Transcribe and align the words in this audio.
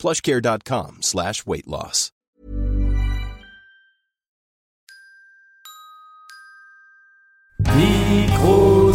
plushcare.com 0.00 1.02
slash 1.02 1.46
weight 1.46 1.66
loss. 1.66 2.10
Vous 7.62 8.92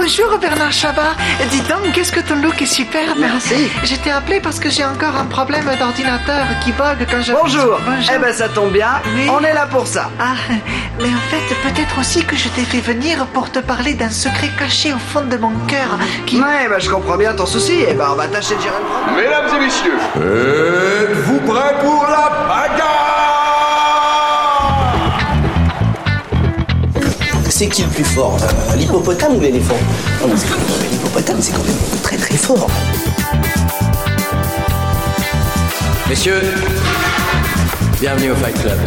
bonjour 0.00 0.38
Bernard 0.38 0.72
Chabat. 0.72 1.14
Dis 1.50 1.60
donc, 1.62 1.92
qu'est-ce 1.92 2.12
que 2.12 2.20
ton 2.20 2.36
look 2.36 2.62
est 2.62 2.66
superbe. 2.66 3.18
Merci. 3.18 3.70
Je 3.84 3.94
t'ai 3.96 4.10
appelé 4.10 4.40
parce 4.40 4.58
que 4.58 4.70
j'ai 4.70 4.84
encore 4.84 5.14
un 5.16 5.26
problème 5.26 5.66
d'ordinateur 5.78 6.46
qui 6.62 6.72
bug 6.72 7.06
quand 7.10 7.20
je... 7.20 7.32
Bonjour. 7.32 7.78
Bonjour. 7.84 8.12
Eh 8.14 8.18
ben 8.18 8.32
ça 8.32 8.48
tombe 8.48 8.72
bien. 8.72 8.92
Oui. 9.14 9.28
On 9.30 9.44
est 9.44 9.52
là 9.52 9.66
pour 9.66 9.86
ça. 9.86 10.10
Ah, 10.18 10.36
mais 10.98 11.08
en 11.08 11.24
fait, 11.30 11.54
peut-être 11.68 11.98
aussi 11.98 12.24
que 12.24 12.34
je 12.34 12.48
t'ai 12.48 12.62
fait 12.62 12.80
venir 12.80 13.26
pour 13.26 13.50
te 13.50 13.58
parler 13.58 13.92
d'un 13.94 14.10
secret 14.10 14.50
caché 14.58 14.92
au 14.94 14.98
fond 14.98 15.22
de 15.22 15.36
mon 15.36 15.52
cœur 15.66 15.98
qui... 16.26 16.40
Ouais, 16.40 16.66
bah 16.68 16.78
je 16.78 16.88
comprends 16.88 17.16
bien 17.16 17.34
ton 17.34 17.46
souci. 17.46 17.84
Eh 17.86 17.92
ben 17.92 18.08
on 18.10 18.14
va 18.14 18.26
tâcher 18.26 18.56
de 18.56 18.62
gérer 18.62 18.76
le 18.78 18.86
problème. 18.86 19.24
Mesdames 19.24 19.48
et 19.54 19.64
messieurs, 19.66 19.98
êtes-vous 21.10 21.40
prêts 21.40 21.74
pour 21.82 22.06
la 22.08 22.30
bagarre? 22.48 23.39
C'est 27.60 27.68
qui 27.68 27.82
le 27.82 27.88
plus 27.88 28.04
fort 28.04 28.38
euh, 28.40 28.76
L'hippopotame 28.76 29.36
ou 29.36 29.40
l'éléphant 29.40 29.76
Non, 30.22 30.28
parce 30.28 30.44
que 30.44 30.54
euh, 30.54 30.90
l'hippopotame, 30.90 31.42
c'est 31.42 31.52
quand 31.52 31.62
même 31.62 31.76
très 32.02 32.16
très 32.16 32.34
fort. 32.34 32.66
Messieurs, 36.08 36.40
bienvenue 38.00 38.30
au 38.30 38.34
Fight 38.36 38.58
Club. 38.62 38.78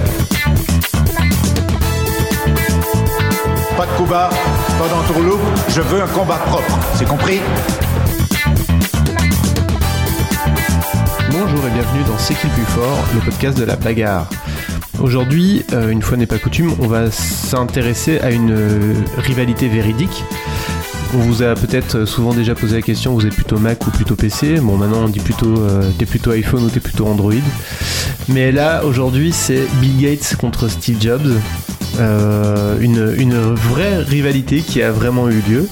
Pas 3.78 3.86
de 3.86 3.92
coup 3.92 4.06
bas, 4.06 4.32
pas 4.32 4.88
d'entourloupe, 4.88 5.42
je 5.70 5.82
veux 5.82 6.02
un 6.02 6.08
combat 6.08 6.38
propre, 6.38 6.80
c'est 6.96 7.08
compris 7.08 7.42
Bonjour 11.30 11.68
et 11.68 11.70
bienvenue 11.70 12.04
dans 12.08 12.18
C'est 12.18 12.34
qui 12.34 12.48
le 12.48 12.54
plus 12.54 12.66
fort, 12.74 12.98
le 13.14 13.20
podcast 13.20 13.56
de 13.56 13.66
la 13.66 13.76
bagarre. 13.76 14.26
Aujourd'hui, 15.02 15.66
euh, 15.74 15.90
une 15.90 16.02
fois 16.02 16.18
n'est 16.18 16.26
pas 16.28 16.38
coutume, 16.38 16.74
on 16.80 16.88
va 16.88 17.12
s'intéresser 17.12 18.20
à 18.20 18.32
une 18.32 18.52
euh, 18.52 18.94
rivalité 19.18 19.68
véridique. 19.68 20.24
On 21.16 21.20
vous 21.20 21.44
a 21.44 21.56
peut-être 21.56 22.06
souvent 22.06 22.34
déjà 22.34 22.56
posé 22.56 22.78
la 22.78 22.82
question, 22.82 23.14
vous 23.14 23.26
êtes 23.26 23.36
plutôt 23.36 23.60
Mac 23.60 23.86
ou 23.86 23.92
plutôt 23.92 24.16
PC 24.16 24.60
Bon, 24.62 24.78
maintenant 24.78 25.04
on 25.06 25.10
dit 25.10 25.20
plutôt 25.20 25.60
euh, 25.60 25.92
t'es 25.98 26.06
plutôt 26.06 26.32
iPhone 26.32 26.64
ou 26.64 26.70
t'es 26.70 26.80
plutôt 26.80 27.06
Android. 27.06 27.34
Mais 28.30 28.52
là, 28.52 28.84
aujourd'hui, 28.86 29.32
c'est 29.32 29.68
Bill 29.82 29.98
Gates 30.00 30.36
contre 30.38 30.68
Steve 30.68 31.02
Jobs. 31.02 31.40
Euh, 32.00 32.78
une, 32.80 33.14
une 33.18 33.36
vraie 33.54 33.98
rivalité 33.98 34.62
qui 34.62 34.82
a 34.82 34.92
vraiment 34.92 35.30
eu 35.30 35.42
lieu. 35.48 35.68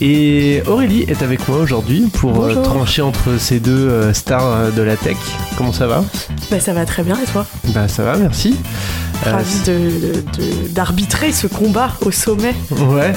Et 0.00 0.62
Aurélie 0.66 1.04
est 1.08 1.22
avec 1.22 1.46
moi 1.48 1.58
aujourd'hui 1.58 2.08
pour 2.12 2.44
euh, 2.44 2.48
Bonjour. 2.48 2.62
trancher 2.62 3.02
entre 3.02 3.38
ces 3.38 3.60
deux 3.60 3.88
euh, 3.88 4.12
stars 4.14 4.72
de 4.72 4.82
la 4.82 4.96
tech. 4.96 5.16
Comment 5.58 5.72
ça 5.72 5.86
va? 5.86 6.02
Bah 6.50 6.60
ça 6.60 6.72
va 6.72 6.86
très 6.86 7.02
bien 7.02 7.16
et 7.22 7.26
toi? 7.30 7.46
Bah 7.74 7.88
ça 7.88 8.04
va, 8.04 8.16
merci. 8.16 8.56
Euh, 9.26 9.32
Ravi 9.32 9.54
d'arbitrer 10.70 11.32
ce 11.32 11.46
combat 11.46 11.90
au 12.04 12.10
sommet. 12.10 12.54
Ouais, 12.70 13.12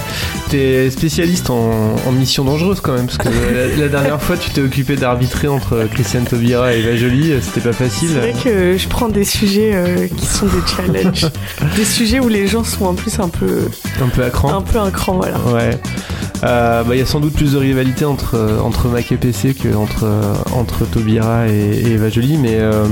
t'es 0.50 0.90
spécialiste 0.90 1.50
en, 1.50 1.96
en 2.08 2.12
mission 2.12 2.44
dangereuse 2.46 2.80
quand 2.82 2.94
même, 2.94 3.06
parce 3.06 3.18
que 3.18 3.28
la, 3.28 3.76
la 3.76 3.88
dernière 3.90 4.22
fois 4.22 4.38
tu 4.38 4.50
t'es 4.50 4.62
occupé 4.62 4.96
d'arbitrer 4.96 5.48
entre 5.48 5.86
Christiane 5.94 6.24
Taubira 6.24 6.74
et 6.74 6.80
Eva 6.80 6.96
Jolie, 6.96 7.32
euh, 7.34 7.40
c'était 7.42 7.62
pas 7.62 7.74
facile. 7.74 8.10
C'est 8.14 8.32
vrai 8.32 8.34
que 8.44 8.78
je 8.78 8.88
prends 8.88 9.10
des 9.10 9.26
sujets 9.26 9.72
euh, 9.74 10.08
qui 10.08 10.26
sont 10.26 10.46
des 10.48 10.62
challenges. 10.94 11.28
des 11.76 11.86
sujets 11.86 12.20
où 12.20 12.28
les 12.30 12.48
gens 12.48 12.64
sont 12.64 12.86
en 12.86 12.94
plus 12.94 13.20
un 13.20 13.30
peu, 13.30 13.68
Un 14.02 14.08
peu 14.08 14.24
à 14.24 14.30
cran. 14.30 14.56
un 14.58 14.62
peu 14.62 14.80
cran, 14.92 15.18
voilà. 15.18 15.38
Ouais. 15.54 15.78
Euh, 16.44 16.84
bah, 16.84 16.96
il 16.96 17.00
y 17.00 17.02
a 17.02 17.06
sans 17.06 17.20
doute 17.20 17.34
plus 17.34 17.52
de 17.54 17.58
rivalité 17.58 18.06
entre, 18.06 18.36
euh, 18.36 18.60
entre 18.62 18.88
Mac 18.88 19.12
et 19.12 19.18
PC 19.18 19.54
que 19.54 19.76
entre, 19.76 20.06
euh, 20.06 20.34
entre 20.54 20.86
Taubira 20.86 21.48
et, 21.50 21.52
et 21.52 21.92
Eva 21.94 22.10
Jolie, 22.10 22.38
mais 22.38 22.56
euh, 22.56 22.86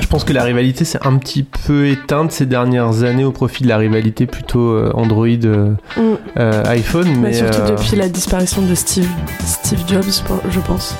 je 0.00 0.06
pense 0.06 0.24
que 0.24 0.32
la 0.32 0.42
rivalité 0.42 0.84
s'est 0.84 0.98
un 1.06 1.16
petit 1.18 1.44
peu 1.44 1.86
éteinte 1.88 2.32
ces 2.32 2.46
dernières 2.46 3.02
années 3.04 3.24
au 3.24 3.32
profit 3.32 3.62
de 3.62 3.68
la 3.68 3.76
rivalité 3.78 4.26
plutôt 4.26 4.70
euh, 4.72 4.90
Android 4.94 5.26
euh, 5.26 5.70
Mm. 5.96 6.00
euh, 6.38 6.62
iPhone. 6.66 7.12
Bah, 7.14 7.18
Mais, 7.28 7.32
surtout 7.34 7.60
euh, 7.60 7.70
depuis 7.70 7.96
la 7.96 8.08
disparition 8.08 8.62
de 8.62 8.74
Steve, 8.74 9.08
Steve 9.44 9.80
Jobs, 9.86 10.02
je 10.50 10.60
pense. 10.60 10.96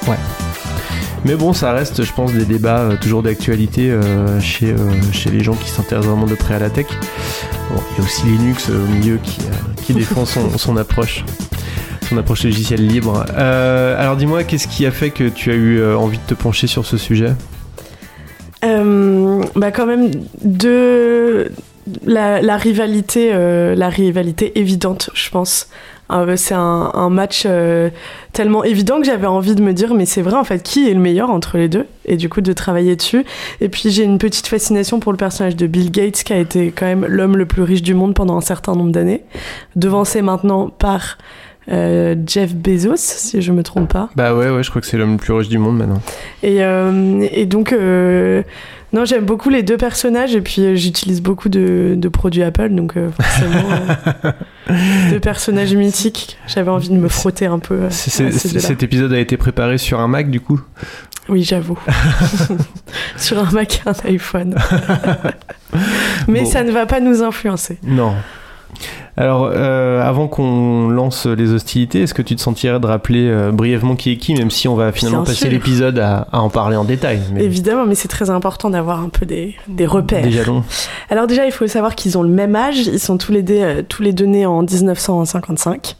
Mais 1.24 1.34
bon, 1.36 1.52
ça 1.52 1.72
reste, 1.72 2.04
je 2.04 2.12
pense, 2.12 2.32
des 2.32 2.44
débats 2.44 2.90
toujours 3.00 3.22
d'actualité 3.22 3.90
chez, 4.40 4.74
chez 5.12 5.30
les 5.30 5.42
gens 5.42 5.54
qui 5.54 5.70
s'intéressent 5.70 6.10
vraiment 6.12 6.26
de 6.26 6.34
près 6.34 6.54
à 6.54 6.58
la 6.58 6.68
tech. 6.68 6.86
Bon, 7.70 7.80
il 7.92 7.98
y 7.98 8.00
a 8.02 8.04
aussi 8.04 8.26
Linux 8.26 8.68
au 8.68 8.92
milieu 8.94 9.18
qui, 9.22 9.38
qui 9.82 9.94
défend 9.94 10.26
son, 10.26 10.58
son 10.58 10.76
approche. 10.76 11.24
Son 12.10 12.18
approche 12.18 12.44
logicielle 12.44 12.86
libre. 12.86 13.24
Euh, 13.38 13.98
alors 13.98 14.16
dis-moi, 14.16 14.44
qu'est-ce 14.44 14.68
qui 14.68 14.84
a 14.84 14.90
fait 14.90 15.08
que 15.08 15.28
tu 15.30 15.50
as 15.50 15.54
eu 15.54 15.82
envie 15.94 16.18
de 16.18 16.22
te 16.26 16.34
pencher 16.34 16.66
sur 16.66 16.84
ce 16.84 16.98
sujet? 16.98 17.32
Bah 18.64 19.70
quand 19.70 19.86
même 19.86 20.10
de 20.42 21.50
la, 22.06 22.56
rivalité, 22.56 23.30
euh, 23.32 23.74
la 23.74 23.88
rivalité 23.88 24.58
évidente, 24.58 25.10
je 25.14 25.30
pense. 25.30 25.68
Euh, 26.12 26.36
c'est 26.36 26.54
un, 26.54 27.08
match 27.08 27.44
euh, 27.46 27.88
tellement 28.32 28.62
évident 28.62 29.00
que 29.00 29.06
j'avais 29.06 29.26
envie 29.26 29.54
de 29.54 29.62
me 29.62 29.72
dire, 29.72 29.94
mais 29.94 30.04
c'est 30.04 30.22
vrai 30.22 30.36
en 30.36 30.44
fait, 30.44 30.62
qui 30.62 30.88
est 30.88 30.94
le 30.94 31.00
meilleur 31.00 31.30
entre 31.30 31.56
les 31.56 31.68
deux? 31.68 31.86
Et 32.04 32.16
du 32.16 32.28
coup, 32.28 32.40
de 32.40 32.52
travailler 32.52 32.94
dessus. 32.94 33.24
Et 33.60 33.68
puis, 33.68 33.90
j'ai 33.90 34.04
une 34.04 34.18
petite 34.18 34.46
fascination 34.46 35.00
pour 35.00 35.12
le 35.12 35.18
personnage 35.18 35.56
de 35.56 35.66
Bill 35.66 35.90
Gates, 35.90 36.22
qui 36.22 36.32
a 36.32 36.38
été 36.38 36.72
quand 36.72 36.86
même 36.86 37.06
l'homme 37.06 37.36
le 37.36 37.46
plus 37.46 37.62
riche 37.62 37.82
du 37.82 37.94
monde 37.94 38.14
pendant 38.14 38.36
un 38.36 38.42
certain 38.42 38.74
nombre 38.74 38.92
d'années, 38.92 39.22
devancé 39.76 40.22
maintenant 40.22 40.68
par 40.68 41.18
euh, 41.70 42.14
Jeff 42.26 42.54
Bezos, 42.54 42.96
si 42.96 43.40
je 43.42 43.52
me 43.52 43.62
trompe 43.62 43.92
pas. 43.92 44.10
Bah 44.16 44.34
ouais, 44.34 44.50
ouais, 44.50 44.62
je 44.62 44.70
crois 44.70 44.80
que 44.80 44.86
c'est 44.86 44.96
l'homme 44.98 45.12
le 45.12 45.16
plus 45.18 45.32
riche 45.32 45.48
du 45.48 45.58
monde 45.58 45.76
maintenant. 45.78 46.00
Et, 46.42 46.62
euh, 46.64 47.26
et 47.32 47.46
donc, 47.46 47.72
euh, 47.72 48.42
non, 48.92 49.04
j'aime 49.04 49.24
beaucoup 49.24 49.48
les 49.50 49.62
deux 49.62 49.76
personnages 49.76 50.34
et 50.36 50.40
puis 50.40 50.76
j'utilise 50.76 51.20
beaucoup 51.22 51.48
de, 51.48 51.94
de 51.96 52.08
produits 52.08 52.42
Apple, 52.42 52.70
donc 52.70 52.94
forcément, 52.94 53.68
deux 55.10 55.20
personnages 55.20 55.74
mythiques. 55.74 56.36
J'avais 56.46 56.70
envie 56.70 56.90
de 56.90 56.96
me 56.96 57.08
frotter 57.08 57.46
un 57.46 57.58
peu. 57.58 57.88
cet 57.90 58.82
épisode 58.82 59.12
a 59.12 59.18
été 59.18 59.36
préparé 59.36 59.78
sur 59.78 60.00
un 60.00 60.08
Mac 60.08 60.30
du 60.30 60.40
coup? 60.40 60.60
Oui, 61.30 61.42
j'avoue. 61.42 61.78
Sur 63.16 63.38
un 63.38 63.50
Mac 63.50 63.80
et 63.86 63.88
un 63.88 64.10
iPhone. 64.10 64.54
Mais 66.28 66.40
Bon. 66.42 66.46
ça 66.46 66.62
ne 66.62 66.70
va 66.70 66.84
pas 66.84 67.00
nous 67.00 67.22
influencer. 67.22 67.78
Non. 67.82 68.12
Alors, 69.16 69.48
euh, 69.52 70.02
avant 70.02 70.26
qu'on 70.26 70.88
lance 70.88 71.26
les 71.26 71.52
hostilités, 71.52 72.02
est-ce 72.02 72.14
que 72.14 72.22
tu 72.22 72.34
te 72.34 72.40
sentirais 72.40 72.80
de 72.80 72.86
rappeler 72.86 73.28
euh, 73.28 73.52
brièvement 73.52 73.94
qui 73.94 74.10
est 74.10 74.16
qui, 74.16 74.34
même 74.34 74.50
si 74.50 74.66
on 74.66 74.74
va 74.74 74.90
finalement 74.90 75.22
Bien 75.22 75.32
passer 75.32 75.48
l'épisode 75.48 75.98
à, 76.00 76.26
à 76.32 76.40
en 76.40 76.50
parler 76.50 76.76
en 76.76 76.84
détail 76.84 77.20
mais 77.32 77.44
Évidemment, 77.44 77.86
mais 77.86 77.94
c'est 77.94 78.08
très 78.08 78.30
important 78.30 78.70
d'avoir 78.70 79.00
un 79.00 79.08
peu 79.08 79.24
des, 79.24 79.54
des 79.68 79.86
repères. 79.86 80.22
Des 80.24 80.32
jalons. 80.32 80.64
Alors 81.10 81.28
déjà, 81.28 81.46
il 81.46 81.52
faut 81.52 81.66
savoir 81.68 81.94
qu'ils 81.94 82.18
ont 82.18 82.22
le 82.22 82.28
même 82.28 82.56
âge. 82.56 82.86
Ils 82.86 82.98
sont 82.98 83.16
tous 83.16 83.30
les 83.30 83.42
deux, 83.42 83.60
euh, 83.60 83.82
tous 83.88 84.02
les 84.02 84.12
deux 84.12 84.26
nés 84.26 84.46
en 84.46 84.62
1955. 84.62 85.96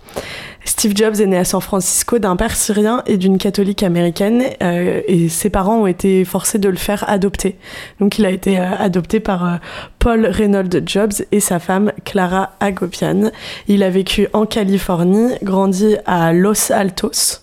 Steve 0.64 0.96
Jobs 0.96 1.20
est 1.20 1.26
né 1.26 1.36
à 1.36 1.44
San 1.44 1.60
Francisco 1.60 2.18
d'un 2.18 2.36
père 2.36 2.56
syrien 2.56 3.02
et 3.06 3.18
d'une 3.18 3.36
catholique 3.36 3.82
américaine 3.82 4.44
euh, 4.62 5.02
et 5.06 5.28
ses 5.28 5.50
parents 5.50 5.82
ont 5.82 5.86
été 5.86 6.24
forcés 6.24 6.58
de 6.58 6.68
le 6.68 6.76
faire 6.76 7.04
adopter. 7.08 7.56
Donc 8.00 8.18
il 8.18 8.24
a 8.24 8.30
été 8.30 8.58
euh, 8.58 8.70
adopté 8.78 9.20
par 9.20 9.44
euh, 9.44 9.56
Paul 9.98 10.26
Reynolds 10.26 10.82
Jobs 10.86 11.12
et 11.32 11.40
sa 11.40 11.58
femme 11.58 11.92
Clara 12.04 12.52
Agopian. 12.60 13.30
Il 13.68 13.82
a 13.82 13.90
vécu 13.90 14.28
en 14.32 14.46
Californie, 14.46 15.34
grandi 15.42 15.96
à 16.06 16.32
Los 16.32 16.72
Altos 16.72 17.40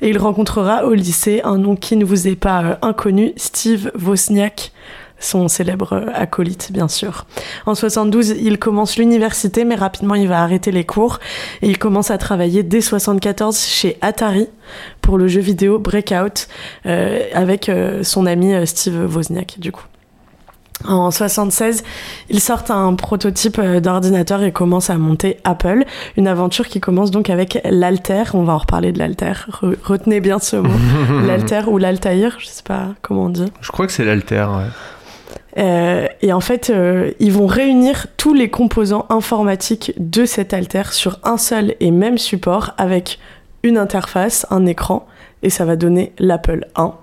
et 0.00 0.08
il 0.08 0.18
rencontrera 0.18 0.86
au 0.86 0.94
lycée 0.94 1.42
un 1.44 1.58
nom 1.58 1.76
qui 1.76 1.96
ne 1.96 2.04
vous 2.04 2.28
est 2.28 2.36
pas 2.36 2.78
inconnu, 2.82 3.32
Steve 3.36 3.90
Wozniak, 4.02 4.72
son 5.18 5.48
célèbre 5.48 6.04
acolyte 6.14 6.70
bien 6.72 6.88
sûr. 6.88 7.24
En 7.66 7.74
72, 7.74 8.30
il 8.30 8.58
commence 8.58 8.96
l'université 8.98 9.64
mais 9.64 9.74
rapidement 9.74 10.14
il 10.14 10.28
va 10.28 10.42
arrêter 10.42 10.70
les 10.72 10.84
cours 10.84 11.18
et 11.62 11.68
il 11.68 11.78
commence 11.78 12.10
à 12.10 12.18
travailler 12.18 12.62
dès 12.62 12.80
74 12.80 13.58
chez 13.58 13.96
Atari 14.02 14.48
pour 15.00 15.16
le 15.18 15.28
jeu 15.28 15.40
vidéo 15.40 15.78
Breakout 15.78 16.48
euh, 16.86 17.20
avec 17.34 17.68
euh, 17.68 18.02
son 18.02 18.26
ami 18.26 18.52
euh, 18.54 18.66
Steve 18.66 19.14
Wozniak 19.14 19.58
du 19.58 19.72
coup. 19.72 19.84
En 20.86 21.10
76, 21.12 21.82
ils 22.28 22.40
sortent 22.40 22.70
un 22.70 22.94
prototype 22.94 23.58
d'ordinateur 23.60 24.42
et 24.42 24.50
commencent 24.52 24.90
à 24.90 24.98
monter 24.98 25.38
Apple. 25.44 25.84
Une 26.16 26.26
aventure 26.26 26.66
qui 26.68 26.80
commence 26.80 27.10
donc 27.12 27.30
avec 27.30 27.58
l'Alter. 27.64 28.24
On 28.34 28.42
va 28.42 28.54
en 28.54 28.58
reparler 28.58 28.92
de 28.92 28.98
l'Alter. 28.98 29.32
Re- 29.62 29.76
retenez 29.84 30.20
bien 30.20 30.40
ce 30.40 30.56
mot. 30.56 30.68
L'Alter 31.26 31.62
ou 31.68 31.78
l'Altair, 31.78 32.36
je 32.40 32.46
sais 32.46 32.64
pas 32.64 32.88
comment 33.02 33.26
on 33.26 33.28
dit. 33.30 33.50
Je 33.62 33.70
crois 33.70 33.86
que 33.86 33.92
c'est 33.92 34.04
l'alter. 34.04 34.44
ouais. 34.50 34.66
Euh, 35.56 36.06
et 36.20 36.32
en 36.32 36.40
fait, 36.40 36.70
euh, 36.70 37.12
ils 37.20 37.32
vont 37.32 37.46
réunir 37.46 38.06
tous 38.16 38.34
les 38.34 38.50
composants 38.50 39.06
informatiques 39.08 39.92
de 39.98 40.24
cet 40.24 40.52
Alter 40.52 40.84
sur 40.90 41.20
un 41.22 41.36
seul 41.36 41.74
et 41.80 41.90
même 41.90 42.18
support 42.18 42.74
avec 42.76 43.18
une 43.62 43.78
interface, 43.78 44.46
un 44.50 44.66
écran, 44.66 45.06
et 45.42 45.50
ça 45.50 45.64
va 45.64 45.76
donner 45.76 46.12
l'Apple 46.18 46.66
1 46.76 46.94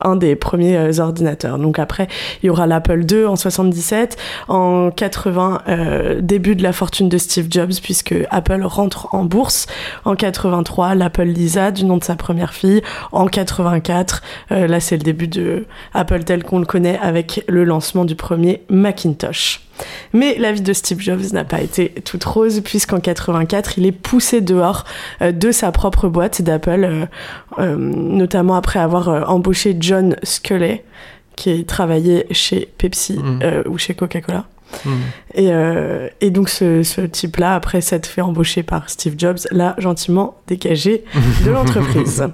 un 0.00 0.16
des 0.16 0.36
premiers 0.36 0.76
euh, 0.76 1.00
ordinateurs. 1.00 1.58
Donc 1.58 1.78
après, 1.78 2.08
il 2.42 2.46
y 2.46 2.50
aura 2.50 2.66
l'Apple 2.66 3.04
2 3.04 3.26
en 3.26 3.36
77, 3.36 4.16
en 4.48 4.90
80, 4.90 5.62
euh, 5.68 6.20
début 6.20 6.56
de 6.56 6.62
la 6.62 6.72
fortune 6.72 7.08
de 7.08 7.18
Steve 7.18 7.46
Jobs 7.50 7.72
puisque 7.82 8.14
Apple 8.30 8.62
rentre 8.64 9.14
en 9.14 9.24
bourse. 9.24 9.66
En 10.04 10.14
83, 10.14 10.94
l'Apple 10.94 11.22
Lisa 11.22 11.70
du 11.70 11.84
nom 11.84 11.96
de 11.96 12.04
sa 12.04 12.16
première 12.16 12.54
fille. 12.54 12.82
En 13.12 13.26
84, 13.26 14.22
euh, 14.52 14.66
là 14.66 14.80
c'est 14.80 14.96
le 14.96 15.02
début 15.02 15.28
de 15.28 15.66
Apple 15.94 16.24
tel 16.24 16.44
qu'on 16.44 16.58
le 16.58 16.66
connaît 16.66 16.98
avec 16.98 17.44
le 17.48 17.64
lancement 17.64 18.04
du 18.04 18.14
premier 18.14 18.62
Macintosh. 18.68 19.67
Mais 20.12 20.36
la 20.38 20.52
vie 20.52 20.60
de 20.60 20.72
Steve 20.72 21.00
Jobs 21.00 21.32
n'a 21.32 21.44
pas 21.44 21.60
été 21.60 21.90
toute 22.04 22.24
rose 22.24 22.60
puisqu'en 22.60 23.00
84, 23.00 23.78
il 23.78 23.86
est 23.86 23.92
poussé 23.92 24.40
dehors 24.40 24.84
euh, 25.22 25.32
de 25.32 25.52
sa 25.52 25.72
propre 25.72 26.08
boîte 26.08 26.42
d'Apple, 26.42 26.84
euh, 26.84 27.06
euh, 27.58 27.76
notamment 27.76 28.54
après 28.54 28.78
avoir 28.78 29.30
embauché 29.30 29.76
John 29.78 30.16
Sculley, 30.22 30.84
qui 31.36 31.64
travaillait 31.64 32.26
chez 32.32 32.68
Pepsi 32.78 33.18
euh, 33.42 33.62
ou 33.66 33.78
chez 33.78 33.94
Coca-Cola. 33.94 34.46
Et, 35.34 35.52
euh, 35.52 36.08
et 36.20 36.30
donc 36.30 36.48
ce, 36.48 36.82
ce 36.82 37.00
type-là, 37.00 37.54
après 37.54 37.80
s'être 37.80 38.06
fait 38.06 38.20
embaucher 38.20 38.62
par 38.62 38.90
Steve 38.90 39.14
Jobs, 39.16 39.38
l'a 39.50 39.74
gentiment 39.78 40.36
dégagé 40.46 41.04
de 41.44 41.50
l'entreprise. 41.52 42.26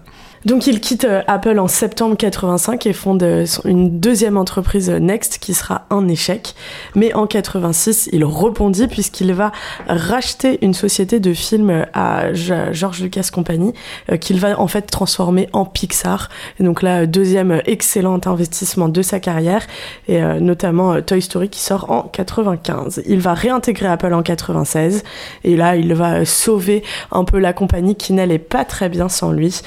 Donc 0.44 0.66
il 0.66 0.80
quitte 0.80 1.04
euh, 1.06 1.22
Apple 1.26 1.58
en 1.58 1.68
septembre 1.68 2.16
85 2.18 2.84
et 2.84 2.92
fonde 2.92 3.22
euh, 3.22 3.46
une 3.64 3.98
deuxième 3.98 4.36
entreprise 4.36 4.90
euh, 4.90 4.98
Next 4.98 5.38
qui 5.38 5.54
sera 5.54 5.86
un 5.88 6.06
échec. 6.06 6.54
Mais 6.94 7.14
en 7.14 7.26
86, 7.26 8.10
il 8.12 8.26
rebondit 8.26 8.86
puisqu'il 8.86 9.32
va 9.32 9.52
racheter 9.88 10.58
une 10.62 10.74
société 10.74 11.18
de 11.18 11.32
films 11.32 11.86
à 11.94 12.32
Ge- 12.32 12.72
George 12.72 13.00
Lucas 13.02 13.28
Company 13.32 13.72
qu'il 14.20 14.38
va 14.38 14.60
en 14.60 14.66
fait 14.66 14.82
transformer 14.82 15.48
en 15.54 15.64
Pixar. 15.64 16.28
Et 16.60 16.64
donc 16.64 16.82
là, 16.82 17.06
deuxième 17.06 17.62
excellent 17.64 18.20
investissement 18.26 18.88
de 18.88 19.00
sa 19.02 19.20
carrière 19.20 19.62
et 20.08 20.20
notamment 20.40 21.00
Toy 21.00 21.22
Story 21.22 21.48
qui 21.48 21.60
sort 21.60 21.90
en 21.90 22.02
95. 22.02 23.02
Il 23.06 23.20
va 23.20 23.34
réintégrer 23.34 23.86
Apple 23.86 24.12
en 24.12 24.22
96 24.22 25.02
et 25.44 25.56
là, 25.56 25.76
il 25.76 25.94
va 25.94 26.24
sauver 26.24 26.82
un 27.12 27.24
peu 27.24 27.38
la 27.38 27.52
compagnie 27.52 27.96
qui 27.96 28.12
n'allait 28.12 28.38
pas 28.38 28.64
très 28.64 28.88
bien 28.88 29.08
sans 29.08 29.32
lui. 29.32 29.60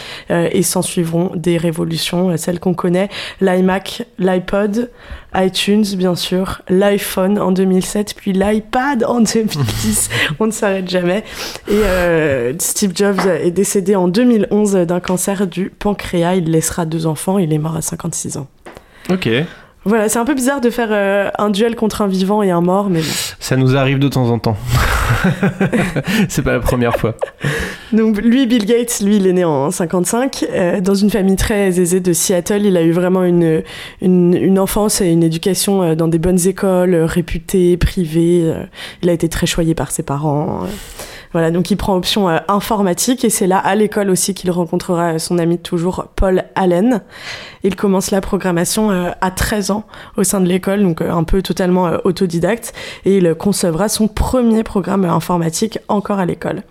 S'en 0.67 0.81
suivront 0.81 1.31
des 1.35 1.57
révolutions, 1.57 2.29
euh, 2.29 2.37
celles 2.37 2.59
qu'on 2.59 2.73
connaît, 2.73 3.09
l'iMac, 3.41 4.03
l'iPod, 4.19 4.89
iTunes 5.35 5.85
bien 5.95 6.15
sûr, 6.15 6.61
l'iPhone 6.69 7.39
en 7.39 7.51
2007, 7.51 8.15
puis 8.15 8.33
l'iPad 8.33 9.03
en 9.03 9.21
2010. 9.21 10.09
On 10.39 10.47
ne 10.47 10.51
s'arrête 10.51 10.89
jamais. 10.89 11.23
Et 11.67 11.73
euh, 11.73 12.53
Steve 12.59 12.91
Jobs 12.95 13.19
est 13.25 13.51
décédé 13.51 13.95
en 13.95 14.07
2011 14.07 14.73
d'un 14.73 14.99
cancer 14.99 15.47
du 15.47 15.69
pancréas. 15.69 16.35
Il 16.35 16.51
laissera 16.51 16.85
deux 16.85 17.07
enfants. 17.07 17.37
Il 17.39 17.53
est 17.53 17.57
mort 17.57 17.75
à 17.75 17.81
56 17.81 18.37
ans. 18.37 18.47
Ok. 19.09 19.29
Voilà, 19.85 20.09
c'est 20.09 20.19
un 20.19 20.25
peu 20.25 20.33
bizarre 20.33 20.59
de 20.59 20.69
faire 20.69 20.89
euh, 20.91 21.29
un 21.37 21.49
duel 21.49 21.75
contre 21.75 22.01
un 22.01 22.07
vivant 22.07 22.43
et 22.43 22.51
un 22.51 22.59
mort, 22.59 22.89
mais 22.89 22.99
bon. 22.99 23.07
Ça 23.39 23.55
nous 23.55 23.77
arrive 23.77 23.99
de 23.99 24.09
temps 24.09 24.29
en 24.29 24.37
temps. 24.37 24.57
c'est 26.29 26.41
pas 26.41 26.53
la 26.53 26.59
première 26.59 26.95
fois. 26.95 27.15
Donc 27.93 28.17
lui, 28.17 28.45
Bill 28.47 28.65
Gates, 28.65 28.99
lui, 29.01 29.17
il 29.17 29.27
est 29.27 29.33
né 29.33 29.45
en 29.45 29.71
55, 29.71 30.45
euh, 30.49 30.81
dans 30.81 30.95
une 30.95 31.09
famille 31.09 31.35
très 31.35 31.79
aisée 31.79 31.99
de 31.99 32.13
Seattle. 32.13 32.65
Il 32.65 32.77
a 32.77 32.81
eu 32.81 32.91
vraiment 32.91 33.23
une, 33.23 33.63
une, 34.01 34.59
enfance 34.59 35.01
et 35.01 35.07
une 35.07 35.23
éducation 35.23 35.83
euh, 35.83 35.95
dans 35.95 36.07
des 36.07 36.19
bonnes 36.19 36.47
écoles, 36.47 36.93
euh, 36.93 37.05
réputées, 37.05 37.77
privées. 37.77 38.53
il 39.01 39.09
a 39.09 39.13
été 39.13 39.29
très 39.29 39.45
choyé 39.45 39.73
par 39.73 39.91
ses 39.91 40.03
parents. 40.03 40.67
Voilà, 41.33 41.51
donc 41.51 41.71
il 41.71 41.75
prend 41.75 41.95
option 41.95 42.29
euh, 42.29 42.37
informatique 42.47 43.25
et 43.25 43.29
c'est 43.29 43.47
là, 43.47 43.57
à 43.57 43.75
l'école 43.75 44.09
aussi, 44.09 44.33
qu'il 44.33 44.49
rencontrera 44.51 45.13
euh, 45.13 45.19
son 45.19 45.37
ami 45.37 45.57
de 45.57 45.61
toujours, 45.61 46.05
Paul 46.15 46.45
Allen. 46.55 47.01
Il 47.63 47.75
commence 47.75 48.11
la 48.11 48.21
programmation 48.21 48.91
euh, 48.91 49.11
à 49.21 49.31
13 49.31 49.71
ans 49.71 49.83
au 50.15 50.23
sein 50.23 50.39
de 50.39 50.47
l'école, 50.47 50.81
donc 50.81 51.01
euh, 51.01 51.11
un 51.11 51.23
peu 51.23 51.41
totalement 51.41 51.91
autodidacte, 52.03 52.73
et 53.05 53.17
il 53.17 53.35
concevra 53.35 53.89
son 53.89 54.07
premier 54.07 54.63
programme 54.63 55.05
informatique 55.05 55.79
encore 55.87 56.19
à 56.19 56.25
l'école. 56.25 56.63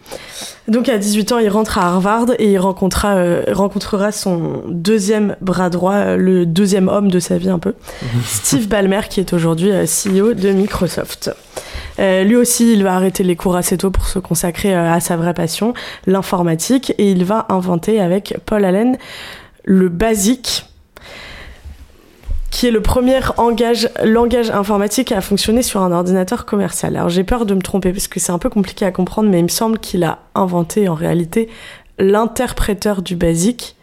Donc 0.69 0.89
à 0.89 0.99
18 0.99 1.33
ans, 1.33 1.39
il 1.39 1.49
rentre 1.49 1.79
à 1.79 1.87
Harvard 1.87 2.27
et 2.39 2.53
il 2.53 2.59
rencontrera, 2.59 3.17
rencontrera 3.53 4.11
son 4.11 4.63
deuxième 4.69 5.37
bras 5.41 5.71
droit, 5.71 6.17
le 6.17 6.45
deuxième 6.47 6.89
homme 6.89 7.11
de 7.11 7.21
sa 7.21 7.39
vie 7.39 7.51
un 7.51 7.59
peu, 7.59 7.75
Steve 8.25 8.69
Ballmer, 8.69 9.03
qui 9.09 9.21
est 9.21 9.33
aujourd'hui 9.33 9.71
CEO 9.85 10.35
de 10.35 10.51
Microsoft. 10.51 11.31
Euh, 11.99 12.25
lui 12.25 12.37
aussi, 12.37 12.73
il 12.73 12.83
va 12.83 12.95
arrêter 12.95 13.23
les 13.23 13.37
cours 13.37 13.57
assez 13.57 13.79
tôt 13.79 13.91
pour 13.91 14.07
se 14.07 14.19
consacrer 14.19 14.75
euh, 14.75 14.93
à 14.93 15.01
sa 15.01 15.17
vraie 15.17 15.35
passion, 15.35 15.75
l'informatique, 16.07 16.93
et 16.99 17.11
il 17.11 17.25
va 17.25 17.47
inventer 17.49 18.01
avec 18.01 18.37
Paul 18.47 18.65
Allen 18.65 18.99
le 19.65 19.89
BASIC, 19.89 20.67
qui 22.51 22.67
est 22.67 22.71
le 22.71 22.81
premier 22.81 23.21
langage 23.37 24.51
informatique 24.51 25.13
à 25.13 25.21
fonctionner 25.21 25.63
sur 25.63 25.83
un 25.83 25.93
ordinateur 25.93 26.47
commercial. 26.47 26.97
Alors 26.97 27.09
j'ai 27.09 27.25
peur 27.25 27.45
de 27.45 27.55
me 27.55 27.61
tromper 27.61 27.93
parce 27.93 28.09
que 28.09 28.21
c'est 28.21 28.33
un 28.33 28.39
peu 28.39 28.49
compliqué 28.49 28.87
à 28.87 28.93
comprendre, 28.93 29.29
mais 29.29 29.41
il 29.41 29.45
me 29.45 29.49
semble 29.49 29.79
qu'il 29.79 30.05
a 30.05 30.21
inventé 30.35 30.89
en 30.89 30.95
réalité 30.95 31.51
l'interpréteur 31.99 33.03
du 33.03 33.17
BASIC, 33.17 33.76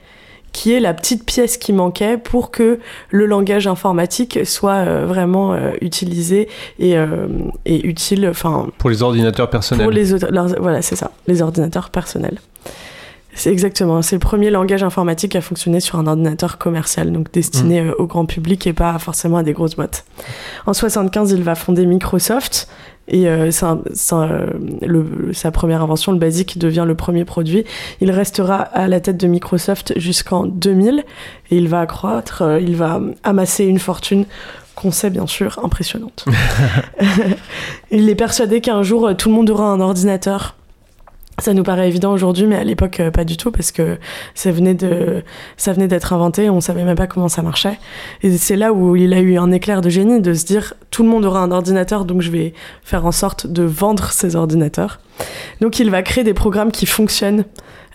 qui 0.54 0.72
est 0.72 0.80
la 0.80 0.94
petite 0.94 1.26
pièce 1.26 1.58
qui 1.58 1.74
manquait 1.74 2.18
pour 2.18 2.50
que 2.52 2.80
le 3.10 3.26
langage 3.26 3.68
informatique 3.68 4.40
soit 4.46 4.86
euh, 4.86 5.06
vraiment 5.06 5.54
euh, 5.54 5.72
utilisé 5.82 6.48
et, 6.80 6.96
euh, 6.98 7.28
et 7.66 7.86
utile, 7.86 8.28
enfin 8.30 8.68
Pour 8.78 8.90
les 8.90 9.04
ordinateurs 9.04 9.50
personnels. 9.50 9.84
pour 9.84 9.92
les 9.92 10.06
leurs- 10.30 10.56
voilà, 10.62 10.82
c'est 10.82 10.96
ça, 10.96 11.12
les 11.28 11.42
ordinateurs 11.42 11.90
personnels. 11.90 12.38
C'est 13.36 13.52
exactement, 13.52 14.04
c'est 14.04 14.16
le 14.16 14.20
premier 14.20 14.52
langage 14.52 14.84
informatique 14.84 15.36
à 15.36 15.42
fonctionner 15.42 15.80
sur 15.80 15.98
un 15.98 16.06
ordinateur 16.06 16.60
commercial, 16.60 17.12
donc 17.12 17.32
destiné 17.32 17.80
euh, 17.82 17.92
au 17.98 18.06
grand 18.06 18.26
public 18.28 18.68
et 18.68 18.74
pas 18.74 19.00
forcément 19.00 19.38
à 19.38 19.44
des 19.44 19.54
grosses 19.54 19.76
boîtes. 19.76 20.06
En 20.68 20.74
75, 20.74 21.32
il 21.32 21.42
va 21.42 21.56
fonder 21.56 21.88
Microsoft 21.88 22.68
et 23.08 23.28
euh, 23.28 23.52
le- 24.82 25.34
sa 25.34 25.52
première 25.52 25.82
invention, 25.82 26.12
le 26.12 26.18
BASIC, 26.18 26.58
devient 26.58 26.86
le 26.88 26.96
premier 26.96 27.26
produit. 27.26 27.66
Il 28.02 28.12
restera 28.12 28.56
à 28.58 28.88
la 28.88 29.00
tête 29.00 29.18
de 29.18 29.28
Microsoft 29.28 29.94
jusqu'en 29.98 30.46
2000 30.46 31.04
et 31.52 31.58
il 31.58 31.68
va 31.68 31.82
accroître, 31.82 32.42
euh, 32.44 32.60
il 32.60 32.76
va 32.76 33.02
amasser 33.24 33.66
une 33.66 33.80
fortune 33.80 34.26
qu'on 34.76 34.92
sait 34.92 35.10
bien 35.10 35.28
sûr 35.28 35.60
impressionnante. 35.64 36.26
il 37.92 38.10
est 38.10 38.16
persuadé 38.16 38.62
qu'un 38.62 38.84
jour 38.84 39.12
tout 39.18 39.30
le 39.30 39.36
monde 39.36 39.50
aura 39.50 39.66
un 39.68 39.80
ordinateur. 39.82 40.56
Ça 41.44 41.54
nous 41.54 41.64
paraît 41.64 41.90
évident 41.90 42.14
aujourd'hui, 42.14 42.48
mais 42.48 42.56
à 42.56 42.64
l'époque 42.64 43.02
euh, 43.02 43.12
pas 43.12 43.26
du 43.26 43.36
tout 43.36 43.52
parce 43.52 43.74
que 43.74 43.98
ça 44.34 44.50
venait 44.50 44.76
de, 44.76 45.24
ça 45.58 45.74
venait 45.74 45.90
d'être 45.90 46.14
inventé, 46.14 46.50
on 46.50 46.62
savait 46.62 46.86
même 46.86 46.96
pas 46.96 47.06
comment 47.06 47.28
ça 47.28 47.42
marchait. 47.42 47.78
Et 48.22 48.38
c'est 48.38 48.56
là 48.56 48.72
où 48.72 48.96
il 48.96 49.14
a 49.14 49.20
eu 49.20 49.38
un 49.38 49.52
éclair 49.52 49.82
de 49.82 49.90
génie 49.90 50.22
de 50.22 50.34
se 50.34 50.46
dire 50.46 50.74
tout 50.90 51.04
le 51.04 51.10
monde 51.10 51.26
aura 51.26 51.42
un 51.42 51.52
ordinateur, 51.52 52.06
donc 52.06 52.22
je 52.22 52.32
vais 52.32 52.54
faire 52.86 53.06
en 53.06 53.12
sorte 53.12 53.46
de 53.46 53.64
vendre 53.64 54.14
ces 54.14 54.38
ordinateurs. 54.38 55.02
Donc 55.60 55.80
il 55.80 55.90
va 55.90 56.02
créer 56.02 56.24
des 56.24 56.34
programmes 56.34 56.72
qui 56.72 56.86
fonctionnent 56.86 57.44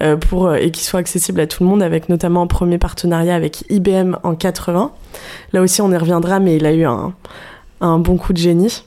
euh, 0.03 0.19
pour 0.19 0.49
euh, 0.49 0.57
et 0.57 0.71
qui 0.71 0.85
soient 0.85 1.01
accessibles 1.01 1.41
à 1.41 1.47
tout 1.47 1.63
le 1.63 1.71
monde, 1.71 1.83
avec 1.83 2.11
notamment 2.11 2.43
un 2.43 2.47
premier 2.47 2.77
partenariat 2.77 3.35
avec 3.35 3.65
IBM 3.71 4.19
en 4.25 4.35
80. 4.35 4.93
Là 5.55 5.63
aussi 5.63 5.81
on 5.81 5.91
y 5.91 5.97
reviendra, 5.97 6.39
mais 6.39 6.57
il 6.57 6.67
a 6.67 6.75
eu 6.75 6.85
un, 6.85 7.15
un 7.81 7.99
bon 7.99 8.19
coup 8.19 8.35
de 8.35 8.39
génie. 8.39 8.85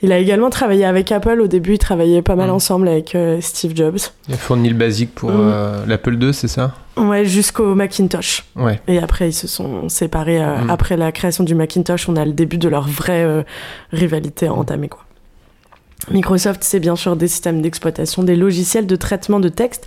Il 0.00 0.12
a 0.12 0.18
également 0.18 0.48
travaillé 0.50 0.84
avec 0.84 1.10
Apple. 1.10 1.40
Au 1.40 1.48
début, 1.48 1.74
il 1.74 1.78
travaillait 1.78 2.22
pas 2.22 2.36
mal 2.36 2.50
Mm. 2.50 2.54
ensemble 2.54 2.88
avec 2.88 3.14
euh, 3.16 3.40
Steve 3.40 3.72
Jobs. 3.74 3.98
Il 4.28 4.34
a 4.34 4.36
fourni 4.36 4.68
le 4.68 4.76
basique 4.76 5.12
pour 5.14 5.30
Mm. 5.30 5.36
euh, 5.40 5.86
l'Apple 5.86 6.22
II, 6.22 6.32
c'est 6.32 6.46
ça? 6.48 6.74
Ouais, 6.96 7.24
jusqu'au 7.24 7.74
Macintosh. 7.74 8.44
Ouais. 8.54 8.80
Et 8.86 8.98
après, 8.98 9.30
ils 9.30 9.32
se 9.32 9.48
sont 9.48 9.88
séparés. 9.88 10.40
euh, 10.42 10.58
Mm. 10.64 10.70
Après 10.70 10.96
la 10.96 11.10
création 11.10 11.42
du 11.42 11.54
Macintosh, 11.56 12.08
on 12.08 12.14
a 12.16 12.24
le 12.24 12.32
début 12.32 12.58
de 12.58 12.68
leur 12.68 12.86
vraie 12.86 13.24
euh, 13.24 13.42
rivalité 13.92 14.46
à 14.46 14.52
entamer, 14.54 14.88
quoi. 14.88 15.04
Microsoft, 16.12 16.62
c'est 16.62 16.78
bien 16.80 16.94
sûr 16.96 17.16
des 17.16 17.26
systèmes 17.28 17.60
d'exploitation, 17.60 18.22
des 18.22 18.36
logiciels 18.36 18.86
de 18.86 18.96
traitement 18.96 19.40
de 19.40 19.48
texte, 19.48 19.86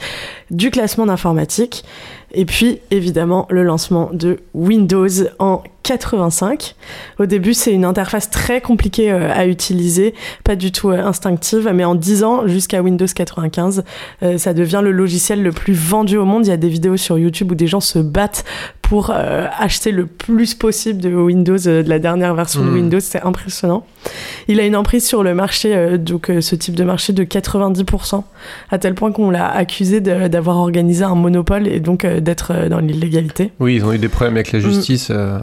du 0.52 0.70
classement 0.70 1.06
d'informatique. 1.06 1.84
Et 2.34 2.46
puis, 2.46 2.80
évidemment, 2.92 3.48
le 3.50 3.64
lancement 3.64 4.10
de 4.14 4.40
Windows 4.54 5.08
en 5.40 5.64
85. 5.84 6.76
Au 7.20 7.26
début, 7.26 7.54
c'est 7.54 7.74
une 7.74 7.86
interface 7.86 8.30
très 8.30 8.62
compliquée 8.62 9.12
euh, 9.12 9.32
à 9.34 9.48
utiliser, 9.48 10.14
pas 10.44 10.56
du 10.56 10.72
tout 10.72 10.92
euh, 10.92 11.04
instinctive, 11.04 11.70
mais 11.74 11.84
en 11.84 11.96
10 11.96 12.24
ans, 12.24 12.48
jusqu'à 12.48 12.82
Windows 12.82 13.08
95, 13.14 13.84
euh, 14.24 14.38
ça 14.38 14.54
devient 14.54 14.82
le 14.84 14.92
logiciel 14.92 15.42
le 15.42 15.52
plus 15.52 15.74
vendu 15.74 16.18
au 16.18 16.26
monde. 16.26 16.46
Il 16.46 16.50
y 16.50 16.54
a 16.54 16.58
des 16.58 16.70
vidéos 16.70 16.98
sur 16.98 17.18
YouTube 17.18 17.52
où 17.52 17.56
des 17.56 17.68
gens 17.68 17.80
se 17.80 18.00
battent 18.00 18.46
pour 18.82 19.10
acheter 19.12 19.94
le 19.94 20.06
plus 20.06 20.54
possible 20.54 21.02
de 21.02 21.16
Windows, 21.16 21.56
de 21.56 21.82
la 21.88 21.98
dernière 21.98 22.36
version 22.36 22.62
de 22.62 22.70
Mm. 22.70 22.74
Windows. 22.74 23.00
C'est 23.00 23.22
impressionnant. 23.22 23.86
Il 24.50 24.60
a 24.60 24.66
une 24.66 24.76
emprise 24.76 25.08
sur 25.08 25.24
le 25.24 25.34
marché, 25.34 25.98
donc 25.98 26.30
ce 26.42 26.56
type 26.56 26.76
de 26.76 26.84
marché 26.84 27.14
de 27.14 27.24
90%, 27.24 28.22
à 28.70 28.78
tel 28.80 28.94
point 28.94 29.14
qu'on 29.14 29.30
l'a 29.30 29.50
accusé 29.50 30.02
d'avoir 30.02 30.58
organisé 30.58 31.06
un 31.06 31.16
monopole 31.16 31.70
et 31.70 31.80
donc 31.80 32.06
d'être 32.22 32.52
euh, 32.56 32.70
dans 32.70 32.80
l'illégalité. 32.80 33.52
Oui, 33.60 33.76
ils 33.76 33.86
ont 33.86 33.92
eu 33.94 33.98
des 33.98 34.10
problèmes 34.10 34.36
avec 34.36 34.52
la 34.52 34.60
justice. 34.60 35.10
euh, 35.12 35.40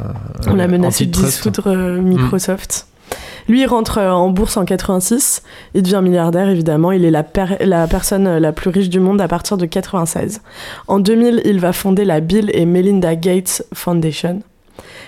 On 0.46 0.58
euh, 0.58 0.68
menacé 0.68 1.06
de 1.06 1.10
dissoudre 1.10 1.66
euh, 1.66 2.00
Microsoft. 2.00 2.86
Lui, 3.48 3.62
il 3.62 3.66
rentre 3.66 3.98
en 3.98 4.28
bourse 4.28 4.58
en 4.58 4.66
86. 4.66 5.42
Il 5.74 5.82
devient 5.82 6.00
milliardaire, 6.02 6.50
évidemment. 6.50 6.92
Il 6.92 7.04
est 7.06 7.10
la, 7.10 7.22
per- 7.22 7.56
la 7.60 7.86
personne 7.86 8.36
la 8.38 8.52
plus 8.52 8.68
riche 8.68 8.90
du 8.90 9.00
monde 9.00 9.20
à 9.22 9.28
partir 9.28 9.56
de 9.56 9.64
96. 9.64 10.42
En 10.86 10.98
2000, 10.98 11.40
il 11.46 11.58
va 11.58 11.72
fonder 11.72 12.04
la 12.04 12.20
Bill 12.20 12.50
et 12.52 12.66
Melinda 12.66 13.16
Gates 13.16 13.62
Foundation. 13.72 14.42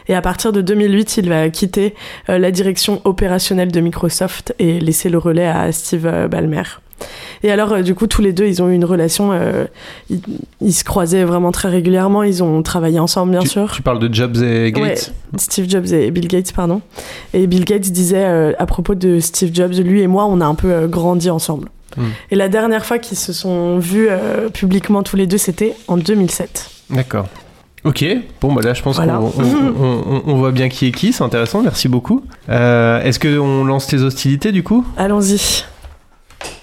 Et 0.09 0.15
à 0.15 0.23
partir 0.23 0.53
de 0.53 0.63
2008, 0.63 1.19
il 1.19 1.29
va 1.29 1.51
quitter 1.51 1.95
la 2.29 2.51
direction 2.51 3.03
opérationnelle 3.05 3.71
de 3.71 3.81
Microsoft 3.81 4.55
et 4.59 4.81
laisser 4.81 5.11
le 5.11 5.19
relais 5.19 5.47
à 5.47 5.71
Steve 5.71 6.27
Ballmer. 6.31 6.63
Et 7.43 7.51
alors, 7.51 7.73
euh, 7.73 7.83
du 7.83 7.95
coup, 7.95 8.07
tous 8.07 8.21
les 8.23 8.33
deux, 8.33 8.47
ils 8.47 8.63
ont 8.63 8.69
eu 8.69 8.75
une 8.75 8.85
relation. 8.85 9.31
euh, 9.33 9.65
ils, 10.11 10.21
ils 10.61 10.73
se 10.73 10.85
croisaient 10.85 11.25
vraiment 11.25 11.53
très 11.53 11.69
régulièrement. 11.69 12.23
Ils 12.23 12.43
ont 12.43 12.63
travaillé 12.63 12.99
ensemble, 12.99 13.33
bien 13.33 13.41
tu, 13.41 13.49
sûr. 13.49 13.71
Tu 13.73 13.83
parles 13.83 13.99
de 13.99 14.13
Jobs 14.13 14.37
et 14.43 14.73
Gates 14.73 14.83
Ouais, 14.83 14.95
Steve 15.39 15.69
Jobs 15.69 15.87
et 15.93 16.11
Bill 16.11 16.29
Gates, 16.29 16.53
pardon. 16.53 16.81
Et 17.35 17.47
Bill 17.47 17.65
Gates 17.65 17.91
disait 17.91 18.25
euh, 18.25 18.53
à 18.59 18.67
propos 18.67 18.95
de 18.95 19.21
Steve 19.21 19.51
Jobs, 19.55 19.73
lui 19.75 20.01
et 20.03 20.07
moi, 20.07 20.27
on 20.27 20.41
a 20.41 20.47
un 20.47 20.55
peu 20.55 20.87
grandi 20.87 21.31
ensemble. 21.31 21.69
Hmm. 21.97 22.03
Et 22.31 22.37
la 22.37 22.49
dernière 22.49 22.85
fois 22.87 22.99
qu'ils 22.99 23.19
se 23.19 23.33
sont 23.33 23.79
vus 23.79 24.09
publiquement 24.55 25.03
tous 25.03 25.17
les 25.17 25.27
deux, 25.27 25.39
c'était 25.39 25.75
en 25.89 25.97
2007. 25.97 26.71
D'accord. 26.91 27.27
Ok, 27.83 28.05
bon 28.43 28.53
bah 28.53 28.61
là 28.63 28.75
je 28.75 28.83
pense 28.83 28.97
Voilà. 28.97 29.15
qu'on 29.15 29.33
on, 29.43 30.03
on- 30.07 30.23
on 30.27 30.35
voit 30.37 30.53
bien 30.53 30.69
qui 30.69 30.87
est 30.89 30.93
qui, 30.93 31.15
c'est 31.15 31.25
intéressant, 31.25 31.63
merci 31.63 31.89
beaucoup. 31.89 32.23
Est-ce 32.49 33.19
qu'on 33.19 33.65
lance 33.65 33.91
les 33.91 34.03
hostilités 34.03 34.53
du 34.53 34.63
coup? 34.63 34.85
Allons-y. 34.99 35.65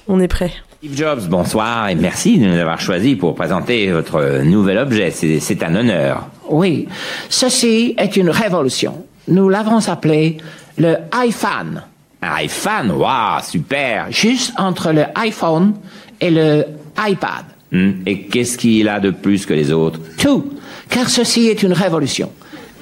On 0.08 0.20
est 0.20 0.28
prêt. 0.28 0.52
Steve 0.80 0.96
Jobs, 0.98 1.28
bonsoir 1.28 1.90
et 1.90 1.96
merci 1.96 2.38
de 2.38 2.46
nous 2.46 2.58
avoir 2.58 2.80
choisis 2.80 3.18
pour 3.18 3.36
présenter 3.36 3.92
votre 3.92 4.42
nouvel 4.44 4.78
objet. 4.78 5.12
C'est 5.12 5.64
un 5.64 5.76
honneur. 5.76 6.28
Oui, 6.50 6.88
ceci 7.30 7.96
est 7.98 8.16
une 8.16 8.30
révolution. 8.30 9.04
Nous 9.28 9.50
l'avons 9.50 9.80
appelé 9.90 10.38
le 10.78 10.96
iPhone. 11.12 11.82
Un 12.22 12.32
iPhone, 12.36 12.92
waouh, 12.92 13.42
super. 13.44 14.08
Juste 14.12 14.54
entre 14.58 14.92
le 14.92 15.04
iPhone 15.16 15.74
et 16.22 16.30
le 16.32 16.66
iPad. 16.98 17.46
Hmm, 17.72 17.92
Et 18.06 18.22
qu'est-ce 18.28 18.58
qu'il 18.58 18.88
a 18.88 19.00
de 19.00 19.10
plus 19.12 19.46
que 19.46 19.54
les 19.54 19.72
autres? 19.74 20.00
Tout, 20.18 20.54
car 20.90 21.10
ceci 21.10 21.48
est 21.48 21.64
une 21.64 21.74
révolution. 21.74 22.32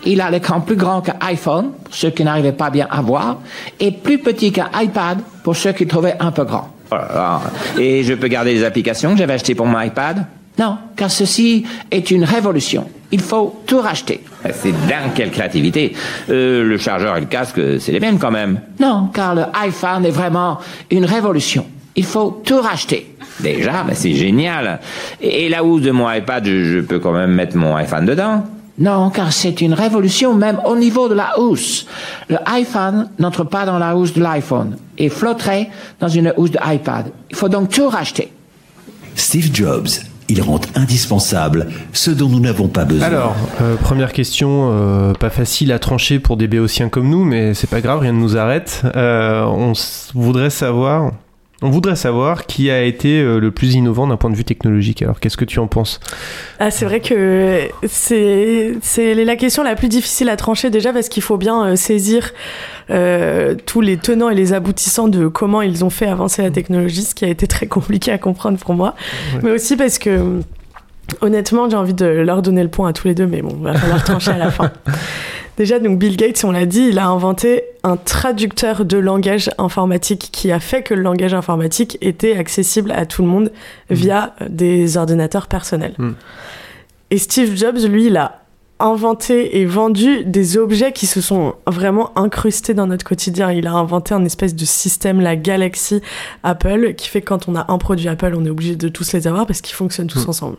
Il 0.05 0.21
a 0.21 0.29
l'écran 0.29 0.61
plus 0.61 0.75
grand 0.75 1.01
qu'un 1.01 1.15
iPhone, 1.21 1.71
pour 1.83 1.95
ceux 1.95 2.11
qui 2.11 2.23
n'arrivaient 2.23 2.51
pas 2.51 2.69
bien 2.69 2.87
à 2.91 3.01
voir, 3.01 3.39
et 3.79 3.91
plus 3.91 4.19
petit 4.19 4.51
qu'un 4.51 4.69
iPad, 4.75 5.17
pour 5.43 5.55
ceux 5.55 5.71
qui 5.71 5.87
trouvaient 5.87 6.15
un 6.19 6.31
peu 6.31 6.43
grand. 6.43 6.69
Oh 6.91 6.95
là 6.95 7.07
là. 7.13 7.41
Et 7.81 8.03
je 8.03 8.13
peux 8.13 8.27
garder 8.27 8.53
les 8.53 8.63
applications 8.63 9.11
que 9.11 9.17
j'avais 9.17 9.33
achetées 9.33 9.55
pour 9.55 9.65
mon 9.65 9.79
iPad 9.79 10.25
Non, 10.59 10.77
car 10.95 11.09
ceci 11.09 11.65
est 11.91 12.11
une 12.11 12.23
révolution. 12.23 12.87
Il 13.11 13.21
faut 13.21 13.61
tout 13.65 13.79
racheter. 13.79 14.21
C'est 14.53 14.71
dingue, 14.87 15.11
quelle 15.15 15.31
créativité. 15.31 15.93
Euh, 16.29 16.63
le 16.63 16.77
chargeur 16.77 17.17
et 17.17 17.21
le 17.21 17.25
casque, 17.27 17.59
c'est 17.79 17.91
les 17.91 17.99
mêmes 17.99 18.19
quand 18.19 18.31
même. 18.31 18.59
Non, 18.79 19.09
car 19.13 19.35
le 19.35 19.43
iPhone 19.53 20.05
est 20.05 20.11
vraiment 20.11 20.59
une 20.91 21.05
révolution. 21.05 21.65
Il 21.95 22.05
faut 22.05 22.41
tout 22.45 22.59
racheter. 22.61 23.15
Déjà, 23.39 23.83
mais 23.87 23.95
c'est 23.95 24.13
génial. 24.13 24.79
Et, 25.21 25.45
et 25.45 25.49
la 25.49 25.63
housse 25.63 25.81
de 25.81 25.91
mon 25.91 26.11
iPad, 26.11 26.45
je, 26.45 26.63
je 26.63 26.79
peux 26.79 26.99
quand 26.99 27.11
même 27.13 27.31
mettre 27.31 27.55
mon 27.57 27.75
iPhone 27.75 28.05
dedans. 28.05 28.43
Non, 28.77 29.09
car 29.09 29.31
c'est 29.31 29.61
une 29.61 29.73
révolution 29.73 30.33
même 30.33 30.59
au 30.65 30.75
niveau 30.75 31.07
de 31.07 31.13
la 31.13 31.39
housse. 31.39 31.85
Le 32.29 32.37
iPhone 32.45 33.09
n'entre 33.19 33.45
pas 33.45 33.65
dans 33.65 33.79
la 33.79 33.95
housse 33.95 34.13
de 34.13 34.21
l'iPhone 34.21 34.77
et 34.97 35.09
flotterait 35.09 35.69
dans 35.99 36.09
une 36.09 36.33
housse 36.35 36.51
de 36.51 36.59
iPad. 36.65 37.11
Il 37.29 37.35
faut 37.35 37.49
donc 37.49 37.69
tout 37.69 37.87
racheter. 37.87 38.31
Steve 39.15 39.49
Jobs, 39.53 39.87
il 40.27 40.41
rend 40.41 40.59
indispensable 40.75 41.67
ce 41.93 42.11
dont 42.11 42.27
nous 42.27 42.41
n'avons 42.41 42.67
pas 42.67 42.83
besoin. 42.83 43.07
Alors, 43.07 43.35
euh, 43.61 43.75
première 43.75 44.11
question, 44.11 44.71
euh, 44.71 45.13
pas 45.13 45.29
facile 45.29 45.71
à 45.71 45.79
trancher 45.79 46.19
pour 46.19 46.35
des 46.35 46.47
béotiens 46.47 46.89
comme 46.89 47.09
nous, 47.09 47.23
mais 47.23 47.53
c'est 47.53 47.69
pas 47.69 47.79
grave, 47.79 47.99
rien 47.99 48.11
ne 48.11 48.19
nous 48.19 48.35
arrête. 48.35 48.81
Euh, 48.95 49.43
on 49.45 49.73
voudrait 50.13 50.49
savoir, 50.49 51.11
on 51.61 51.69
voudrait 51.69 51.95
savoir 51.95 52.45
qui 52.45 52.69
a 52.69 52.83
été 52.83 53.19
euh, 53.19 53.39
le 53.39 53.51
plus 53.51 53.75
innovant 53.75 54.07
d'un 54.07 54.17
point 54.17 54.29
de 54.29 54.35
vue 54.35 54.43
technologique. 54.43 55.01
Alors, 55.01 55.19
qu'est-ce 55.19 55.37
que 55.37 55.45
tu 55.45 55.59
en 55.59 55.67
penses? 55.67 55.99
Ah, 56.59 56.69
c'est 56.69 56.85
vrai 56.85 56.99
que 56.99 57.69
c'est 57.87 58.73
c'est 58.81 59.13
la 59.15 59.35
question 59.35 59.63
la 59.63 59.75
plus 59.75 59.87
difficile 59.87 60.29
à 60.29 60.35
trancher 60.35 60.69
déjà 60.69 60.91
parce 60.91 61.07
qu'il 61.07 61.23
faut 61.23 61.37
bien 61.37 61.65
euh, 61.65 61.75
saisir 61.75 62.31
euh, 62.89 63.55
tous 63.65 63.81
les 63.81 63.97
tenants 63.97 64.29
et 64.29 64.35
les 64.35 64.53
aboutissants 64.53 65.07
de 65.07 65.27
comment 65.27 65.61
ils 65.61 65.85
ont 65.85 65.89
fait 65.89 66.07
avancer 66.07 66.41
la 66.41 66.51
technologie, 66.51 67.03
ce 67.03 67.15
qui 67.15 67.23
a 67.23 67.29
été 67.29 67.47
très 67.47 67.67
compliqué 67.67 68.11
à 68.11 68.17
comprendre 68.17 68.57
pour 68.57 68.73
moi. 68.73 68.95
Mais 69.41 69.51
aussi 69.51 69.77
parce 69.77 69.97
que 69.97 70.41
honnêtement, 71.21 71.69
j'ai 71.69 71.77
envie 71.77 71.93
de 71.93 72.05
leur 72.05 72.41
donner 72.41 72.63
le 72.63 72.69
point 72.69 72.89
à 72.89 72.93
tous 72.93 73.07
les 73.07 73.15
deux, 73.15 73.27
mais 73.27 73.41
bon, 73.41 73.55
va 73.55 73.73
falloir 73.73 74.03
trancher 74.03 74.31
à 74.31 74.37
la 74.37 74.51
fin. 74.51 74.71
Déjà, 75.57 75.79
donc 75.79 75.99
Bill 75.99 76.17
Gates, 76.17 76.43
on 76.43 76.51
l'a 76.51 76.65
dit, 76.65 76.87
il 76.89 76.99
a 76.99 77.07
inventé 77.07 77.63
un 77.83 77.95
traducteur 77.95 78.83
de 78.83 78.97
langage 78.97 79.49
informatique 79.57 80.29
qui 80.31 80.51
a 80.51 80.59
fait 80.59 80.83
que 80.83 80.93
le 80.93 81.01
langage 81.01 81.33
informatique 81.33 81.97
était 82.01 82.35
accessible 82.35 82.91
à 82.91 83.05
tout 83.05 83.21
le 83.21 83.29
monde 83.29 83.51
via 83.89 84.35
euh, 84.41 84.47
des 84.49 84.97
ordinateurs 84.97 85.47
personnels. 85.47 85.93
Mm. 85.97 86.11
Et 87.11 87.17
Steve 87.17 87.55
Jobs, 87.55 87.77
lui, 87.87 88.07
il 88.07 88.17
a 88.17 88.41
inventé 88.79 89.59
et 89.59 89.65
vendu 89.65 90.25
des 90.25 90.57
objets 90.57 90.91
qui 90.91 91.05
se 91.05 91.21
sont 91.21 91.55
vraiment 91.65 92.11
incrustés 92.17 92.73
dans 92.73 92.87
notre 92.87 93.05
quotidien. 93.05 93.51
Il 93.51 93.67
a 93.67 93.73
inventé 93.73 94.13
un 94.13 94.25
espèce 94.25 94.53
de 94.53 94.65
système, 94.65 95.21
la 95.21 95.35
galaxie 95.37 96.01
Apple, 96.43 96.93
qui 96.95 97.07
fait 97.07 97.21
que 97.21 97.27
quand 97.27 97.47
on 97.47 97.55
a 97.55 97.71
un 97.71 97.77
produit 97.77 98.09
Apple, 98.09 98.33
on 98.35 98.45
est 98.45 98.49
obligé 98.49 98.75
de 98.75 98.89
tous 98.89 99.13
les 99.13 99.27
avoir 99.27 99.47
parce 99.47 99.61
qu'ils 99.61 99.75
fonctionnent 99.75 100.07
tous 100.07 100.25
Mm. 100.25 100.29
ensemble. 100.29 100.57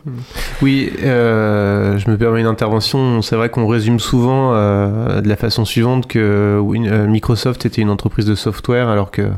Oui, 0.61 0.91
euh, 1.03 1.97
je 1.97 2.09
me 2.09 2.17
permets 2.17 2.41
une 2.41 2.47
intervention. 2.47 3.21
C'est 3.21 3.35
vrai 3.35 3.49
qu'on 3.49 3.67
résume 3.67 3.99
souvent 3.99 4.53
euh, 4.53 5.21
de 5.21 5.29
la 5.29 5.35
façon 5.35 5.63
suivante 5.65 6.07
que 6.07 6.19
euh, 6.59 7.07
Microsoft 7.07 7.65
était 7.65 7.81
une 7.81 7.89
entreprise 7.89 8.25
de 8.25 8.35
software 8.35 8.87
alors 8.89 9.11
que 9.11 9.29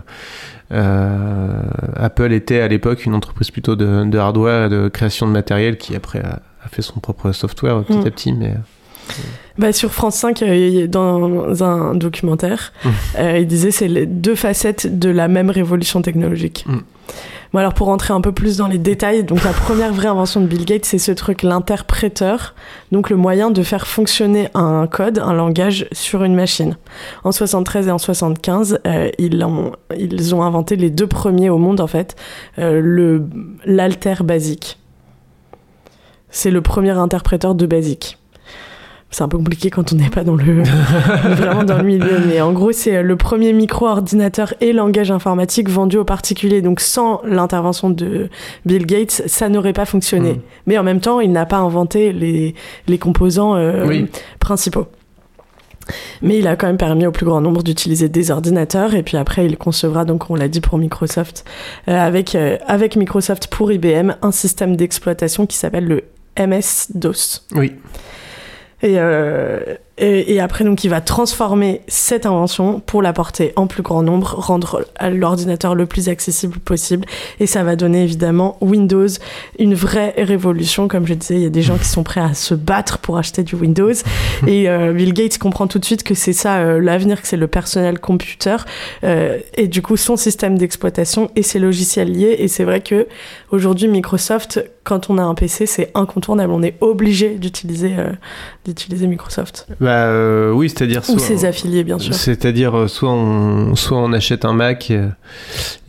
euh, 0.72 1.62
Apple 1.96 2.32
était 2.32 2.62
à 2.62 2.68
l'époque 2.68 3.06
une 3.06 3.16
entreprise 3.16 3.52
plutôt 3.52 3.76
de, 3.76 4.06
de 4.06 4.18
hardware, 4.18 4.70
de 4.70 4.88
création 4.88 5.28
de 5.28 5.32
matériel 5.32 5.78
qui 5.78 5.96
après 5.96 6.20
a, 6.20 6.40
a 6.64 6.68
fait 6.70 6.82
son 6.82 7.00
propre 7.00 7.32
software 7.32 7.84
petit 7.84 7.98
Mm. 7.98 8.08
à 8.08 8.12
petit. 8.12 8.34
Mais 8.34 8.54
Bah, 9.58 9.74
sur 9.74 9.92
France 9.92 10.16
5, 10.16 10.42
euh, 10.44 10.88
dans 10.88 11.64
un 11.64 11.96
documentaire, 11.96 12.72
Mm. 12.86 12.90
euh, 13.20 13.38
il 13.40 13.48
disait 13.48 13.72
c'est 13.72 13.88
les 13.88 14.06
deux 14.06 14.36
facettes 14.36 15.00
de 15.00 15.10
la 15.10 15.28
même 15.28 15.50
révolution 15.50 16.02
technologique. 16.02 16.66
Mm. 16.68 16.78
Bon, 17.52 17.58
alors 17.58 17.74
pour 17.74 17.88
rentrer 17.88 18.14
un 18.14 18.22
peu 18.22 18.32
plus 18.32 18.58
dans 18.58 18.68
les 18.68 18.78
détails, 18.78 19.24
donc 19.24 19.44
la 19.44 19.54
première 19.54 19.92
vraie 19.92 20.08
invention 20.10 20.40
de 20.40 20.46
Bill 20.46 20.66
Gates, 20.66 20.86
c'est 20.86 21.00
ce 21.00 21.12
truc, 21.12 21.42
l'interpréteur, 21.42 22.54
donc 22.92 23.10
le 23.10 23.16
moyen 23.16 23.50
de 23.50 23.64
faire 23.64 23.88
fonctionner 23.88 24.50
un 24.54 24.86
code, 24.86 25.18
un 25.18 25.34
langage 25.34 25.88
sur 25.92 26.24
une 26.24 26.36
machine. 26.36 26.78
En 27.24 27.32
73 27.32 27.88
et 27.88 27.92
en 27.92 27.98
75, 27.98 28.80
euh, 28.86 29.10
ils, 29.18 29.44
ont, 29.44 29.72
ils 29.98 30.36
ont 30.36 30.44
inventé 30.44 30.76
les 30.76 30.92
deux 30.92 31.08
premiers 31.08 31.50
au 31.50 31.58
monde 31.58 31.80
en 31.82 31.88
fait, 31.88 32.16
euh, 32.60 33.20
l'alter 33.66 34.24
basique. 34.24 34.78
C'est 36.30 36.52
le 36.52 36.62
premier 36.62 36.92
interpréteur 36.92 37.56
de 37.56 37.66
basique. 37.66 38.18
C'est 39.12 39.24
un 39.24 39.28
peu 39.28 39.38
compliqué 39.38 39.72
quand 39.72 39.92
on 39.92 39.96
n'est 39.96 40.10
pas 40.10 40.24
dans 40.24 40.36
le 40.36 40.62
vraiment 41.36 41.64
dans 41.64 41.78
le 41.78 41.84
milieu, 41.84 42.20
mais 42.28 42.42
en 42.42 42.52
gros 42.52 42.72
c'est 42.72 43.02
le 43.02 43.16
premier 43.16 43.54
micro-ordinateur 43.54 44.54
et 44.62 44.72
langage 44.72 45.10
informatique 45.10 45.68
vendu 45.68 45.98
aux 45.98 46.04
particuliers. 46.04 46.62
Donc 46.62 46.80
sans 46.80 47.22
l'intervention 47.26 47.90
de 47.90 48.30
Bill 48.68 48.86
Gates, 48.86 49.24
ça 49.26 49.50
n'aurait 49.50 49.74
pas 49.74 49.86
fonctionné. 49.86 50.34
Mm. 50.34 50.42
Mais 50.68 50.78
en 50.78 50.84
même 50.84 51.00
temps, 51.00 51.20
il 51.22 51.32
n'a 51.32 51.48
pas 51.48 51.58
inventé 51.58 52.14
les, 52.14 52.54
les 52.88 52.98
composants 53.00 53.56
euh, 53.56 53.88
Oui. 53.88 54.08
principaux. 54.40 54.86
Mais 56.22 56.38
il 56.38 56.48
a 56.48 56.56
quand 56.56 56.68
même 56.68 56.78
permis 56.78 57.08
au 57.08 57.12
plus 57.12 57.26
grand 57.26 57.42
nombre 57.42 57.64
d'utiliser 57.64 58.10
des 58.10 58.30
ordinateurs 58.30 58.94
et 58.94 59.02
puis 59.02 59.18
après 59.18 59.48
il 59.48 59.58
concevra 59.58 60.06
donc 60.06 60.30
on 60.30 60.36
l'a 60.36 60.48
dit 60.48 60.62
pour 60.62 60.78
Microsoft 60.78 61.46
euh, 61.88 61.98
avec 61.98 62.36
euh, 62.36 62.58
avec 62.68 62.96
Microsoft 62.96 63.48
pour 63.48 63.72
IBM 63.72 64.12
un 64.22 64.32
système 64.32 64.76
d'exploitation 64.76 65.48
qui 65.48 65.58
s'appelle 65.58 65.86
le 65.86 66.04
MS 66.40 66.88
DOS. 66.94 67.46
oui, 67.54 67.76
Et, 68.82 68.96
euh, 68.98 69.76
Et, 70.00 70.34
et 70.34 70.40
après, 70.40 70.64
donc, 70.64 70.84
il 70.84 70.90
va 70.90 71.02
transformer 71.02 71.82
cette 71.88 72.26
invention 72.26 72.80
pour 72.80 73.02
la 73.02 73.14
porter 73.14 73.54
en 73.56 73.68
plus 73.68 73.84
grand 73.84 74.04
nombre, 74.04 74.36
rendre 74.36 74.86
l'ordinateur 75.12 75.76
le 75.76 75.86
plus 75.86 76.10
accessible 76.10 76.60
possible. 76.60 77.06
Et 77.40 77.48
ça 77.48 77.64
va 77.64 77.76
donner 77.76 78.04
évidemment 78.04 78.58
Windows 78.62 79.08
une 79.58 79.76
vraie 79.76 80.14
révolution. 80.18 80.88
Comme 80.88 81.06
je 81.06 81.14
disais, 81.14 81.36
il 81.36 81.42
y 81.42 81.46
a 81.46 81.50
des 81.50 81.62
gens 81.62 81.78
qui 81.78 81.88
sont 81.88 82.04
prêts 82.04 82.22
à 82.22 82.34
se 82.34 82.54
battre 82.54 83.00
pour 83.00 83.18
acheter 83.18 83.44
du 83.44 83.56
Windows. 83.56 83.92
Et 84.48 84.70
euh, 84.70 84.94
Bill 84.94 85.14
Gates 85.14 85.38
comprend 85.38 85.68
tout 85.68 85.80
de 85.80 85.86
suite 85.86 86.04
que 86.04 86.14
c'est 86.14 86.34
ça 86.34 86.58
euh, 86.58 86.80
l'avenir, 86.80 87.22
que 87.22 87.28
c'est 87.28 87.38
le 87.38 87.48
personnel 87.48 88.00
computer. 88.00 88.58
Euh, 89.04 89.40
et 89.56 89.68
du 89.68 89.82
coup, 89.82 89.98
son 89.98 90.16
système 90.16 90.58
d'exploitation 90.58 91.30
et 91.36 91.44
ses 91.44 91.60
logiciels 91.60 92.12
liés. 92.12 92.38
Et 92.40 92.48
c'est 92.48 92.64
vrai 92.64 92.82
que 92.82 93.08
aujourd'hui, 93.52 93.88
Microsoft, 93.88 94.64
quand 94.84 95.10
on 95.10 95.18
a 95.18 95.24
un 95.24 95.36
PC, 95.36 95.66
c'est 95.66 95.92
incontournable. 95.96 96.54
On 96.54 96.64
est 96.64 96.76
obligé 96.82 97.36
d'utiliser 97.36 97.96
d'utiliser 98.66 99.08
Microsoft. 99.08 99.68
Bah 99.80 99.89
euh, 99.98 100.52
oui, 100.52 100.70
c'est-à-dire 100.70 101.02
Ou 101.10 101.18
soit- 101.18 101.20
ses 101.20 101.46
affiliés, 101.46 101.84
bien 101.84 102.00
sûr. 102.00 102.14
C'est-à-dire 102.14 102.78
euh, 102.78 102.88
soit 102.88 103.12
on 103.12 103.76
soit 103.76 103.98
on 103.98 104.12
achète 104.14 104.46
un 104.46 104.54
Mac 104.54 104.90
euh, 104.92 105.08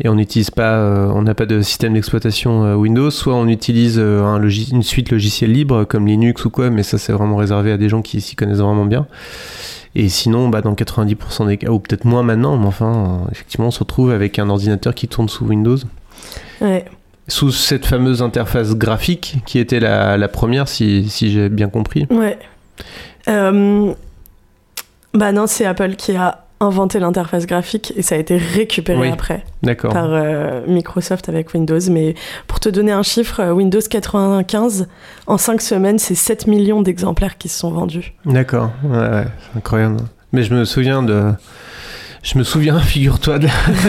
et 0.02 0.09
on 0.09 0.14
n'utilise 0.14 0.50
pas, 0.50 0.75
euh, 0.76 1.07
on 1.14 1.23
n'a 1.23 1.35
pas 1.35 1.47
de 1.47 1.61
système 1.62 1.95
d'exploitation 1.95 2.64
euh, 2.64 2.75
Windows, 2.75 3.11
soit 3.11 3.35
on 3.35 3.49
utilise 3.49 3.99
un 3.99 4.38
logis- 4.38 4.71
une 4.73 4.83
suite 4.83 5.11
logicielle 5.11 5.52
libre 5.52 5.85
comme 5.85 6.07
Linux 6.07 6.45
ou 6.45 6.50
quoi, 6.50 6.71
mais 6.71 6.83
ça 6.83 6.99
c'est 6.99 7.12
vraiment 7.12 7.37
réservé 7.37 7.73
à 7.73 7.76
des 7.76 7.88
gens 7.88 8.02
qui 8.02 8.21
s'y 8.21 8.37
connaissent 8.37 8.59
vraiment 8.59 8.87
bien. 8.87 9.07
Et 9.97 10.09
sinon, 10.09 10.49
bah, 10.49 10.61
dans 10.61 10.75
90% 10.75 11.47
des 11.49 11.57
cas, 11.57 11.71
ou 11.71 11.80
peut-être 11.80 12.04
moins 12.04 12.23
maintenant, 12.23 12.57
mais 12.57 12.66
enfin, 12.66 13.23
effectivement, 13.33 13.66
on 13.66 13.71
se 13.73 13.80
retrouve 13.80 14.12
avec 14.12 14.38
un 14.38 14.49
ordinateur 14.49 14.95
qui 14.95 15.09
tourne 15.09 15.28
sous 15.28 15.45
Windows. 15.45 15.78
Ouais. 16.61 16.85
Sous 17.26 17.50
cette 17.50 17.87
fameuse 17.87 18.23
interface 18.23 18.76
graphique 18.76 19.38
qui 19.47 19.59
était 19.59 19.80
la, 19.80 20.16
la 20.16 20.28
première, 20.28 20.69
si, 20.69 21.09
si 21.09 21.33
j'ai 21.33 21.49
bien 21.49 21.69
compris. 21.69 22.07
Ouais. 22.11 22.38
Euh, 23.29 23.93
Bah 25.15 25.33
non, 25.33 25.47
c'est 25.47 25.65
Apple 25.67 25.97
qui 25.97 26.15
a 26.17 26.45
inventé 26.62 26.99
l'interface 27.00 27.47
graphique 27.47 27.93
et 27.97 28.03
ça 28.03 28.17
a 28.17 28.19
été 28.19 28.37
récupéré 28.37 28.99
Oui. 29.00 29.11
après 29.11 29.45
par 29.91 30.11
euh, 30.12 30.61
Microsoft 30.67 31.29
avec 31.31 31.55
Windows. 31.55 31.79
Mais 31.91 32.15
pour 32.47 32.61
te 32.61 32.69
donner 32.69 32.93
un 32.93 33.03
chiffre, 33.03 33.41
euh, 33.41 33.53
Windows 33.53 33.81
95, 33.81 34.87
en 35.27 35.39
5 35.39 35.61
semaines, 35.62 35.99
c'est 35.99 36.15
7 36.15 36.47
millions 36.47 36.83
d'exemplaires 36.83 37.39
qui 37.39 37.49
se 37.49 37.59
sont 37.59 37.71
vendus. 37.71 38.12
D'accord, 38.27 38.71
ouais, 38.85 38.99
ouais, 38.99 39.25
c'est 39.41 39.59
incroyable. 39.59 39.97
Mais 40.33 40.43
je 40.43 40.55
me 40.55 40.65
souviens 40.65 41.03
de. 41.03 41.33
Je 42.23 42.37
me 42.39 42.45
souviens, 42.45 42.79
figure-toi, 42.81 43.39
de, 43.39 43.47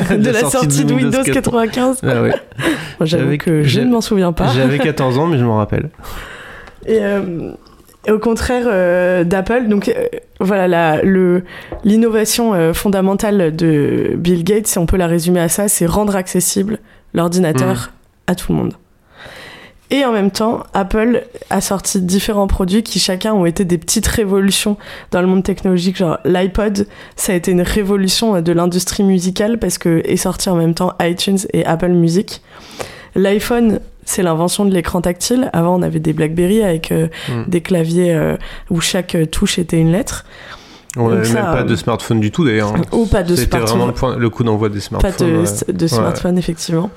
la, 0.09 0.17
de 0.17 0.29
la 0.29 0.49
sortie 0.49 0.85
de 0.85 0.93
Windows 0.93 1.23
95. 1.23 1.99
Ah 2.03 2.21
ouais. 2.21 2.29
Moi, 2.99 3.05
J'avoue 3.05 3.35
que 3.37 3.63
je 3.63 3.81
ne 3.81 3.91
m'en 3.91 3.99
souviens 4.01 4.31
pas. 4.31 4.47
J'avais 4.47 4.79
14 4.79 5.17
ans, 5.17 5.27
mais 5.27 5.37
je 5.37 5.43
m'en 5.43 5.57
rappelle. 5.57 5.89
Et, 6.85 6.99
euh, 7.01 7.51
au 8.09 8.17
contraire 8.19 8.65
euh, 8.67 9.23
d'Apple, 9.23 9.67
donc 9.67 9.89
euh, 9.89 10.05
voilà, 10.39 10.67
la- 10.67 11.01
le- 11.03 11.43
l'innovation 11.83 12.53
euh, 12.53 12.73
fondamentale 12.73 13.55
de 13.55 14.13
Bill 14.15 14.43
Gates, 14.43 14.67
si 14.67 14.77
on 14.79 14.85
peut 14.85 14.97
la 14.97 15.07
résumer 15.07 15.39
à 15.39 15.49
ça, 15.49 15.67
c'est 15.67 15.85
rendre 15.85 16.15
accessible 16.15 16.79
l'ordinateur 17.13 17.91
à 18.27 18.35
tout 18.35 18.51
le 18.51 18.57
monde. 18.57 18.73
Et 19.93 20.05
en 20.05 20.13
même 20.13 20.31
temps, 20.31 20.63
Apple 20.73 21.23
a 21.49 21.59
sorti 21.59 21.99
différents 22.01 22.47
produits 22.47 22.81
qui 22.81 22.97
chacun 22.97 23.33
ont 23.33 23.45
été 23.45 23.65
des 23.65 23.77
petites 23.77 24.07
révolutions 24.07 24.77
dans 25.11 25.19
le 25.19 25.27
monde 25.27 25.43
technologique. 25.43 25.97
Genre 25.97 26.17
l'iPod, 26.23 26.87
ça 27.17 27.33
a 27.33 27.35
été 27.35 27.51
une 27.51 27.61
révolution 27.61 28.39
de 28.41 28.51
l'industrie 28.53 29.03
musicale 29.03 29.59
parce 29.59 29.77
que 29.77 30.01
est 30.05 30.15
sorti 30.15 30.49
en 30.49 30.55
même 30.55 30.73
temps 30.75 30.93
iTunes 31.01 31.39
et 31.51 31.65
Apple 31.65 31.89
Music. 31.89 32.41
L'iPhone, 33.15 33.79
c'est 34.05 34.23
l'invention 34.23 34.65
de 34.65 34.73
l'écran 34.73 35.01
tactile. 35.01 35.49
Avant, 35.53 35.75
on 35.77 35.81
avait 35.81 35.99
des 35.99 36.13
BlackBerry 36.13 36.63
avec 36.63 36.91
euh, 36.91 37.07
Mm. 37.29 37.43
des 37.49 37.61
claviers 37.61 38.13
euh, 38.13 38.37
où 38.69 38.81
chaque 38.81 39.15
euh, 39.15 39.25
touche 39.25 39.59
était 39.59 39.79
une 39.79 39.91
lettre. 39.91 40.25
On 40.97 41.07
n'avait 41.07 41.31
même 41.33 41.43
pas 41.45 41.63
de 41.63 41.75
smartphone 41.77 42.19
du 42.19 42.31
tout 42.31 42.43
d'ailleurs. 42.43 42.75
hein. 42.75 42.81
Ou 42.91 43.05
pas 43.05 43.23
de 43.23 43.33
C'était 43.33 43.51
smartphone. 43.51 43.69
vraiment 43.77 43.85
le, 43.87 43.93
point- 43.93 44.17
le 44.17 44.29
coup 44.29 44.43
d'envoi 44.43 44.67
des 44.67 44.79
Pas 44.79 44.81
smartphones. 44.81 45.27
de, 45.27 45.37
ouais. 45.37 45.73
de 45.73 45.81
Ouais. 45.83 45.87
smartphone, 45.87 46.37
effectivement. 46.37 46.89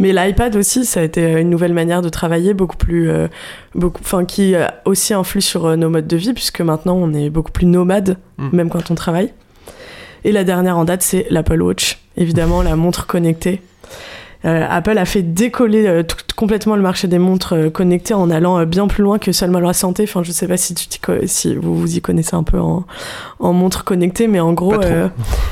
Mais 0.00 0.12
l'iPad 0.12 0.56
aussi, 0.56 0.84
ça 0.84 0.98
a 0.98 1.02
été 1.04 1.40
une 1.40 1.48
nouvelle 1.50 1.72
manière 1.72 2.02
de 2.02 2.08
travailler, 2.08 2.54
beaucoup 2.54 2.76
plus. 2.76 3.08
euh, 3.08 3.28
beaucoup, 3.76 4.00
enfin, 4.02 4.24
qui 4.24 4.54
aussi 4.84 5.14
influe 5.14 5.42
sur 5.42 5.76
nos 5.76 5.88
modes 5.90 6.08
de 6.08 6.16
vie, 6.16 6.32
puisque 6.32 6.60
maintenant, 6.60 6.96
on 6.96 7.12
est 7.14 7.30
beaucoup 7.30 7.52
plus 7.52 7.66
nomade, 7.66 8.16
Mm. 8.38 8.48
même 8.52 8.68
quand 8.68 8.90
on 8.90 8.96
travaille. 8.96 9.32
Et 10.24 10.32
la 10.32 10.42
dernière 10.42 10.76
en 10.76 10.84
date, 10.84 11.02
c'est 11.02 11.26
l'Apple 11.30 11.62
Watch. 11.62 12.00
Évidemment, 12.16 12.62
la 12.62 12.74
montre 12.74 13.06
connectée. 13.06 13.62
Euh, 14.46 14.66
Apple 14.70 14.96
a 14.98 15.04
fait 15.04 15.22
décoller 15.22 15.86
euh, 15.86 16.02
tout- 16.02 16.16
complètement 16.36 16.76
le 16.76 16.82
marché 16.82 17.08
des 17.08 17.18
montres 17.18 17.54
euh, 17.54 17.70
connectées 17.70 18.14
en 18.14 18.30
allant 18.30 18.64
bien 18.64 18.86
plus 18.86 19.02
loin 19.02 19.18
que 19.18 19.32
seulement 19.32 19.58
la 19.58 19.72
santé. 19.72 20.04
Enfin, 20.04 20.22
je 20.22 20.30
sais 20.32 20.46
pas 20.46 20.56
si, 20.56 20.74
tu 20.74 20.86
si 21.26 21.54
vous 21.56 21.74
vous 21.74 21.96
y 21.96 22.00
connaissez 22.00 22.34
un 22.36 22.42
peu 22.42 22.58
en, 22.60 22.84
en 23.40 23.52
montre 23.52 23.84
connectée, 23.84 24.28
mais 24.28 24.38
en 24.40 24.52
gros, 24.52 24.74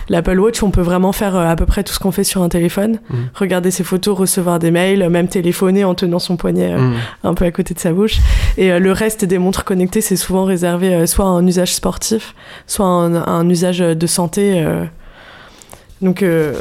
l'Apple 0.08 0.38
Watch, 0.38 0.62
on 0.62 0.70
peut 0.70 0.82
vraiment 0.82 1.12
faire 1.12 1.36
à 1.36 1.56
peu 1.56 1.66
près 1.66 1.82
tout 1.82 1.92
ce 1.92 1.98
qu'on 1.98 2.12
fait 2.12 2.24
sur 2.24 2.42
un 2.42 2.48
téléphone. 2.48 2.98
Mhm. 3.10 3.16
Regarder 3.34 3.70
ses 3.70 3.84
photos, 3.84 4.16
recevoir 4.16 4.58
des 4.58 4.70
mails, 4.70 5.08
même 5.10 5.28
téléphoner 5.28 5.84
en 5.84 5.94
tenant 5.94 6.18
son 6.18 6.36
poignet 6.36 6.74
Mm. 6.76 6.92
un 7.24 7.34
peu 7.34 7.44
à 7.46 7.50
côté 7.50 7.74
de 7.74 7.78
sa 7.80 7.92
bouche. 7.92 8.18
Et 8.56 8.78
le 8.78 8.92
reste 8.92 9.24
des 9.24 9.38
montres 9.38 9.64
connectées, 9.64 10.00
c'est 10.00 10.16
souvent 10.16 10.44
réservé 10.44 11.06
soit 11.06 11.24
à 11.24 11.28
un 11.28 11.46
usage 11.46 11.74
sportif, 11.74 12.34
soit 12.66 12.86
à 12.86 12.88
un, 12.88 13.14
à 13.16 13.30
un 13.30 13.48
usage 13.48 13.78
de 13.78 14.06
santé. 14.06 14.62
euh. 14.62 14.84
Donc 16.02 16.22
euh, 16.22 16.54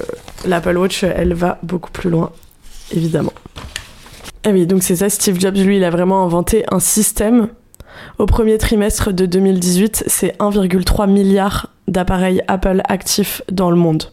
l'Apple 0.45 0.77
Watch, 0.77 1.03
elle 1.03 1.33
va 1.33 1.59
beaucoup 1.63 1.91
plus 1.91 2.09
loin, 2.09 2.31
évidemment. 2.91 3.33
Ah 4.45 4.49
oui, 4.51 4.65
donc 4.67 4.83
c'est 4.83 4.97
ça, 4.97 5.09
Steve 5.09 5.39
Jobs, 5.39 5.55
lui, 5.57 5.77
il 5.77 5.83
a 5.83 5.89
vraiment 5.89 6.23
inventé 6.23 6.65
un 6.71 6.79
système. 6.79 7.47
Au 8.19 8.25
premier 8.25 8.57
trimestre 8.57 9.13
de 9.13 9.25
2018, 9.25 10.03
c'est 10.07 10.37
1,3 10.39 11.09
milliard 11.09 11.69
d'appareils 11.87 12.41
Apple 12.47 12.81
actifs 12.89 13.41
dans 13.51 13.69
le 13.69 13.77
monde. 13.77 14.03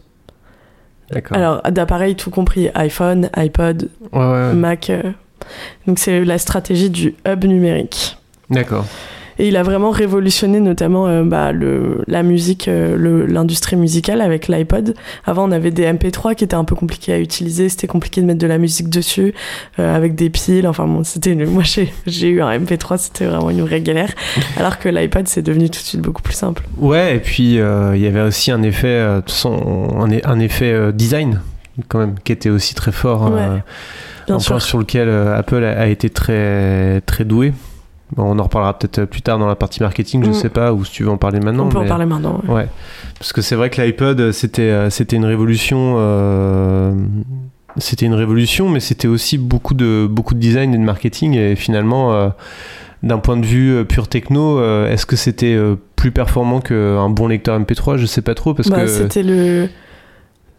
D'accord. 1.11 1.35
Alors, 1.37 1.61
d'appareils 1.71 2.15
tout 2.15 2.29
compris, 2.29 2.69
iPhone, 2.73 3.29
iPod, 3.33 3.89
Ouais, 4.13 4.19
ouais, 4.19 4.25
ouais. 4.25 4.53
Mac. 4.53 4.89
euh. 4.89 5.11
Donc 5.87 5.99
c'est 5.99 6.23
la 6.23 6.37
stratégie 6.37 6.89
du 6.89 7.15
hub 7.27 7.43
numérique. 7.43 8.17
D'accord. 8.49 8.85
Et 9.43 9.47
il 9.47 9.57
a 9.57 9.63
vraiment 9.63 9.89
révolutionné 9.89 10.59
notamment 10.59 11.07
euh, 11.07 11.23
bah, 11.23 11.51
le, 11.51 12.03
la 12.05 12.21
musique, 12.21 12.67
euh, 12.67 13.25
l'industrie 13.27 13.75
musicale 13.75 14.21
avec 14.21 14.47
l'iPod. 14.47 14.93
Avant, 15.25 15.47
on 15.49 15.51
avait 15.51 15.71
des 15.71 15.85
MP3 15.91 16.35
qui 16.35 16.43
étaient 16.43 16.53
un 16.55 16.63
peu 16.63 16.75
compliqués 16.75 17.11
à 17.13 17.19
utiliser. 17.19 17.67
C'était 17.67 17.87
compliqué 17.87 18.21
de 18.21 18.27
mettre 18.27 18.37
de 18.37 18.45
la 18.45 18.59
musique 18.59 18.87
dessus 18.87 19.33
euh, 19.79 19.95
avec 19.95 20.13
des 20.13 20.29
piles. 20.29 20.67
Enfin 20.67 20.85
bon, 20.85 21.03
c'était 21.03 21.31
une- 21.31 21.45
moi 21.49 21.63
j'ai 21.65 22.29
eu 22.29 22.39
un 22.39 22.51
MP3, 22.59 22.99
c'était 22.99 23.25
vraiment 23.25 23.49
une 23.49 23.61
vraie 23.61 23.81
galère. 23.81 24.11
Alors 24.57 24.77
que 24.77 24.89
l'iPod 24.89 25.27
c'est 25.27 25.41
devenu 25.41 25.71
tout 25.71 25.79
de 25.79 25.85
suite 25.85 26.01
beaucoup 26.01 26.21
plus 26.21 26.35
simple. 26.35 26.61
Ouais, 26.77 27.15
et 27.15 27.19
puis 27.19 27.53
il 27.55 27.99
y 28.01 28.05
avait 28.07 28.21
aussi 28.21 28.51
un 28.51 28.61
effet, 28.61 28.99
un, 28.99 29.23
un 30.23 30.39
effet 30.39 30.93
design 30.93 31.41
quand 31.87 31.97
même, 31.97 32.13
qui 32.23 32.31
était 32.31 32.51
aussi 32.51 32.75
très 32.75 32.91
fort. 32.91 33.31
Ouais, 33.33 33.39
euh, 33.41 33.57
bien 34.27 34.35
un 34.35 34.39
sûr. 34.39 34.51
point 34.51 34.59
sur 34.59 34.77
lequel 34.77 35.09
Apple 35.09 35.63
a, 35.63 35.79
a 35.81 35.87
été 35.87 36.11
très 36.11 37.01
très 37.07 37.25
doué. 37.25 37.53
Bon, 38.15 38.23
on 38.25 38.39
en 38.39 38.43
reparlera 38.43 38.77
peut-être 38.77 39.05
plus 39.05 39.21
tard 39.21 39.39
dans 39.39 39.47
la 39.47 39.55
partie 39.55 39.81
marketing, 39.81 40.23
je 40.25 40.29
Mm. 40.29 40.33
sais 40.33 40.49
pas, 40.49 40.73
ou 40.73 40.83
si 40.83 40.91
tu 40.91 41.03
veux 41.03 41.09
en 41.09 41.17
parler 41.17 41.39
maintenant. 41.39 41.65
on 41.67 41.69
peut 41.69 41.77
en 41.77 41.87
parler 41.87 42.05
maintenant. 42.05 42.41
ouais. 42.47 42.53
Ouais, 42.53 42.67
parce 43.17 43.31
que 43.33 43.41
c'est 43.41 43.55
vrai 43.55 43.69
que 43.69 43.81
l'iPod 43.81 44.31
c'était 44.33 44.63
euh, 44.63 44.89
c'était 44.89 45.15
une 45.15 45.25
révolution. 45.25 45.95
euh, 45.97 46.93
C'était 47.77 48.05
une 48.05 48.13
révolution, 48.15 48.67
mais 48.67 48.81
c'était 48.81 49.07
aussi 49.07 49.37
beaucoup 49.37 49.73
de 49.73 50.05
beaucoup 50.09 50.33
de 50.33 50.39
design 50.39 50.73
et 50.73 50.77
de 50.77 50.83
marketing. 50.83 51.35
Et 51.37 51.55
finalement, 51.55 52.11
euh, 52.13 52.27
d'un 53.01 53.17
point 53.17 53.37
de 53.37 53.45
vue 53.45 53.71
euh, 53.73 53.83
pur 53.85 54.09
techno, 54.09 54.59
euh, 54.59 54.91
est-ce 54.91 55.05
que 55.05 55.15
c'était 55.15 55.53
euh, 55.55 55.75
plus 55.95 56.11
performant 56.11 56.59
qu'un 56.59 57.09
bon 57.09 57.27
lecteur 57.27 57.57
MP3 57.57 57.95
Je 57.95 58.05
sais 58.05 58.21
pas 58.21 58.35
trop 58.35 58.53
parce 58.53 58.69
Bah, 58.69 58.81
que 58.81 58.87
c'était 58.87 59.23
le 59.23 59.69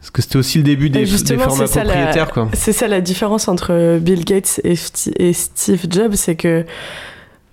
parce 0.01 0.11
que 0.11 0.23
c'était 0.23 0.37
aussi 0.39 0.57
le 0.59 0.65
début 0.65 0.89
des, 0.91 1.05
des 1.05 1.37
formats 1.37 1.67
c'est 1.67 1.75
ça, 1.75 1.85
la- 1.85 1.93
propriétaires, 1.93 2.31
quoi. 2.33 2.49
C'est 2.55 2.73
ça 2.73 2.89
la 2.89 3.01
différence 3.03 3.47
entre 3.47 3.99
Bill 3.99 4.25
Gates 4.25 4.61
et, 4.65 4.75
et 5.19 5.33
Steve 5.35 5.85
Jobs, 5.91 6.15
c'est 6.15 6.35
que 6.35 6.65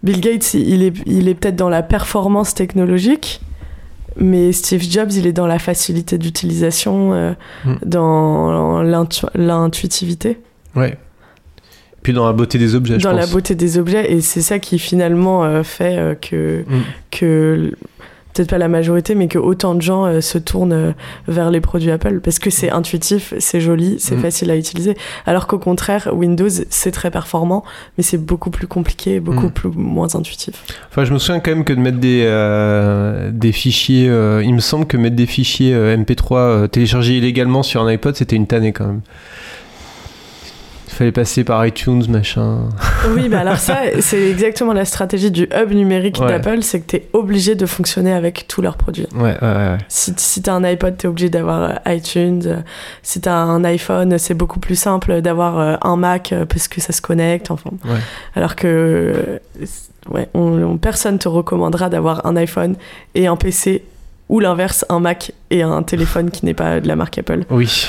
Bill 0.03 0.21
Gates, 0.21 0.53
il 0.53 0.83
est, 0.83 0.93
il 1.05 1.27
est 1.27 1.33
peut-être 1.35 1.55
dans 1.57 1.69
la 1.69 1.83
performance 1.83 2.53
technologique, 2.53 3.41
mais 4.17 4.51
Steve 4.53 4.81
Jobs, 4.81 5.11
il 5.11 5.27
est 5.27 5.33
dans 5.33 5.47
la 5.47 5.59
facilité 5.59 6.17
d'utilisation, 6.17 7.13
euh, 7.13 7.33
Mm. 7.65 7.73
dans 7.85 8.81
l'intu- 8.81 9.25
l'intuitivité, 9.35 10.39
Ouais. 10.75 10.97
Puis 12.01 12.13
dans 12.13 12.25
la 12.25 12.31
beauté 12.31 12.57
des 12.57 12.75
objets, 12.75 12.97
je 12.97 13.03
dans 13.03 13.11
la 13.11 13.23
pense. 13.23 13.31
beauté 13.31 13.55
des 13.55 13.77
objets, 13.77 14.09
et 14.13 14.21
c'est 14.21 14.41
ça 14.41 14.57
qui 14.59 14.79
finalement 14.79 15.43
euh, 15.43 15.63
fait 15.63 15.97
euh, 15.97 16.15
que, 16.15 16.63
Mm. 16.65 16.81
que 17.11 17.73
peut-être 18.39 18.49
pas 18.51 18.57
la 18.57 18.69
majorité, 18.69 19.15
mais 19.15 19.27
que 19.27 19.37
autant 19.37 19.75
de 19.75 19.81
gens 19.81 20.05
euh, 20.05 20.21
se 20.21 20.37
tournent 20.37 20.71
euh, 20.71 20.91
vers 21.27 21.51
les 21.51 21.59
produits 21.59 21.91
Apple 21.91 22.21
parce 22.21 22.39
que 22.39 22.49
c'est 22.49 22.71
intuitif, 22.71 23.33
c'est 23.39 23.59
joli, 23.59 23.97
c'est 23.99 24.15
Mm. 24.15 24.21
facile 24.21 24.51
à 24.51 24.55
utiliser. 24.55 24.95
Alors 25.25 25.45
qu'au 25.47 25.59
contraire, 25.59 26.09
Windows, 26.13 26.47
c'est 26.69 26.91
très 26.91 27.11
performant, 27.11 27.63
mais 27.97 28.03
c'est 28.03 28.17
beaucoup 28.17 28.49
plus 28.49 28.67
compliqué, 28.67 29.19
beaucoup 29.19 29.47
Mm. 29.47 29.51
plus 29.51 29.69
moins 29.75 30.15
intuitif. 30.15 30.55
Enfin, 30.89 31.03
je 31.03 31.11
me 31.13 31.19
souviens 31.19 31.41
quand 31.41 31.51
même 31.51 31.65
que 31.65 31.73
de 31.73 31.79
mettre 31.81 31.97
des, 31.99 32.23
euh, 32.25 33.29
des 33.33 33.51
fichiers. 33.51 34.05
il 34.43 34.53
me 34.53 34.59
semble 34.61 34.85
que 34.85 34.95
mettre 34.95 35.15
des 35.17 35.25
fichiers 35.25 35.73
euh, 35.73 35.97
MP3 35.97 36.37
euh, 36.37 36.67
téléchargés 36.67 37.17
illégalement 37.17 37.61
sur 37.63 37.81
un 37.81 37.87
iPod, 37.91 38.15
c'était 38.15 38.35
une 38.37 38.47
tannée 38.47 38.71
quand 38.71 38.85
même. 38.87 39.01
Fallait 40.99 41.11
passer 41.11 41.43
par 41.43 41.65
iTunes, 41.65 42.03
machin. 42.09 42.69
Oui, 43.15 43.29
bah 43.29 43.39
alors 43.39 43.57
ça, 43.57 43.77
c'est 44.01 44.29
exactement 44.29 44.73
la 44.73 44.85
stratégie 44.85 45.31
du 45.31 45.43
hub 45.43 45.71
numérique 45.71 46.19
Ouais. 46.19 46.27
d'Apple, 46.27 46.61
c'est 46.61 46.81
que 46.81 46.87
tu 46.87 46.95
es 46.97 47.07
obligé 47.13 47.55
de 47.55 47.65
fonctionner 47.65 48.11
avec 48.13 48.45
tous 48.47 48.61
leurs 48.61 48.75
produits. 48.77 49.07
Ouais, 49.15 49.35
ouais, 49.41 49.47
ouais. 49.55 49.77
Si, 49.87 50.13
si 50.17 50.41
t'as 50.41 50.53
un 50.53 50.63
iPod, 50.63 50.97
t'es 50.97 51.07
obligé 51.07 51.29
d'avoir 51.29 51.63
euh, 51.87 51.93
iTunes. 51.93 52.63
Si 53.01 53.21
t'as 53.21 53.33
un 53.35 53.63
iPhone, 53.63 54.17
c'est 54.19 54.33
beaucoup 54.33 54.59
plus 54.59 54.75
simple 54.77 55.21
d'avoir 55.21 55.57
euh, 55.59 55.75
un 55.81 55.95
Mac 55.95 56.33
euh, 56.33 56.45
parce 56.45 56.67
que 56.67 56.81
ça 56.81 56.91
se 56.93 57.01
connecte. 57.01 57.49
Enfin, 57.51 57.71
Ouais. 57.85 57.99
alors 58.35 58.55
que 58.57 59.39
ouais, 60.11 60.27
on, 60.33 60.61
on- 60.63 60.77
personne 60.77 61.17
te 61.19 61.27
recommandera 61.29 61.89
d'avoir 61.89 62.25
un 62.25 62.35
iPhone 62.35 62.75
et 63.15 63.27
un 63.27 63.35
PC 63.37 63.83
ou 64.27 64.39
l'inverse, 64.39 64.85
un 64.89 64.99
Mac 64.99 65.31
et 65.49 65.63
un 65.63 65.81
téléphone 65.83 66.29
qui 66.29 66.45
n'est 66.45 66.53
pas 66.53 66.79
de 66.81 66.87
la 66.87 66.95
marque 66.95 67.17
Apple. 67.17 67.45
Oui. 67.49 67.87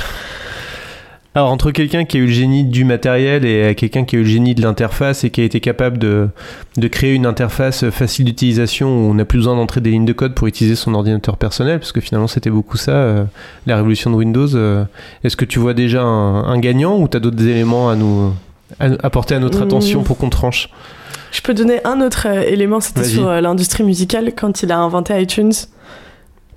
Alors, 1.37 1.53
entre 1.53 1.71
quelqu'un 1.71 2.05
qui 2.05 2.17
a 2.17 2.21
eu 2.21 2.27
le 2.27 2.33
génie 2.33 2.65
du 2.65 2.85
matériel 2.85 3.45
et 3.45 3.77
quelqu'un 3.77 4.05
qui 4.05 4.17
a 4.17 4.19
eu 4.19 4.23
le 4.23 4.29
génie 4.29 4.57
de 4.57 4.63
l'interface 4.63 5.23
et 5.23 5.31
qui 5.31 5.41
a 5.41 5.45
été 5.45 5.61
capable 5.61 5.97
de, 5.99 6.29
de 6.77 6.89
créer 6.89 7.15
une 7.15 7.25
interface 7.25 7.89
facile 7.91 8.25
d'utilisation 8.25 8.89
où 8.89 9.11
on 9.11 9.15
n'a 9.15 9.25
plus 9.25 9.39
besoin 9.39 9.55
d'entrer 9.55 9.81
des 9.81 9.91
lignes 9.91 10.05
de 10.07 10.13
code 10.13 10.35
pour 10.35 10.49
utiliser 10.49 10.75
son 10.75 10.93
ordinateur 10.93 11.37
personnel, 11.37 11.79
parce 11.79 11.93
que 11.93 12.01
finalement 12.01 12.27
c'était 12.27 12.51
beaucoup 12.51 12.77
ça, 12.77 12.91
euh, 12.93 13.25
la 13.67 13.77
révolution 13.77 14.11
de 14.11 14.17
Windows. 14.17 14.57
euh, 14.57 14.85
Est-ce 15.23 15.37
que 15.37 15.45
tu 15.45 15.61
vois 15.61 15.73
déjà 15.73 16.03
un, 16.03 16.43
un 16.47 16.59
gagnant 16.59 16.99
ou 16.99 17.07
tu 17.07 17.17
as 17.17 17.21
d'autres 17.21 17.47
éléments 17.47 17.91
à 17.91 17.95
nous 17.95 18.33
à 18.81 18.87
apporter 19.05 19.37
à 19.37 19.39
notre 19.39 19.61
Mm. 19.61 19.63
attention 19.63 20.03
pour 20.03 20.19
qu'on 20.19 20.31
tranche? 20.31 20.69
Je 21.31 21.41
peux 21.43 21.55
donner 21.55 21.79
un 21.85 22.01
autre 22.01 22.27
euh, 22.29 22.43
élément, 22.43 22.81
c'était 22.81 23.05
sur 23.05 23.29
euh, 23.29 23.41
l'industrie 23.41 23.85
musicale. 23.85 24.33
Quand 24.37 24.65
il 24.65 24.73
a 24.73 24.79
inventé 24.81 25.21
iTunes, 25.23 25.53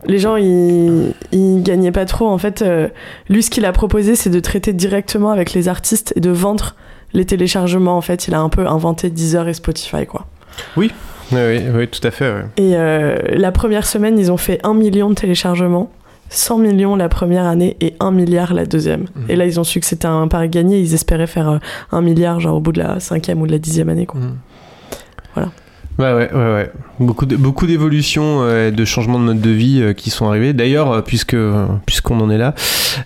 les 0.05 0.19
gens, 0.19 0.35
ils, 0.35 1.13
ils 1.31 1.63
gagnaient 1.63 1.91
pas 1.91 2.05
trop. 2.05 2.27
En 2.27 2.37
fait, 2.37 2.61
euh, 2.61 2.87
lui, 3.29 3.43
ce 3.43 3.49
qu'il 3.49 3.65
a 3.65 3.71
proposé, 3.71 4.15
c'est 4.15 4.29
de 4.29 4.39
traiter 4.39 4.73
directement 4.73 5.31
avec 5.31 5.53
les 5.53 5.67
artistes 5.67 6.13
et 6.15 6.19
de 6.19 6.29
vendre 6.29 6.75
les 7.13 7.25
téléchargements. 7.25 7.97
En 7.97 8.01
fait, 8.01 8.27
il 8.27 8.33
a 8.33 8.39
un 8.39 8.49
peu 8.49 8.67
inventé 8.67 9.09
Deezer 9.09 9.47
et 9.47 9.53
Spotify, 9.53 10.05
quoi. 10.05 10.27
Oui, 10.77 10.91
oui, 11.31 11.39
oui, 11.39 11.59
oui, 11.73 11.87
tout 11.87 12.05
à 12.05 12.11
fait. 12.11 12.31
Et 12.57 12.75
euh, 12.75 13.17
la 13.29 13.51
première 13.51 13.85
semaine, 13.85 14.19
ils 14.19 14.31
ont 14.31 14.37
fait 14.37 14.59
1 14.63 14.73
million 14.73 15.09
de 15.09 15.15
téléchargements. 15.15 15.91
100 16.29 16.57
millions 16.57 16.95
la 16.95 17.09
première 17.09 17.45
année 17.45 17.77
et 17.79 17.93
1 17.99 18.09
milliard 18.09 18.55
la 18.55 18.65
deuxième. 18.65 19.05
Et 19.29 19.35
là, 19.35 19.45
ils 19.45 19.59
ont 19.59 19.63
su 19.63 19.79
que 19.79 19.85
c'était 19.85 20.07
un 20.07 20.27
pari 20.27 20.49
gagné. 20.49 20.79
Ils 20.79 20.95
espéraient 20.95 21.27
faire 21.27 21.49
euh, 21.49 21.57
1 21.91 22.01
milliard, 22.01 22.39
genre 22.39 22.55
au 22.55 22.59
bout 22.59 22.71
de 22.71 22.81
la 22.81 22.99
cinquième 22.99 23.41
ou 23.41 23.47
de 23.47 23.51
la 23.51 23.59
dixième 23.59 23.89
année. 23.89 24.07
Quoi. 24.07 24.19
Voilà. 25.35 25.51
Ouais, 25.99 26.11
ouais, 26.13 26.29
ouais, 26.33 26.53
ouais. 26.53 26.71
Beaucoup, 26.99 27.25
de- 27.25 27.35
beaucoup 27.35 27.67
d'évolutions, 27.67 28.41
euh, 28.41 28.69
et 28.69 28.71
de 28.71 28.83
changements 28.85 29.19
de 29.19 29.25
mode 29.25 29.41
de 29.41 29.49
vie 29.51 29.79
euh, 29.81 29.93
qui 29.93 30.09
sont 30.09 30.27
arrivés. 30.27 30.53
D'ailleurs, 30.53 30.91
euh, 30.91 31.01
puisque 31.01 31.35
puisqu'on 31.85 32.19
en 32.19 32.29
est 32.31 32.37
là, 32.37 32.55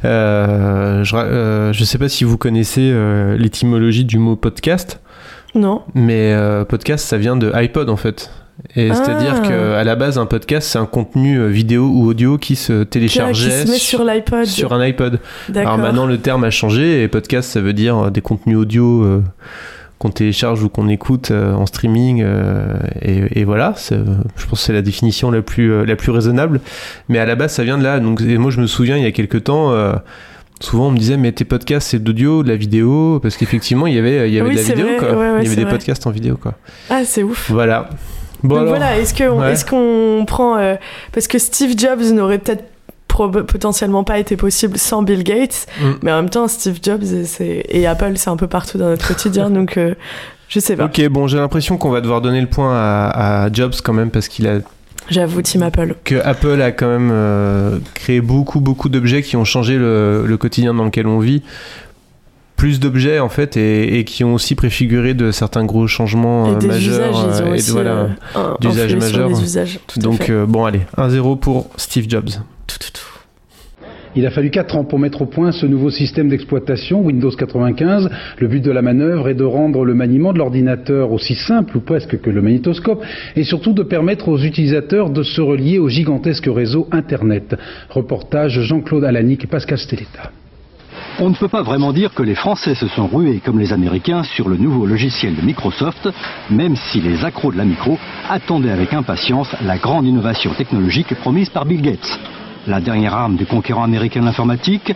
euh, 0.05 1.03
je, 1.03 1.15
euh, 1.15 1.73
je 1.73 1.83
sais 1.83 1.97
pas 1.97 2.09
si 2.09 2.23
vous 2.23 2.37
connaissez 2.37 2.89
euh, 2.93 3.37
l'étymologie 3.37 4.05
du 4.05 4.17
mot 4.19 4.35
podcast, 4.35 5.01
Non 5.55 5.81
mais 5.95 6.33
podcast, 6.69 7.05
ça 7.07 7.17
vient 7.17 7.35
de 7.35 7.51
iPod 7.53 7.89
en 7.89 7.97
fait. 7.97 8.31
Et 8.75 8.89
Ah. 8.89 8.95
c'est-à-dire 8.95 9.41
que 9.43 9.73
à 9.73 9.83
la 9.83 9.95
base, 9.95 10.17
un 10.17 10.25
podcast, 10.25 10.67
c'est 10.69 10.79
un 10.79 10.85
contenu 10.87 11.45
vidéo 11.47 11.89
ou 11.93 12.07
audio 12.07 12.37
qui 12.37 12.55
se 12.55 12.83
téléchargeait 12.83 13.49
Qui 13.61 13.67
se 13.67 13.71
met 13.71 13.77
sur 13.77 14.03
l'iPod. 14.03 14.45
sur 14.45 14.73
un 14.73 14.81
iPod. 14.81 15.19
Alors 15.55 15.77
maintenant, 15.77 16.05
le 16.07 16.17
terme 16.17 16.43
a 16.43 16.49
changé 16.51 17.03
et 17.03 17.07
podcast, 17.07 17.49
ça 17.51 17.61
veut 17.61 17.73
dire 17.73 18.11
des 18.11 18.21
contenus 18.21 18.57
audio 18.57 19.21
qu'on 19.99 20.09
télécharge 20.09 20.63
ou 20.63 20.69
qu'on 20.69 20.87
écoute 20.89 21.31
euh, 21.31 21.53
en 21.53 21.65
streaming. 21.65 22.21
euh, 22.23 22.65
et, 23.01 23.39
et 23.39 23.43
voilà, 23.45 23.73
je 23.89 23.95
pense 24.45 24.59
que 24.59 24.65
c'est 24.65 24.73
la 24.73 24.81
définition 24.83 25.31
la 25.31 25.41
plus, 25.41 25.71
euh, 25.71 25.85
la 25.85 25.95
plus 25.95 26.11
raisonnable. 26.11 26.61
Mais 27.09 27.17
à 27.19 27.25
la 27.25 27.35
base, 27.35 27.53
ça 27.53 27.63
vient 27.63 27.77
de 27.77 27.83
là. 27.83 27.99
Donc, 27.99 28.21
et 28.21 28.37
moi, 28.37 28.51
je 28.51 28.61
me 28.61 28.67
souviens, 28.67 28.97
il 28.97 29.03
y 29.03 29.07
a 29.07 29.11
quelques 29.11 29.43
temps. 29.45 29.73
Souvent 30.59 30.87
on 30.87 30.91
me 30.91 30.97
disait 30.97 31.17
mais 31.17 31.31
tes 31.33 31.45
podcasts 31.45 31.87
c'est 31.89 31.99
de 32.01 32.07
l'audio, 32.09 32.41
de 32.41 32.49
la 32.49 32.55
vidéo 32.55 33.19
parce 33.21 33.37
qu'effectivement 33.37 33.85
il 33.85 33.93
y 33.93 33.99
avait 33.99 34.27
il 34.27 34.33
y 34.33 34.39
avait 34.39 34.49
Oui, 34.49 34.55
de 34.55 34.59
la 34.59 34.65
vidéo 34.67 34.87
vrai, 34.87 34.97
quoi. 34.97 35.09
ouais, 35.11 35.15
ouais, 35.17 35.37
il 35.41 35.43
y 35.43 35.47
avait 35.47 35.55
des 35.55 35.61
vrai. 35.65 35.71
podcasts 35.71 36.07
en 36.07 36.09
vidéo 36.09 36.35
quoi. 36.41 36.55
Ah, 36.89 37.01
c'est 37.05 37.21
ouf. 37.21 37.51
Voilà. 37.51 37.91
Bon 38.41 38.55
Donc 38.55 38.57
alors, 38.63 38.69
voilà, 38.69 38.97
est-ce 38.97 39.13
qu'on 39.13 39.39
ouais. 39.39 39.51
est-ce 39.51 39.65
qu'on 39.65 40.25
prend. 40.25 40.57
euh, 40.57 40.73
parce 41.11 41.27
que 41.27 41.37
Steve 41.37 41.77
Jobs 41.77 42.01
n'aurait 42.11 42.39
peut-être 42.39 42.63
potentiellement 43.25 44.03
pas 44.03 44.19
été 44.19 44.37
possible 44.37 44.77
sans 44.77 45.01
Bill 45.03 45.23
Gates, 45.23 45.65
Mm. 45.81 45.85
mais 46.03 46.11
en 46.11 46.15
même 46.17 46.29
temps, 46.29 46.47
Steve 46.47 46.79
Jobs 46.81 47.03
c'est- 47.25 47.63
et 47.69 47.87
Apple, 47.87 48.13
c'est 48.15 48.29
un 48.29 48.37
peu 48.37 48.47
partout 48.47 48.77
dans 48.77 48.89
notre 48.89 49.07
quotidien, 49.07 49.49
donc 49.57 49.77
euh, 49.77 49.95
je 50.49 50.59
sais 50.59 50.75
pas. 50.75 50.85
Ok 50.85 51.05
bon 51.09 51.27
j'ai 51.27 51.37
l'impression 51.37 51.77
qu'on 51.77 51.89
va 51.89 51.99
devoir 52.01 52.21
donner 52.21 52.39
le 52.41 52.47
point 52.47 52.73
à, 52.73 53.43
à 53.45 53.51
Jobs 53.51 53.73
quand 53.83 53.93
même 53.93 54.11
parce 54.11 54.27
qu'il 54.27 54.47
a 54.47 54.59
J'avoue, 55.09 55.41
Team 55.41 55.63
Apple. 55.63 55.95
que 56.03 56.15
Apple 56.15 56.61
a 56.61 56.71
quand 56.71 56.87
même 56.89 57.11
euh, 57.13 57.79
créé 57.93 58.19
beaucoup 58.21 58.59
beaucoup 58.59 58.89
d'objets 58.89 59.21
qui 59.23 59.35
ont 59.37 59.45
changé 59.45 59.77
le, 59.77 60.25
le 60.25 60.37
quotidien 60.37 60.73
dans 60.73 60.83
lequel 60.85 61.07
on 61.07 61.19
vit 61.19 61.43
plus 62.57 62.79
d'objets 62.79 63.19
en 63.19 63.29
fait 63.29 63.55
et, 63.55 63.99
et 63.99 64.03
qui 64.03 64.23
ont 64.23 64.33
aussi 64.33 64.55
préfiguré 64.55 65.13
de 65.13 65.31
certains 65.31 65.63
gros 65.63 65.85
changements 65.87 66.47
Et 66.47 66.55
euh, 66.55 66.55
des 66.55 66.67
majeurs 66.67 67.09
usages, 67.11 67.37
ils 67.37 67.43
ont 67.43 67.45
euh, 67.45 67.51
et 67.53 67.57
aussi, 67.57 67.71
voilà 67.71 67.91
euh, 68.35 68.53
d'usages 68.59 68.95
majeurs 68.95 69.29
usages, 69.29 69.79
tout 69.87 69.99
donc 69.99 70.29
euh, 70.29 70.45
bon 70.45 70.65
allez 70.65 70.81
1-0 70.97 71.37
pour 71.39 71.67
Steve 71.77 72.05
Jobs 72.09 72.29
Il 74.17 74.25
a 74.25 74.31
fallu 74.31 74.49
4 74.49 74.77
ans 74.77 74.83
pour 74.83 74.97
mettre 74.97 75.21
au 75.21 75.27
point 75.27 75.51
ce 75.51 75.67
nouveau 75.67 75.91
système 75.91 76.27
d'exploitation 76.27 77.01
Windows 77.01 77.29
95. 77.29 78.09
Le 78.39 78.47
but 78.47 78.63
de 78.63 78.71
la 78.71 78.81
manœuvre 78.81 79.29
est 79.29 79.35
de 79.35 79.43
rendre 79.43 79.85
le 79.85 79.93
maniement 79.93 80.33
de 80.33 80.39
l'ordinateur 80.39 81.11
aussi 81.11 81.35
simple 81.35 81.77
ou 81.77 81.81
presque 81.81 82.19
que 82.19 82.31
le 82.31 82.41
magnétoscope 82.41 83.05
et 83.35 83.43
surtout 83.43 83.73
de 83.73 83.83
permettre 83.83 84.27
aux 84.29 84.39
utilisateurs 84.39 85.11
de 85.11 85.21
se 85.21 85.39
relier 85.39 85.77
au 85.77 85.87
gigantesque 85.87 86.49
réseau 86.51 86.87
Internet. 86.91 87.55
Reportage 87.91 88.59
Jean-Claude 88.61 89.03
Alanic 89.03 89.43
et 89.43 89.47
Pascal 89.47 89.77
Stelletta. 89.77 90.31
On 91.19 91.29
ne 91.29 91.35
peut 91.35 91.47
pas 91.47 91.61
vraiment 91.61 91.93
dire 91.93 92.11
que 92.15 92.23
les 92.23 92.33
Français 92.33 92.73
se 92.73 92.87
sont 92.87 93.05
rués 93.05 93.39
comme 93.45 93.59
les 93.59 93.71
Américains 93.71 94.23
sur 94.23 94.49
le 94.49 94.57
nouveau 94.57 94.87
logiciel 94.87 95.35
de 95.35 95.41
Microsoft, 95.43 96.09
même 96.49 96.75
si 96.75 97.01
les 97.01 97.23
accros 97.23 97.51
de 97.51 97.57
la 97.57 97.65
micro 97.65 97.99
attendaient 98.27 98.71
avec 98.71 98.95
impatience 98.95 99.55
la 99.63 99.77
grande 99.77 100.07
innovation 100.07 100.55
technologique 100.55 101.13
promise 101.13 101.49
par 101.49 101.67
Bill 101.67 101.83
Gates. 101.83 102.19
La 102.67 102.81
dernière 102.81 103.13
arme 103.13 103.37
du 103.37 103.45
conquérant 103.45 103.83
américain 103.83 104.19
de 104.19 104.25
l'informatique, 104.25 104.93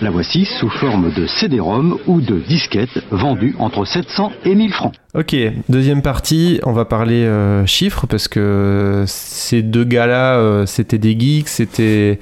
la 0.00 0.10
voici 0.10 0.44
sous 0.44 0.68
forme 0.68 1.12
de 1.12 1.26
CD-ROM 1.26 1.98
ou 2.08 2.20
de 2.20 2.40
disquette 2.40 3.00
vendue 3.12 3.54
entre 3.60 3.84
700 3.84 4.32
et 4.44 4.56
1000 4.56 4.72
francs. 4.72 4.92
Ok, 5.14 5.36
deuxième 5.68 6.02
partie, 6.02 6.60
on 6.64 6.72
va 6.72 6.84
parler 6.84 7.22
euh, 7.22 7.64
chiffres 7.64 8.08
parce 8.08 8.26
que 8.26 9.04
ces 9.06 9.62
deux 9.62 9.84
gars-là, 9.84 10.34
euh, 10.34 10.66
c'était 10.66 10.98
des 10.98 11.18
geeks, 11.18 11.48
c'était 11.48 12.18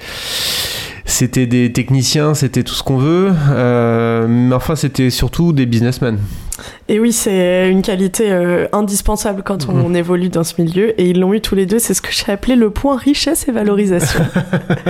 c'était 1.05 1.47
des 1.47 1.73
techniciens, 1.73 2.35
c'était 2.35 2.63
tout 2.63 2.75
ce 2.75 2.83
qu'on 2.83 2.97
veut, 2.97 3.33
euh, 3.51 4.27
mais 4.29 4.55
enfin 4.55 4.75
c'était 4.77 5.11
surtout 5.11 5.53
des 5.53 5.67
businessmen. 5.67 6.19
Et 6.89 7.01
oui, 7.01 7.13
c'est 7.13 7.69
une 7.71 7.83
qualité 7.83 8.31
euh, 8.31 8.67
indispensable 8.73 9.43
quand 9.43 9.69
on 9.69 9.89
Mhm. 9.89 9.97
évolue 9.97 10.29
dans 10.29 10.45
ce 10.45 10.61
milieu. 10.63 10.99
Et 11.01 11.11
ils 11.11 11.19
l'ont 11.19 11.35
eu 11.35 11.41
tous 11.41 11.55
les 11.57 11.67
deux. 11.67 11.79
C'est 11.81 11.95
ce 11.95 12.01
que 12.01 12.13
j'ai 12.13 12.31
appelé 12.31 12.55
le 12.57 12.71
point 12.71 12.97
richesse 12.97 13.49
et 13.49 13.53
valorisation. 13.53 14.21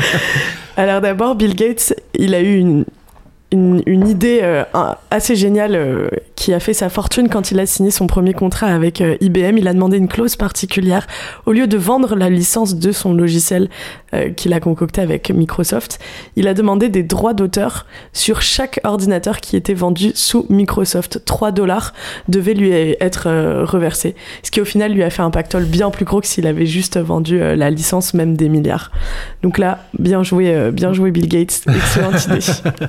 Alors 0.76 1.00
d'abord, 1.00 1.36
Bill 1.36 1.54
Gates, 1.54 1.94
il 2.18 2.34
a 2.34 2.40
eu 2.40 2.58
une, 2.58 2.84
une, 3.54 3.82
une 3.86 4.08
idée 4.08 4.40
euh, 4.42 4.64
assez 5.10 5.36
géniale 5.36 5.76
euh, 5.76 6.08
qui 6.34 6.52
a 6.52 6.60
fait 6.60 6.74
sa 6.74 6.88
fortune 6.88 7.28
quand 7.28 7.52
il 7.52 7.60
a 7.60 7.66
signé 7.66 7.90
son 7.90 8.06
premier 8.06 8.34
contrat 8.34 8.66
avec 8.66 9.00
euh, 9.00 9.16
IBM. 9.20 9.56
Il 9.56 9.68
a 9.68 9.72
demandé 9.72 9.96
une 9.96 10.08
clause 10.08 10.36
particulière. 10.36 11.06
Au 11.46 11.52
lieu 11.52 11.66
de 11.66 11.76
vendre 11.78 12.16
la 12.16 12.28
licence 12.28 12.74
de 12.74 12.92
son 12.92 13.14
logiciel 13.14 13.68
qu'il 14.36 14.52
a 14.52 14.60
concocté 14.60 15.00
avec 15.00 15.30
Microsoft, 15.30 15.98
il 16.36 16.46
a 16.46 16.54
demandé 16.54 16.88
des 16.88 17.02
droits 17.02 17.34
d'auteur 17.34 17.84
sur 18.12 18.42
chaque 18.42 18.78
ordinateur 18.84 19.40
qui 19.40 19.56
était 19.56 19.74
vendu 19.74 20.12
sous 20.14 20.46
Microsoft. 20.50 21.24
3 21.24 21.50
dollars 21.50 21.94
devaient 22.28 22.54
lui 22.54 22.70
être 22.70 23.64
reversés. 23.64 24.14
Ce 24.44 24.52
qui 24.52 24.60
au 24.60 24.64
final 24.64 24.92
lui 24.92 25.02
a 25.02 25.10
fait 25.10 25.22
un 25.22 25.32
pactole 25.32 25.64
bien 25.64 25.90
plus 25.90 26.04
gros 26.04 26.20
que 26.20 26.28
s'il 26.28 26.46
avait 26.46 26.66
juste 26.66 26.96
vendu 26.96 27.40
la 27.40 27.70
licence 27.70 28.14
même 28.14 28.36
des 28.36 28.48
milliards. 28.48 28.92
Donc 29.42 29.58
là, 29.58 29.80
bien 29.98 30.22
joué, 30.22 30.70
bien 30.70 30.92
joué 30.92 31.10
Bill 31.10 31.26
Gates. 31.26 31.62
Excellente 31.66 32.24
idée. 32.26 32.80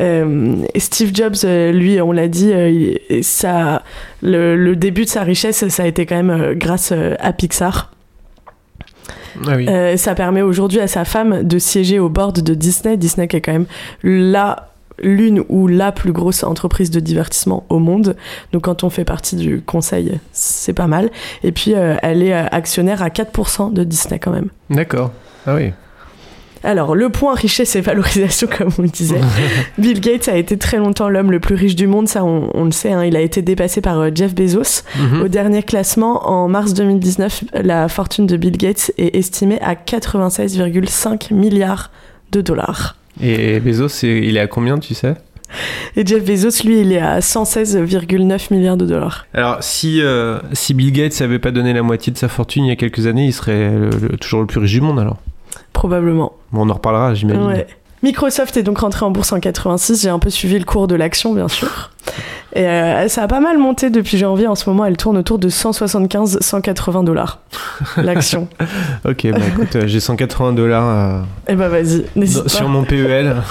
Euh, 0.00 0.56
Steve 0.76 1.10
Jobs, 1.12 1.36
euh, 1.44 1.72
lui, 1.72 2.00
on 2.00 2.12
l'a 2.12 2.28
dit, 2.28 2.52
euh, 2.52 2.94
ça, 3.22 3.82
le, 4.22 4.54
le 4.56 4.76
début 4.76 5.04
de 5.04 5.10
sa 5.10 5.22
richesse, 5.22 5.66
ça 5.68 5.82
a 5.82 5.86
été 5.86 6.06
quand 6.06 6.22
même 6.22 6.54
grâce 6.54 6.92
à 6.92 7.32
Pixar. 7.32 7.90
Ah 9.46 9.54
oui. 9.56 9.68
Euh, 9.68 9.96
ça 9.96 10.14
permet 10.14 10.42
aujourd'hui 10.42 10.80
à 10.80 10.88
sa 10.88 11.04
femme 11.04 11.42
de 11.42 11.58
siéger 11.58 11.98
au 11.98 12.08
board 12.08 12.40
de 12.40 12.54
Disney. 12.54 12.96
Disney 12.96 13.28
qui 13.28 13.36
est 13.36 13.40
quand 13.40 13.52
même 13.52 13.66
la 14.02 14.64
l'une 15.00 15.44
ou 15.48 15.68
la 15.68 15.92
plus 15.92 16.10
grosse 16.10 16.42
entreprise 16.42 16.90
de 16.90 16.98
divertissement 16.98 17.64
au 17.68 17.78
monde. 17.78 18.16
Donc 18.52 18.62
quand 18.62 18.82
on 18.82 18.90
fait 18.90 19.04
partie 19.04 19.36
du 19.36 19.62
conseil, 19.62 20.18
c'est 20.32 20.72
pas 20.72 20.88
mal. 20.88 21.10
Et 21.44 21.52
puis 21.52 21.74
euh, 21.74 21.94
elle 22.02 22.20
est 22.20 22.32
actionnaire 22.32 23.00
à 23.00 23.08
4% 23.08 23.72
de 23.72 23.84
Disney 23.84 24.18
quand 24.18 24.32
même. 24.32 24.48
D'accord. 24.70 25.12
Ah 25.46 25.54
oui. 25.54 25.72
Alors, 26.64 26.94
le 26.94 27.08
point 27.10 27.34
richesse 27.34 27.76
et 27.76 27.80
valorisation, 27.80 28.48
comme 28.58 28.68
on 28.78 28.82
le 28.82 28.88
disait. 28.88 29.20
Bill 29.78 30.00
Gates 30.00 30.28
a 30.28 30.36
été 30.36 30.56
très 30.58 30.78
longtemps 30.78 31.08
l'homme 31.08 31.30
le 31.30 31.40
plus 31.40 31.54
riche 31.54 31.76
du 31.76 31.86
monde, 31.86 32.08
ça 32.08 32.24
on, 32.24 32.50
on 32.54 32.64
le 32.64 32.72
sait. 32.72 32.92
hein. 32.92 33.04
Il 33.04 33.16
a 33.16 33.20
été 33.20 33.42
dépassé 33.42 33.80
par 33.80 33.98
euh, 34.00 34.10
Jeff 34.14 34.34
Bezos. 34.34 34.82
Mhm. 34.98 35.22
Au 35.22 35.28
dernier 35.28 35.62
classement, 35.62 36.28
en 36.28 36.48
mars 36.48 36.74
2019, 36.74 37.44
la 37.62 37.88
fortune 37.88 38.26
de 38.26 38.36
Bill 38.36 38.56
Gates 38.56 38.90
est 38.98 39.14
estimée 39.16 39.60
à 39.60 39.74
96,5 39.74 41.32
milliards 41.34 41.90
de 42.32 42.40
dollars. 42.40 42.96
Et 43.22 43.58
Bezos, 43.60 44.04
il 44.06 44.36
est 44.36 44.40
à 44.40 44.46
combien, 44.46 44.78
tu 44.78 44.94
sais? 44.94 45.14
Et 45.96 46.04
Jeff 46.06 46.22
Bezos, 46.24 46.62
lui, 46.66 46.80
il 46.82 46.92
est 46.92 46.98
à 47.00 47.20
116,9 47.20 48.52
milliards 48.54 48.76
de 48.76 48.84
dollars. 48.86 49.26
Alors, 49.32 49.56
si, 49.60 50.00
euh, 50.02 50.38
si 50.52 50.74
Bill 50.74 50.92
Gates 50.92 51.18
n'avait 51.20 51.38
pas 51.38 51.50
donné 51.50 51.72
la 51.72 51.82
moitié 51.82 52.12
de 52.12 52.18
sa 52.18 52.28
fortune 52.28 52.64
il 52.66 52.68
y 52.68 52.72
a 52.72 52.76
quelques 52.76 53.06
années, 53.06 53.24
il 53.26 53.32
serait 53.32 53.70
le- 53.70 53.88
le- 53.88 54.16
toujours 54.18 54.40
le 54.40 54.46
plus 54.46 54.60
riche 54.60 54.72
du 54.72 54.80
monde 54.82 55.00
alors. 55.00 55.16
Probablement. 55.72 56.32
Bon, 56.52 56.66
on 56.66 56.70
en 56.70 56.74
reparlera, 56.74 57.14
j'imagine. 57.14 57.46
Ouais. 57.46 57.66
Microsoft 58.02 58.56
est 58.56 58.62
donc 58.62 58.78
rentré 58.78 59.04
en 59.04 59.10
bourse 59.10 59.32
en 59.32 59.40
86. 59.40 60.02
J'ai 60.02 60.08
un 60.08 60.18
peu 60.18 60.30
suivi 60.30 60.58
le 60.58 60.64
cours 60.64 60.86
de 60.86 60.94
l'action, 60.94 61.34
bien 61.34 61.48
sûr. 61.48 61.90
Et 62.54 62.64
euh, 62.66 63.08
ça 63.08 63.24
a 63.24 63.28
pas 63.28 63.40
mal 63.40 63.58
monté 63.58 63.90
depuis 63.90 64.18
janvier. 64.18 64.46
En 64.46 64.54
ce 64.54 64.68
moment, 64.70 64.84
elle 64.84 64.96
tourne 64.96 65.18
autour 65.18 65.38
de 65.38 65.48
175-180 65.48 67.04
dollars 67.04 67.40
l'action. 67.96 68.48
Ok, 69.04 69.26
bah 69.30 69.38
écoute, 69.48 69.76
euh, 69.76 69.86
j'ai 69.86 70.00
180 70.00 70.52
dollars 70.52 71.24
Eh 71.48 71.54
ben 71.54 71.68
vas-y, 71.68 72.04
n'hésite 72.16 72.44
pas. 72.44 72.48
sur 72.48 72.68
mon 72.68 72.84
PEL. 72.84 73.36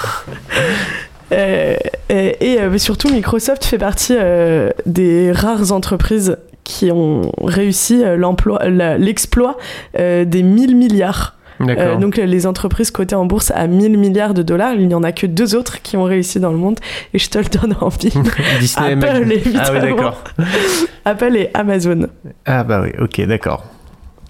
Euh, 1.33 1.75
et 2.07 2.53
et, 2.53 2.61
euh, 2.61 2.77
surtout, 2.77 3.09
Microsoft 3.09 3.65
fait 3.65 3.77
partie 3.77 4.15
euh, 4.17 4.69
des 4.85 5.33
rares 5.33 5.73
entreprises 5.73 6.37
qui 6.63 6.91
ont 6.91 7.31
réussi 7.41 8.01
euh, 8.03 8.97
l'exploit 8.97 9.57
euh, 9.99 10.25
des 10.25 10.43
1000 10.43 10.75
milliards. 10.75 11.33
Euh, 11.61 11.97
donc 11.97 12.17
les 12.17 12.45
entreprises 12.45 12.91
cotées 12.91 13.15
en 13.15 13.25
bourse 13.25 13.51
à 13.55 13.67
1000 13.67 13.97
milliards 13.97 14.33
de 14.33 14.43
dollars, 14.43 14.73
il 14.73 14.87
n'y 14.87 14.93
en 14.93 15.03
a 15.03 15.11
que 15.11 15.25
deux 15.25 15.55
autres 15.55 15.81
qui 15.81 15.97
ont 15.97 16.03
réussi 16.03 16.39
dans 16.39 16.51
le 16.51 16.57
monde 16.57 16.79
et 17.13 17.19
je 17.19 17.29
te 17.29 17.37
le 17.37 17.45
donne 17.45 17.75
en 17.81 17.89
mille. 17.89 18.23
Disney 18.59 18.93
Apple, 18.93 19.31
évidemment. 19.31 19.63
Ah 19.65 19.71
oui, 19.73 19.79
d'accord. 19.79 20.23
Apple 21.05 21.35
et 21.35 21.49
Amazon. 21.53 22.07
Ah 22.45 22.63
bah 22.63 22.81
oui, 22.83 22.91
ok, 22.99 23.21
d'accord. 23.27 23.65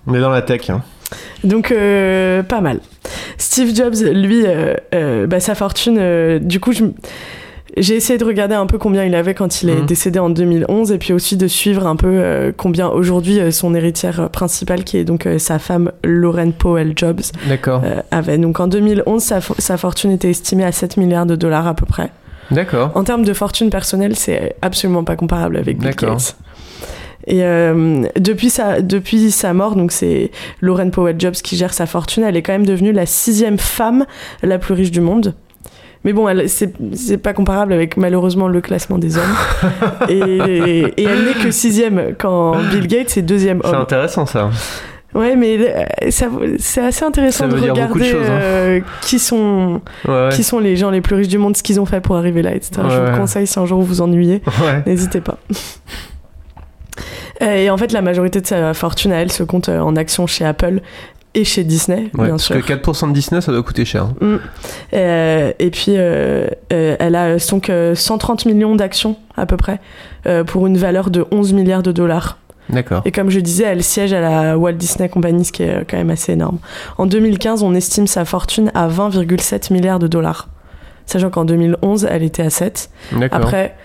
On 0.06 0.14
est 0.14 0.22
dans 0.22 0.30
la 0.30 0.42
tech. 0.42 0.70
Hein. 0.70 0.84
Donc 1.44 1.72
euh, 1.72 2.44
pas 2.44 2.62
mal. 2.62 2.80
Steve 3.38 3.76
Jobs, 3.76 3.96
lui, 4.14 4.44
euh, 4.46 5.28
bah, 5.28 5.40
sa 5.40 5.56
fortune, 5.56 6.40
du 6.40 6.60
coup, 6.60 6.72
je 6.72 6.86
j'ai 7.76 7.96
essayé 7.96 8.18
de 8.18 8.24
regarder 8.24 8.56
un 8.56 8.66
peu 8.66 8.78
combien 8.78 9.04
il 9.04 9.14
avait 9.14 9.34
quand 9.34 9.62
il 9.62 9.70
est 9.70 9.76
Mhm. 9.82 9.86
décédé 9.86 10.20
en 10.20 10.30
2011 10.30 10.92
et 10.92 10.98
puis 10.98 11.14
aussi 11.14 11.36
de 11.38 11.48
suivre 11.48 11.86
un 11.86 11.96
peu 11.96 12.08
euh, 12.08 12.52
combien 12.56 12.88
aujourd'hui 12.88 13.40
euh, 13.40 13.52
son 13.52 13.76
héritière 13.76 14.20
euh, 14.22 14.28
principale, 14.30 14.84
qui 14.84 14.98
est 14.98 15.04
donc 15.04 15.26
euh, 15.26 15.38
sa 15.38 15.60
femme 15.60 15.92
Lauren 16.04 16.52
Powell 16.52 16.94
Jobs, 16.96 17.22
avait. 18.12 18.38
Donc 18.38 18.60
en 18.60 18.68
2011, 18.68 19.22
sa, 19.22 19.40
fo- 19.40 19.60
sa 19.60 19.78
fortune 19.78 20.12
était 20.12 20.30
estimée 20.30 20.64
à 20.64 20.72
7 20.72 20.98
milliards 20.98 21.26
de 21.26 21.36
dollars 21.36 21.68
à 21.68 21.74
peu 21.74 21.86
près. 21.86 22.10
D'accord. 22.52 22.92
En 22.96 23.04
termes 23.04 23.26
de 23.26 23.34
fortune 23.34 23.70
personnelle, 23.70 24.16
c'est 24.16 24.56
absolument 24.62 25.04
pas 25.04 25.16
comparable 25.18 25.58
avec 25.58 25.78
Bill 25.80 25.90
D'accord. 25.90 26.12
Gates. 26.16 26.38
Et 27.30 27.44
euh, 27.44 28.04
depuis, 28.18 28.50
sa, 28.50 28.82
depuis 28.82 29.32
sa 29.32 29.54
mort, 29.54 29.76
donc 29.76 29.92
c'est 29.92 30.32
Lauren 30.62 30.90
Powell 30.90 31.18
Jobs 31.20 31.34
qui 31.34 31.58
gère 31.58 31.74
sa 31.74 31.86
fortune, 31.86 32.24
elle 32.24 32.38
est 32.38 32.42
quand 32.42 32.54
même 32.54 32.66
devenue 32.66 32.94
la 32.94 33.06
sixième 33.06 33.58
femme 33.58 34.06
la 34.44 34.58
plus 34.60 34.74
riche 34.74 34.92
du 34.92 35.02
monde. 35.02 35.34
Mais 36.04 36.14
bon, 36.14 36.28
c'est 36.48 36.74
c'est 36.94 37.18
pas 37.18 37.34
comparable 37.34 37.74
avec 37.74 37.98
malheureusement 37.98 38.48
le 38.48 38.62
classement 38.62 38.98
des 38.98 39.18
hommes. 39.18 39.36
et, 40.10 40.20
et 40.98 41.04
elle 41.04 41.26
n'est 41.26 41.34
que 41.44 41.52
sixième 41.52 42.14
quand 42.18 42.56
Bill 42.72 42.88
Gates 42.88 43.18
est 43.18 43.22
deuxième 43.22 43.62
C'est 43.64 43.70
homme. 43.70 43.82
intéressant 43.82 44.26
ça. 44.26 44.50
Ouais, 45.16 45.36
mais 45.36 45.58
euh, 45.60 45.84
c'est 46.60 46.82
assez 46.82 47.04
intéressant 47.04 47.50
Ça 47.50 47.56
de 47.56 47.62
regarder 47.70 48.04
choses, 48.06 48.28
hein. 48.30 48.40
euh, 48.42 48.80
qui 49.02 49.18
sont 49.20 49.82
Ouais, 50.08 50.14
ouais. 50.14 50.30
qui 50.32 50.44
sont 50.44 50.60
les 50.60 50.76
gens 50.76 50.92
les 50.92 51.02
plus 51.02 51.16
riches 51.16 51.30
du 51.30 51.38
monde, 51.40 51.58
ce 51.58 51.64
qu'ils 51.64 51.80
ont 51.80 51.86
fait 51.86 52.02
pour 52.02 52.16
arriver 52.18 52.42
là, 52.42 52.54
etc. 52.54 52.82
Je 52.90 52.96
vous 53.00 53.12
le 53.12 53.18
conseille 53.18 53.48
si 53.48 53.58
un 53.58 53.66
jour 53.66 53.80
vous 53.80 53.86
vous 53.86 54.02
ennuyez, 54.02 54.42
n'hésitez 54.86 55.22
pas. 55.22 55.38
Euh, 57.42 57.56
Et 57.56 57.70
en 57.70 57.78
fait, 57.78 57.92
la 57.92 58.02
majorité 58.02 58.42
de 58.42 58.48
sa 58.48 58.74
fortune 58.74 59.12
à 59.12 59.18
elle 59.22 59.32
se 59.32 59.44
compte 59.44 59.70
en 59.70 59.96
actions 59.96 60.28
chez 60.28 60.44
Apple 60.46 60.82
et 61.38 61.44
chez 61.46 61.64
Disney, 61.64 62.10
Ouais, 62.16 62.26
bien 62.26 62.30
parce 62.32 62.44
sûr. 62.44 62.56
que 62.66 62.74
4% 62.74 63.10
de 63.10 63.14
Disney, 63.14 63.40
ça 63.42 63.52
doit 63.52 63.64
coûter 63.64 63.86
cher. 63.86 64.04
hein. 64.04 64.14
Mm. 64.20 64.36
Euh, 64.94 65.52
et 65.60 65.70
puis, 65.70 65.94
euh, 65.96 66.48
euh, 66.74 66.96
elle 67.00 67.16
a 67.16 67.38
donc 67.38 67.70
euh, 67.70 67.96
130 67.96 68.46
millions 68.46 68.76
d'actions 68.76 69.16
à 69.36 69.46
peu 69.46 69.56
près 69.58 69.80
pour 70.48 70.68
une 70.68 70.78
valeur 70.78 71.10
de 71.10 71.26
11 71.32 71.54
milliards 71.54 71.84
de 71.84 71.92
dollars. 71.94 72.38
D'accord. 72.70 73.02
Et 73.06 73.12
comme 73.14 73.30
je 73.30 73.40
disais, 73.40 73.64
elle 73.64 73.82
siège 73.82 74.12
à 74.12 74.20
la 74.20 74.58
Walt 74.58 74.74
Disney 74.74 75.08
Company, 75.08 75.46
ce 75.46 75.54
qui 75.54 75.64
est 75.64 75.86
quand 75.90 75.96
même 75.96 76.10
assez 76.10 76.34
énorme. 76.34 76.58
En 76.98 77.06
2015, 77.06 77.64
on 77.64 77.74
estime 77.74 78.08
sa 78.08 78.26
fortune 78.26 78.72
à 78.74 78.90
20,7 78.90 79.72
milliards 79.72 80.00
de 80.00 80.08
dollars. 80.08 80.50
Sachant 81.06 81.30
qu'en 81.30 81.46
2011, 81.46 82.06
elle 82.12 82.24
était 82.24 82.44
à 82.44 82.50
7. 82.50 82.90
D'accord. 83.14 83.40
Après, 83.40 83.76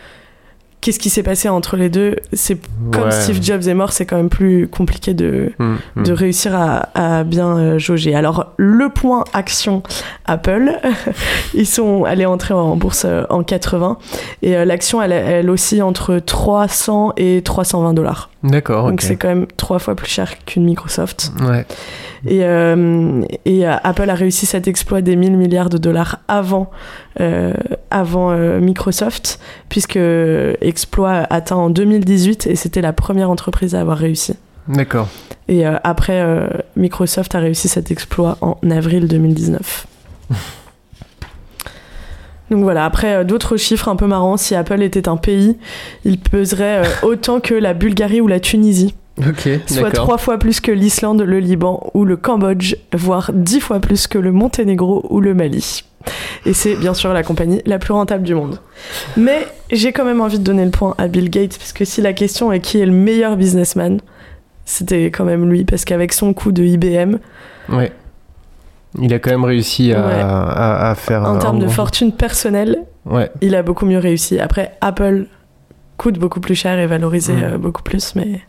qu'est-ce 0.83 0.99
qui 0.99 1.09
s'est 1.09 1.23
passé 1.23 1.49
entre 1.49 1.79
les 1.79 1.89
deux 1.89 2.17
C'est 2.35 2.59
comme 2.93 3.05
Ouais. 3.05 3.11
Steve 3.11 3.43
Jobs 3.43 3.67
est 3.67 3.73
mort, 3.75 3.93
c'est 3.93 4.05
quand 4.05 4.17
même 4.17 4.29
plus 4.29 4.69
compliqué 4.69 5.15
de, 5.15 5.53
Mm, 5.59 5.77
mm. 5.97 6.03
de 6.03 6.13
réussir 6.13 6.55
à, 6.55 6.89
à 6.95 7.25
bien 7.25 7.57
euh, 7.57 7.79
jauger. 7.79 8.15
Alors, 8.15 8.53
le 8.59 8.89
point 8.91 9.25
action 9.33 9.83
Apple, 10.27 10.73
ils 11.55 11.67
sont 11.67 12.05
allés 12.05 12.27
entrer 12.27 12.53
en 12.53 12.77
bourse 12.77 13.05
euh, 13.07 13.23
en 13.31 13.43
80 13.43 13.97
et 14.43 14.57
euh, 14.57 14.65
l'action, 14.65 15.01
elle, 15.01 15.13
elle 15.13 15.49
oscille 15.49 15.83
entre 15.83 16.19
300 16.19 17.15
et 17.17 17.41
320 17.43 17.95
dollars. 17.95 18.29
D'accord. 18.43 18.89
Donc 18.91 19.03
c'est 19.03 19.17
quand 19.17 19.29
même 19.29 19.47
trois 19.57 19.79
fois 19.79 19.95
plus 19.95 20.09
cher 20.09 20.45
qu'une 20.45 20.65
Microsoft. 20.65 21.33
Ouais. 21.43 21.65
Et, 22.27 22.41
euh, 22.43 23.23
et 23.45 23.67
euh, 23.67 23.77
Apple 23.83 24.09
a 24.11 24.15
réussi 24.15 24.47
cet 24.47 24.67
exploit 24.67 25.01
des 25.01 25.17
1000 25.17 25.37
milliards 25.37 25.69
de 25.69 25.79
dollars 25.79 26.19
avant, 26.29 26.71
euh, 27.21 27.53
avant 27.91 28.37
Microsoft, 28.61 29.39
puisque 29.69 29.97
exploit 29.97 31.27
atteint 31.31 31.57
en 31.57 31.71
2018 31.71 32.49
et 32.49 32.57
c'était 32.57 32.81
la 32.81 32.93
première 32.93 33.31
entreprise 33.31 33.75
à 33.75 33.81
avoir 33.81 33.99
réussi. 33.99 34.35
D'accord. 34.69 35.09
Et 35.49 35.65
après, 35.67 36.25
Microsoft 36.77 37.35
a 37.35 37.41
réussi 37.41 37.69
cet 37.69 37.91
exploit 37.91 38.39
en 38.41 38.57
avril 38.71 39.09
2019. 39.09 39.87
Donc 42.53 42.65
voilà, 42.65 42.85
après 42.85 43.15
euh, 43.15 43.25
d'autres 43.25 43.57
chiffres 43.57 43.89
un 43.89 43.97
peu 43.97 44.07
marrants, 44.07 44.37
si 44.37 44.55
Apple 44.55 44.83
était 44.83 45.09
un 45.09 45.17
pays, 45.17 45.57
il 46.05 46.19
peserait 46.19 46.83
euh, 46.85 46.85
autant 47.03 47.41
que 47.41 47.55
la 47.55 47.73
Bulgarie 47.73 48.21
ou 48.21 48.29
la 48.29 48.41
Tunisie 48.41 48.95
Ok. 49.27 49.49
soit 49.67 49.91
trois 49.91 50.19
fois 50.19 50.37
plus 50.37 50.61
que 50.61 50.71
l'Islande, 50.71 51.23
le 51.23 51.39
Liban 51.39 51.91
ou 51.95 52.05
le 52.05 52.19
Cambodge, 52.19 52.75
voire 52.93 53.31
dix 53.33 53.61
fois 53.61 53.81
plus 53.81 54.07
que 54.07 54.19
le 54.19 54.33
Monténégro 54.33 55.07
ou 55.09 55.21
le 55.23 55.33
Mali. 55.33 55.83
Et 56.45 56.53
c'est 56.53 56.75
bien 56.77 56.93
sûr 56.93 57.15
la 57.15 57.23
compagnie 57.23 57.63
la 57.65 57.79
plus 57.79 57.95
rentable 57.95 58.23
du 58.25 58.35
monde. 58.35 58.59
Mais 59.17 59.47
j'ai 59.71 59.93
quand 59.93 60.05
même 60.05 60.21
envie 60.21 60.39
de 60.39 60.45
donner 60.45 60.67
le 60.67 60.71
point 60.71 60.95
à 60.99 61.09
Bill 61.09 61.31
Gates, 61.31 61.57
parce 61.57 61.73
que 61.73 61.87
si 61.87 62.03
la 62.03 62.13
question 62.13 62.53
est 62.53 62.61
qui 62.61 62.79
est 62.81 62.87
le 62.87 62.93
meilleur 62.93 63.37
businessman, 63.39 63.99
c'était 64.67 65.07
quand 65.07 65.25
même 65.25 65.49
lui, 65.49 65.65
parce 65.65 65.87
qu'avec 65.87 66.13
son 66.13 66.35
coup 66.35 66.53
de 66.53 66.63
IBM, 66.63 67.17
Ouais. 67.71 67.93
Il 69.01 69.13
a 69.15 69.19
quand 69.19 69.31
même 69.31 69.45
réussi 69.45 69.93
à, 69.93 70.07
Ouais. 70.07 70.15
à, 70.21 70.91
à 70.91 70.95
faire. 70.95 71.23
en 71.25 71.39
termes 71.39 71.59
de 71.59 71.65
bon- 71.67 71.71
fortune 71.71 72.13
personnelle, 72.13 72.79
Ouais. 73.07 73.31
il 73.41 73.55
a 73.55 73.63
beaucoup 73.63 73.87
mieux 73.87 73.99
réussi. 73.99 74.39
Après, 74.39 74.73
Apple 74.81 75.27
coûte 75.97 76.19
beaucoup 76.19 76.41
plus 76.41 76.55
cher 76.55 76.79
et 76.79 76.87
valorisé 76.87 77.33
Mm. 77.33 77.43
euh, 77.45 77.59
beaucoup 77.59 77.83
plus, 77.83 78.15
mais 78.15 78.41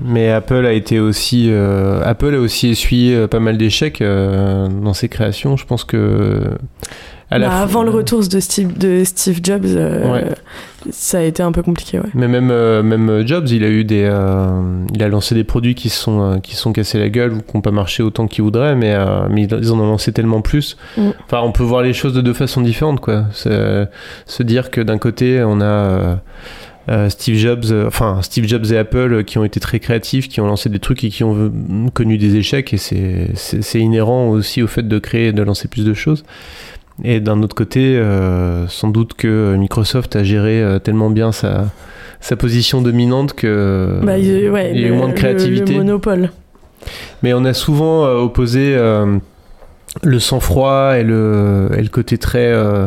Mais 0.00 0.30
Apple 0.30 0.66
a 0.66 0.72
été 0.72 0.98
aussi. 1.00 1.48
euh, 1.50 2.02
Apple 2.04 2.34
a 2.34 2.38
aussi 2.40 2.68
essuyé 2.68 3.14
euh, 3.14 3.26
pas 3.28 3.40
mal 3.40 3.56
d'échecs 3.56 4.00
euh, 4.02 4.68
dans 4.68 4.94
ses 4.94 5.08
créations. 5.08 5.56
Je 5.56 5.64
pense 5.66 5.84
que. 5.84 6.40
à 7.30 7.38
la 7.38 7.46
bah, 7.46 7.52
fois- 7.52 7.62
avant 7.62 7.82
le 7.84 7.90
retour 7.90 8.26
de 8.26 8.40
Steve, 8.40 8.76
de 8.76 9.02
Steve 9.04 9.38
Jobs, 9.42 9.64
euh, 9.64 10.12
Ouais. 10.12 10.24
ça 10.90 11.18
a 11.18 11.22
été 11.22 11.42
un 11.42 11.52
peu 11.52 11.62
compliqué, 11.62 11.98
ouais. 11.98 12.08
Mais 12.14 12.28
même, 12.28 12.46
même 12.82 13.26
Jobs, 13.26 13.48
il 13.48 13.62
a 13.64 13.68
eu 13.68 13.84
des, 13.84 14.10
il 14.94 15.02
a 15.02 15.08
lancé 15.08 15.34
des 15.34 15.44
produits 15.44 15.74
qui 15.74 15.88
sont, 15.88 16.40
qui 16.42 16.54
sont 16.56 16.72
cassés 16.72 16.98
la 16.98 17.08
gueule 17.08 17.32
ou 17.32 17.38
qui 17.40 17.56
n'ont 17.56 17.62
pas 17.62 17.70
marché 17.70 18.02
autant 18.02 18.26
qu'il 18.26 18.42
voudrait, 18.44 18.74
mais, 18.74 18.94
mais 19.30 19.44
ils 19.44 19.72
en 19.72 19.78
ont 19.78 19.86
lancé 19.86 20.12
tellement 20.12 20.40
plus. 20.42 20.76
Mm. 20.98 21.10
Enfin, 21.26 21.40
on 21.42 21.52
peut 21.52 21.62
voir 21.62 21.82
les 21.82 21.92
choses 21.92 22.12
de 22.14 22.20
deux 22.20 22.34
façons 22.34 22.60
différentes, 22.60 23.00
quoi. 23.00 23.24
Se 23.32 24.42
dire 24.42 24.70
que 24.70 24.80
d'un 24.80 24.98
côté, 24.98 25.42
on 25.44 25.60
a 25.60 26.18
Steve 27.08 27.36
Jobs, 27.36 27.64
euh, 27.70 27.86
enfin 27.86 28.18
Steve 28.22 28.46
Jobs 28.46 28.66
et 28.72 28.76
Apple 28.76 29.12
euh, 29.12 29.22
qui 29.22 29.38
ont 29.38 29.44
été 29.44 29.58
très 29.60 29.80
créatifs, 29.80 30.28
qui 30.28 30.40
ont 30.40 30.46
lancé 30.46 30.68
des 30.68 30.78
trucs 30.78 31.02
et 31.04 31.08
qui 31.08 31.24
ont 31.24 31.34
euh, 31.36 31.50
connu 31.92 32.18
des 32.18 32.36
échecs, 32.36 32.74
et 32.74 32.76
c'est- 32.76 33.78
inhérent 33.80 34.28
aussi 34.28 34.62
au 34.62 34.66
fait 34.66 34.86
de 34.86 34.98
créer 34.98 35.28
et 35.28 35.32
de 35.32 35.42
lancer 35.42 35.68
plus 35.68 35.84
de 35.84 35.94
choses. 35.94 36.24
Et 37.02 37.20
d'un 37.20 37.42
autre 37.42 37.56
côté, 37.56 37.96
euh, 37.96 38.68
sans 38.68 38.88
doute 38.88 39.14
que 39.14 39.56
Microsoft 39.56 40.14
a 40.14 40.22
géré 40.22 40.62
euh, 40.62 40.78
tellement 40.78 41.10
bien 41.10 41.32
sa, 41.32 41.70
sa 42.20 42.36
position 42.36 42.82
dominante 42.82 43.32
que 43.32 43.98
Bah, 44.02 44.16
il, 44.18 44.48
ouais, 44.50 44.70
il 44.74 44.80
y 44.80 44.84
a 44.84 44.88
eu 44.88 44.92
moins 44.92 45.08
de 45.08 45.14
créativité. 45.14 45.72
Le, 45.72 45.78
monopole. 45.80 46.30
Mais 47.22 47.32
on 47.32 47.44
a 47.46 47.54
souvent 47.54 48.04
euh, 48.04 48.16
opposé 48.18 48.74
euh, 48.76 49.16
le 50.02 50.18
sang-froid 50.20 50.96
et 50.98 51.02
le, 51.02 51.70
et 51.76 51.82
le 51.82 51.88
côté 51.88 52.16
très, 52.18 52.46
euh, 52.52 52.86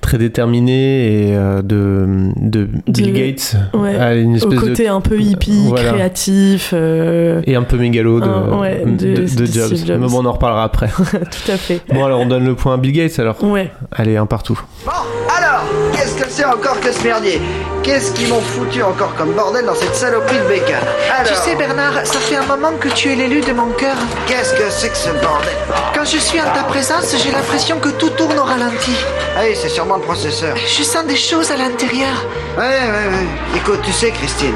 très 0.00 0.18
déterminé 0.18 1.30
et, 1.30 1.36
euh, 1.36 1.62
de, 1.62 2.06
de 2.36 2.68
Bill 2.88 3.12
De- 3.12 3.18
Gates 3.18 3.56
Ouais. 3.74 3.96
à 3.96 4.14
une 4.14 4.34
Au 4.34 4.36
espèce 4.36 4.58
côté 4.58 4.84
de... 4.84 4.90
un 4.90 5.00
peu 5.00 5.18
hippie, 5.20 5.66
Voilà. 5.68 5.92
créatif. 5.92 6.70
euh, 6.72 7.42
Et 7.46 7.54
un 7.56 7.62
peu 7.62 7.76
mégalo 7.76 8.20
de, 8.20 8.26
Un- 8.26 8.58
ouais, 8.58 8.82
de- 8.86 9.14
de, 9.14 9.46
Jobs. 9.46 9.74
Jobs. 9.86 9.98
Mais 10.00 10.08
bon, 10.08 10.22
on 10.22 10.26
en 10.26 10.32
reparlera 10.32 10.64
après. 10.64 10.88
Tout 10.98 11.52
à 11.52 11.56
fait. 11.56 11.80
bon, 11.92 12.04
alors 12.04 12.20
on 12.20 12.26
donne 12.26 12.44
le 12.46 12.54
point 12.54 12.74
à 12.74 12.76
Bill 12.76 12.92
Gates 12.92 13.18
alors 13.18 13.42
Ouais. 13.44 13.70
Allez, 13.92 14.16
un 14.16 14.26
partout. 14.26 14.60
Bon, 14.84 14.92
alors, 15.36 15.62
qu'est-ce 15.92 16.14
que 16.14 16.28
c'est 16.28 16.44
encore 16.44 16.80
que 16.80 16.92
ce 16.92 17.02
merdier? 17.04 17.40
Qu'est-ce 17.82 18.12
qu'ils 18.12 18.28
m'ont 18.28 18.40
foutu 18.40 18.82
encore 18.82 19.14
comme 19.16 19.32
bordel 19.32 19.64
dans 19.64 19.74
cette 19.74 19.94
saloperie 19.94 20.36
de 20.36 20.48
bacon? 20.48 20.74
Alors, 21.18 21.26
Tu 21.32 21.34
sais, 21.34 21.56
Bernard, 21.56 22.04
ça 22.06 22.18
fait 22.18 22.36
un 22.36 22.44
moment 22.46 22.72
que 22.78 22.88
tu 22.88 23.10
es 23.10 23.16
l'élu 23.16 23.40
de 23.40 23.52
mon 23.52 23.70
cœur. 23.78 23.96
qu'est-ce 24.26 24.52
que 24.54 24.68
c'est 24.70 24.90
que 24.90 24.96
ce 24.96 25.08
bordel? 25.10 25.48
Quand 25.94 26.04
je 26.04 26.18
suis 26.18 26.38
en 26.40 26.44
ta 26.54 26.62
présence, 26.64 27.14
j'ai 27.24 27.32
l'impression 27.32 27.76
que 27.78 27.88
tout 27.90 28.10
tourne 28.10 28.38
au 28.38 28.44
ralenti. 28.44 28.92
Ah 29.36 29.40
oui, 29.44 29.54
c'est 29.54 29.68
sûrement 29.68 29.89
le 29.96 30.02
processeur. 30.02 30.56
Je 30.56 30.82
sens 30.82 31.04
des 31.04 31.16
choses 31.16 31.50
à 31.50 31.56
l'intérieur. 31.56 32.24
Ouais, 32.56 32.62
ouais, 32.64 33.08
ouais. 33.16 33.56
Écoute, 33.56 33.80
tu 33.84 33.92
sais, 33.92 34.10
Christine, 34.10 34.54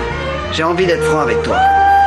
j'ai 0.53 0.63
envie 0.63 0.87
d'être 0.87 1.05
franc 1.05 1.21
avec 1.21 1.43
toi. 1.43 1.59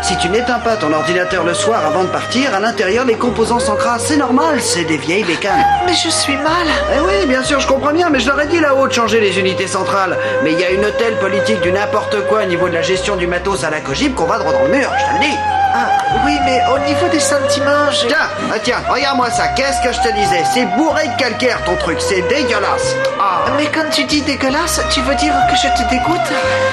Si 0.01 0.15
tu 0.17 0.29
n'éteins 0.29 0.59
pas 0.59 0.77
ton 0.77 0.93
ordinateur 0.93 1.43
le 1.43 1.53
soir 1.53 1.85
avant 1.85 2.03
de 2.03 2.09
partir, 2.09 2.53
à 2.55 2.59
l'intérieur, 2.59 3.05
les 3.05 3.15
composants 3.15 3.59
s'encrassent. 3.59 4.05
C'est 4.05 4.17
normal, 4.17 4.61
c'est 4.61 4.85
des 4.85 4.97
vieilles 4.97 5.23
bécanes. 5.23 5.65
Mais 5.85 5.93
je 5.93 6.09
suis 6.09 6.37
mal. 6.37 6.67
Eh 6.95 6.99
oui, 7.01 7.25
bien 7.27 7.43
sûr, 7.43 7.59
je 7.59 7.67
comprends 7.67 7.91
bien, 7.91 8.09
mais 8.09 8.19
je 8.19 8.27
leur 8.27 8.39
ai 8.39 8.47
dit 8.47 8.59
là-haut 8.59 8.87
de 8.87 8.93
changer 8.93 9.19
les 9.19 9.39
unités 9.39 9.67
centrales. 9.67 10.17
Mais 10.43 10.53
il 10.53 10.59
y 10.59 10.63
a 10.63 10.69
une 10.69 10.89
telle 10.97 11.17
politique 11.17 11.61
du 11.61 11.71
n'importe 11.71 12.27
quoi 12.27 12.43
au 12.43 12.45
niveau 12.45 12.69
de 12.69 12.75
la 12.75 12.81
gestion 12.81 13.15
du 13.15 13.27
matos 13.27 13.63
à 13.63 13.69
la 13.69 13.81
Cogip 13.81 14.15
qu'on 14.15 14.25
va 14.25 14.37
droit 14.37 14.53
dans 14.53 14.63
le 14.63 14.69
mur, 14.69 14.89
je 14.97 15.05
te 15.05 15.13
le 15.13 15.19
dis. 15.19 15.37
Ah, 15.73 15.89
oui, 16.25 16.37
mais 16.45 16.61
au 16.73 16.79
niveau 16.79 17.07
des 17.09 17.19
sentiments, 17.19 17.91
je... 17.91 18.07
Tiens, 18.07 18.29
ah, 18.51 18.57
tiens, 18.63 18.77
regarde-moi 18.89 19.29
ça, 19.29 19.49
qu'est-ce 19.49 19.81
que 19.81 19.93
je 19.93 19.99
te 19.99 20.13
disais? 20.13 20.43
C'est 20.53 20.65
bourré 20.77 21.07
de 21.07 21.15
calcaire 21.17 21.61
ton 21.65 21.75
truc, 21.75 21.97
c'est 21.99 22.21
dégueulasse. 22.29 22.95
Ah. 23.19 23.45
Mais 23.57 23.65
quand 23.65 23.89
tu 23.91 24.05
dis 24.05 24.21
dégueulasse, 24.21 24.79
tu 24.91 25.01
veux 25.01 25.13
dire 25.15 25.33
que 25.49 25.55
je 25.55 25.67
te 25.67 25.89
dégoûte? 25.89 26.31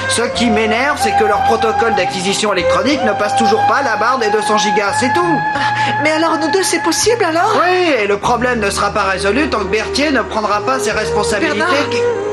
Ce 0.09 0.21
qui 0.33 0.49
m'énerve, 0.49 0.97
c'est 1.03 1.15
que 1.19 1.25
leur 1.25 1.43
protocole 1.43 1.93
d'acquisition 1.95 2.53
électronique 2.53 3.03
ne 3.03 3.11
passe 3.15 3.35
toujours 3.37 3.65
pas 3.67 3.81
la 3.81 3.95
barre 3.97 4.19
des 4.19 4.29
200 4.29 4.57
gigas, 4.57 4.93
c'est 4.99 5.13
tout. 5.13 5.39
Mais 6.03 6.11
alors 6.11 6.37
nous 6.39 6.51
deux, 6.51 6.63
c'est 6.63 6.81
possible 6.83 7.23
alors? 7.23 7.53
Oui, 7.61 7.93
et 8.03 8.07
le 8.07 8.17
problème 8.17 8.59
ne 8.59 8.69
sera 8.69 8.91
pas 8.91 9.03
résolu 9.03 9.49
tant 9.49 9.59
que 9.59 9.65
Berthier 9.65 10.11
ne 10.11 10.21
prendra 10.21 10.61
pas 10.61 10.79
ses 10.79 10.91
responsabilités. 10.91 11.57
Bernard, 11.57 11.75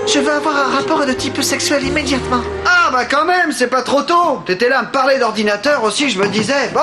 je 0.06 0.18
veux 0.18 0.32
avoir 0.32 0.56
un 0.56 0.76
rapport 0.76 1.06
de 1.06 1.12
type 1.12 1.42
sexuel 1.42 1.84
immédiatement. 1.84 2.42
Ah 2.66 2.90
bah 2.92 3.04
quand 3.04 3.24
même, 3.24 3.52
c'est 3.52 3.68
pas 3.68 3.82
trop 3.82 4.02
tôt. 4.02 4.42
T'étais 4.46 4.68
là 4.68 4.80
à 4.80 4.82
me 4.82 4.90
parler 4.90 5.18
d'ordinateur 5.18 5.84
aussi, 5.84 6.10
je 6.10 6.18
me 6.18 6.26
disais. 6.28 6.70
Bon, 6.74 6.80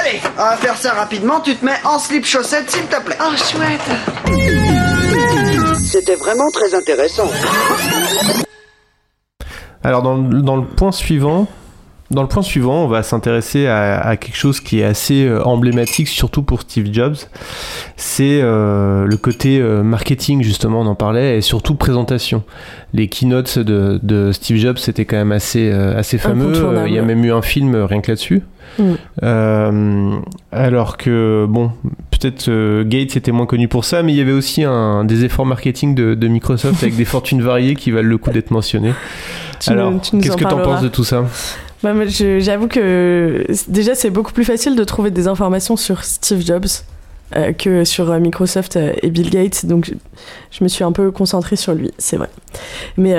allez, 0.00 0.20
on 0.38 0.42
va 0.42 0.56
faire 0.56 0.76
ça 0.76 0.92
rapidement. 0.92 1.40
Tu 1.40 1.54
te 1.56 1.64
mets 1.64 1.80
en 1.84 1.98
slip 1.98 2.24
chaussette, 2.24 2.70
s'il 2.70 2.86
te 2.86 3.00
plaît. 3.00 3.18
Oh, 3.20 3.32
chouette. 3.36 3.80
C'était 5.82 6.14
vraiment 6.14 6.50
très 6.50 6.74
intéressant. 6.74 7.28
Alors 9.84 10.02
dans, 10.02 10.16
dans 10.16 10.56
le 10.56 10.64
point 10.64 10.92
suivant, 10.92 11.48
dans 12.12 12.22
le 12.22 12.28
point 12.28 12.42
suivant, 12.42 12.84
on 12.84 12.88
va 12.88 13.02
s'intéresser 13.02 13.66
à, 13.66 14.00
à 14.00 14.16
quelque 14.16 14.36
chose 14.36 14.60
qui 14.60 14.80
est 14.80 14.84
assez 14.84 15.24
euh, 15.24 15.42
emblématique, 15.44 16.08
surtout 16.08 16.42
pour 16.42 16.60
Steve 16.60 16.92
Jobs. 16.92 17.16
C'est 17.96 18.40
euh, 18.42 19.06
le 19.06 19.16
côté 19.16 19.58
euh, 19.60 19.82
marketing 19.82 20.42
justement, 20.42 20.80
on 20.80 20.86
en 20.86 20.94
parlait, 20.94 21.38
et 21.38 21.40
surtout 21.40 21.74
présentation. 21.74 22.42
Les 22.92 23.08
keynotes 23.08 23.58
de, 23.58 23.98
de 24.02 24.32
Steve 24.32 24.58
Jobs, 24.58 24.76
c'était 24.76 25.06
quand 25.06 25.16
même 25.16 25.32
assez 25.32 25.70
assez 25.72 26.18
fameux. 26.18 26.52
Il 26.86 26.92
y 26.92 26.98
a 26.98 27.02
même 27.02 27.24
eu 27.24 27.32
un 27.32 27.42
film 27.42 27.74
rien 27.74 28.00
que 28.02 28.10
là-dessus. 28.10 28.42
Mm. 28.78 30.20
Alors 30.52 30.96
que 30.98 31.46
bon, 31.48 31.72
peut-être 32.10 32.82
Gates 32.82 33.16
était 33.16 33.32
moins 33.32 33.46
connu 33.46 33.68
pour 33.68 33.86
ça, 33.86 34.02
mais 34.02 34.12
il 34.12 34.16
y 34.16 34.20
avait 34.20 34.32
aussi 34.32 34.62
un, 34.64 35.04
des 35.04 35.24
efforts 35.24 35.46
marketing 35.46 35.94
de, 35.94 36.14
de 36.14 36.28
Microsoft 36.28 36.82
avec 36.82 36.96
des 36.96 37.04
fortunes 37.06 37.40
variées 37.40 37.74
qui 37.74 37.90
valent 37.90 38.08
le 38.08 38.18
coup 38.18 38.30
d'être 38.30 38.50
mentionnées. 38.50 38.92
Tu 39.58 39.70
Alors, 39.70 39.92
tu 40.00 40.18
qu'est-ce 40.18 40.32
en 40.32 40.36
que 40.36 40.42
t'en 40.42 40.50
parleras. 40.50 40.74
penses 40.74 40.82
de 40.82 40.88
tout 40.88 41.04
ça? 41.04 41.24
Bah, 41.82 41.92
J'avoue 42.06 42.68
que 42.68 43.44
déjà 43.68 43.94
c'est 43.94 44.10
beaucoup 44.10 44.32
plus 44.32 44.44
facile 44.44 44.76
de 44.76 44.84
trouver 44.84 45.10
des 45.10 45.26
informations 45.26 45.76
sur 45.76 46.04
Steve 46.04 46.44
Jobs 46.44 46.66
euh, 47.36 47.52
que 47.52 47.84
sur 47.84 48.10
euh, 48.10 48.18
Microsoft 48.18 48.76
euh, 48.76 48.92
et 49.00 49.10
Bill 49.10 49.30
Gates, 49.30 49.64
donc 49.64 49.90
je, 50.50 50.64
me 50.64 50.68
suis 50.68 50.84
un 50.84 50.92
peu 50.92 51.10
concentrée 51.10 51.56
sur 51.56 51.72
lui, 51.72 51.90
c'est 51.96 52.16
vrai. 52.16 52.28
Mais 52.98 53.14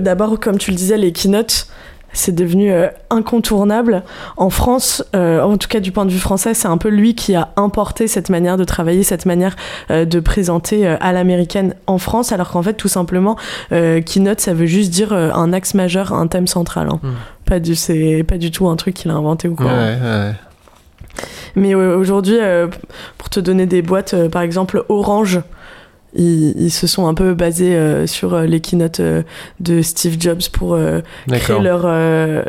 d'abord, 0.00 0.38
comme 0.38 0.58
tu 0.58 0.70
le 0.70 0.76
disais, 0.76 0.96
les 0.96 1.12
keynotes, 1.12 1.68
c'est 2.12 2.34
devenu 2.34 2.72
incontournable. 3.10 4.04
En 4.36 4.50
France, 4.50 5.02
en 5.14 5.56
tout 5.56 5.66
cas 5.68 5.80
du 5.80 5.90
point 5.90 6.04
de 6.04 6.10
vue 6.10 6.18
français, 6.18 6.54
c'est 6.54 6.68
un 6.68 6.76
peu 6.76 6.88
lui 6.88 7.14
qui 7.14 7.34
a 7.34 7.48
importé 7.56 8.06
cette 8.06 8.28
manière 8.28 8.56
de 8.56 8.64
travailler, 8.64 9.02
cette 9.02 9.26
manière 9.26 9.56
de 9.88 10.20
présenter 10.20 10.86
à 10.86 11.12
l'américaine 11.12 11.74
en 11.86 11.98
France, 11.98 12.30
alors 12.32 12.50
qu'en 12.50 12.62
fait, 12.62 12.74
tout 12.74 12.88
simplement, 12.88 13.36
keynote, 13.70 14.40
ça 14.40 14.54
veut 14.54 14.66
juste 14.66 14.90
dire 14.90 15.12
un 15.12 15.52
axe 15.52 15.74
majeur, 15.74 16.12
un 16.12 16.26
thème 16.26 16.46
central. 16.46 16.88
hein. 16.92 17.00
Pas 17.46 17.60
du, 17.60 17.74
c'est 17.74 18.24
pas 18.26 18.38
du 18.38 18.50
tout 18.50 18.68
un 18.68 18.76
truc 18.76 18.94
qu'il 18.94 19.10
a 19.10 19.14
inventé 19.14 19.48
ou 19.48 19.54
quoi. 19.54 19.66
Ouais, 19.66 19.96
ouais. 20.02 20.32
Mais 21.56 21.74
euh, 21.74 21.96
aujourd'hui, 21.96 22.38
euh, 22.40 22.66
pour 23.18 23.28
te 23.30 23.38
donner 23.40 23.66
des 23.66 23.82
boîtes, 23.82 24.14
euh, 24.14 24.28
par 24.28 24.42
exemple 24.42 24.84
Orange, 24.88 25.40
ils, 26.16 26.52
ils 26.60 26.70
se 26.70 26.86
sont 26.86 27.06
un 27.06 27.14
peu 27.14 27.34
basés 27.34 27.74
euh, 27.76 28.06
sur 28.06 28.38
les 28.40 28.60
keynotes 28.60 29.00
euh, 29.00 29.22
de 29.60 29.82
Steve 29.82 30.16
Jobs 30.18 30.42
pour 30.52 30.74
euh, 30.74 31.00
créer 31.38 31.60
leur, 31.60 31.86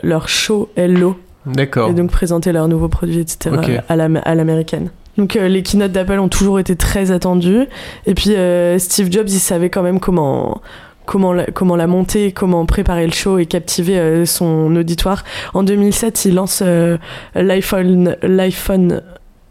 leur 0.03 0.29
show 0.29 0.69
Hello. 0.75 1.17
D'accord. 1.45 1.89
Et 1.89 1.93
donc 1.93 2.09
présenter 2.09 2.51
leurs 2.51 2.67
nouveaux 2.67 2.89
produits, 2.89 3.19
etc. 3.19 3.55
Ok. 3.55 3.69
à 3.87 3.95
l'am- 3.95 4.21
à 4.23 4.33
l'américaine. 4.33 4.89
Donc 5.17 5.35
les 5.35 5.61
keynotes 5.63 5.91
d'Apple 5.91 6.19
ont 6.19 6.27
toujours 6.27 6.59
été 6.59 6.75
très 6.75 7.11
attendus. 7.11 7.67
Et 8.07 8.15
puis 8.15 8.31
Steve 8.79 9.11
Jobs, 9.11 9.27
il 9.29 9.39
savait 9.39 9.69
quand 9.69 9.83
même 9.83 9.99
comment 9.99 10.61
comment 11.05 11.33
la, 11.33 11.45
comment 11.45 11.75
la 11.75 11.87
monter, 11.87 12.31
comment 12.31 12.65
préparer 12.65 13.05
le 13.05 13.13
show 13.13 13.37
et 13.37 13.45
captiver 13.45 13.97
euh, 13.97 14.25
son 14.25 14.75
auditoire. 14.75 15.23
En 15.53 15.63
2007, 15.63 16.25
il 16.25 16.35
lance 16.35 16.61
euh, 16.65 16.97
l'iPhone, 17.35 18.15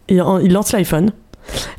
il, 0.08 0.52
lance 0.52 0.72
l'iPhone. 0.72 1.12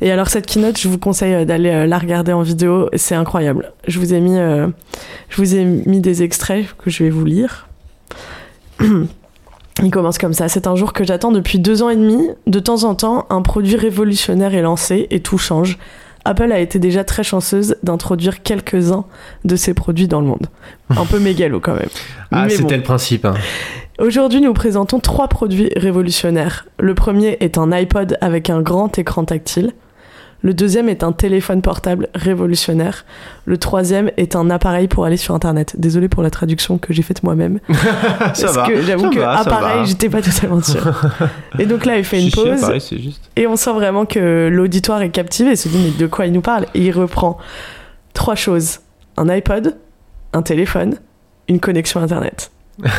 Et 0.00 0.12
alors 0.12 0.28
cette 0.28 0.46
keynote, 0.46 0.78
je 0.78 0.88
vous 0.88 0.98
conseille 0.98 1.34
euh, 1.34 1.44
d'aller 1.44 1.86
la 1.86 1.98
regarder 1.98 2.32
en 2.32 2.42
vidéo, 2.42 2.88
c'est 2.94 3.14
incroyable. 3.14 3.72
Je 3.86 3.98
vous 3.98 4.14
ai 4.14 4.20
mis, 4.20 4.36
je 4.36 5.36
vous 5.36 5.54
ai 5.54 5.64
mis 5.64 6.00
des 6.00 6.22
extraits 6.22 6.66
que 6.78 6.90
je 6.90 7.04
vais 7.04 7.10
vous 7.10 7.24
lire. 7.24 7.68
Il 9.82 9.90
commence 9.90 10.16
comme 10.16 10.32
ça. 10.32 10.48
C'est 10.48 10.66
un 10.66 10.74
jour 10.74 10.94
que 10.94 11.04
j'attends 11.04 11.32
depuis 11.32 11.58
deux 11.58 11.82
ans 11.82 11.90
et 11.90 11.96
demi. 11.96 12.30
De 12.46 12.60
temps 12.60 12.84
en 12.84 12.94
temps, 12.94 13.26
un 13.28 13.42
produit 13.42 13.76
révolutionnaire 13.76 14.54
est 14.54 14.62
lancé 14.62 15.06
et 15.10 15.20
tout 15.20 15.36
change. 15.36 15.78
Apple 16.26 16.52
a 16.52 16.58
été 16.60 16.78
déjà 16.78 17.04
très 17.04 17.22
chanceuse 17.24 17.76
d'introduire 17.82 18.42
quelques-uns 18.42 19.04
de 19.44 19.56
ses 19.56 19.74
produits 19.74 20.08
dans 20.08 20.20
le 20.20 20.26
monde. 20.26 20.46
Un 20.90 21.04
peu 21.06 21.18
mégalo 21.18 21.60
quand 21.60 21.74
même. 21.74 21.88
Ah, 22.32 22.48
c'était 22.48 22.62
bon. 22.64 22.70
le 22.76 22.82
principe. 22.82 23.24
hein. 23.24 23.34
Aujourd'hui, 23.98 24.40
nous 24.40 24.52
présentons 24.52 24.98
trois 24.98 25.28
produits 25.28 25.70
révolutionnaires. 25.76 26.66
Le 26.78 26.94
premier 26.94 27.36
est 27.40 27.56
un 27.56 27.70
iPod 27.72 28.18
avec 28.20 28.50
un 28.50 28.60
grand 28.60 28.98
écran 28.98 29.24
tactile. 29.24 29.72
Le 30.46 30.54
deuxième 30.54 30.88
est 30.88 31.02
un 31.02 31.10
téléphone 31.10 31.60
portable 31.60 32.06
révolutionnaire. 32.14 33.04
Le 33.46 33.58
troisième 33.58 34.12
est 34.16 34.36
un 34.36 34.48
appareil 34.48 34.86
pour 34.86 35.04
aller 35.04 35.16
sur 35.16 35.34
Internet. 35.34 35.74
Désolé 35.76 36.08
pour 36.08 36.22
la 36.22 36.30
traduction 36.30 36.78
que 36.78 36.92
j'ai 36.92 37.02
faite 37.02 37.24
moi-même. 37.24 37.58
Ça 37.68 37.74
Parce 38.22 38.54
va, 38.54 38.66
que 38.68 38.80
j'avoue 38.80 39.10
que 39.10 39.18
va, 39.18 39.40
appareil, 39.40 39.86
j'étais 39.86 40.08
pas 40.08 40.22
totalement 40.22 40.62
sûre. 40.62 41.02
Et 41.58 41.66
donc 41.66 41.84
là, 41.84 41.98
il 41.98 42.04
fait 42.04 42.22
une 42.22 42.30
pause. 42.30 42.62
appareil, 42.62 42.80
c'est 42.80 42.96
juste. 42.96 43.28
Et 43.34 43.48
on 43.48 43.56
sent 43.56 43.72
vraiment 43.72 44.06
que 44.06 44.48
l'auditoire 44.48 45.02
est 45.02 45.10
captivé 45.10 45.50
et 45.50 45.56
se 45.56 45.66
dit 45.68 45.78
mais 45.82 45.90
de 45.98 46.06
quoi 46.06 46.26
il 46.26 46.32
nous 46.32 46.42
parle? 46.42 46.66
Et 46.74 46.82
il 46.82 46.92
reprend 46.92 47.38
trois 48.14 48.36
choses 48.36 48.78
un 49.16 49.28
iPod, 49.28 49.74
un 50.32 50.42
téléphone, 50.42 50.94
une 51.48 51.58
connexion 51.58 52.00
Internet. 52.00 52.52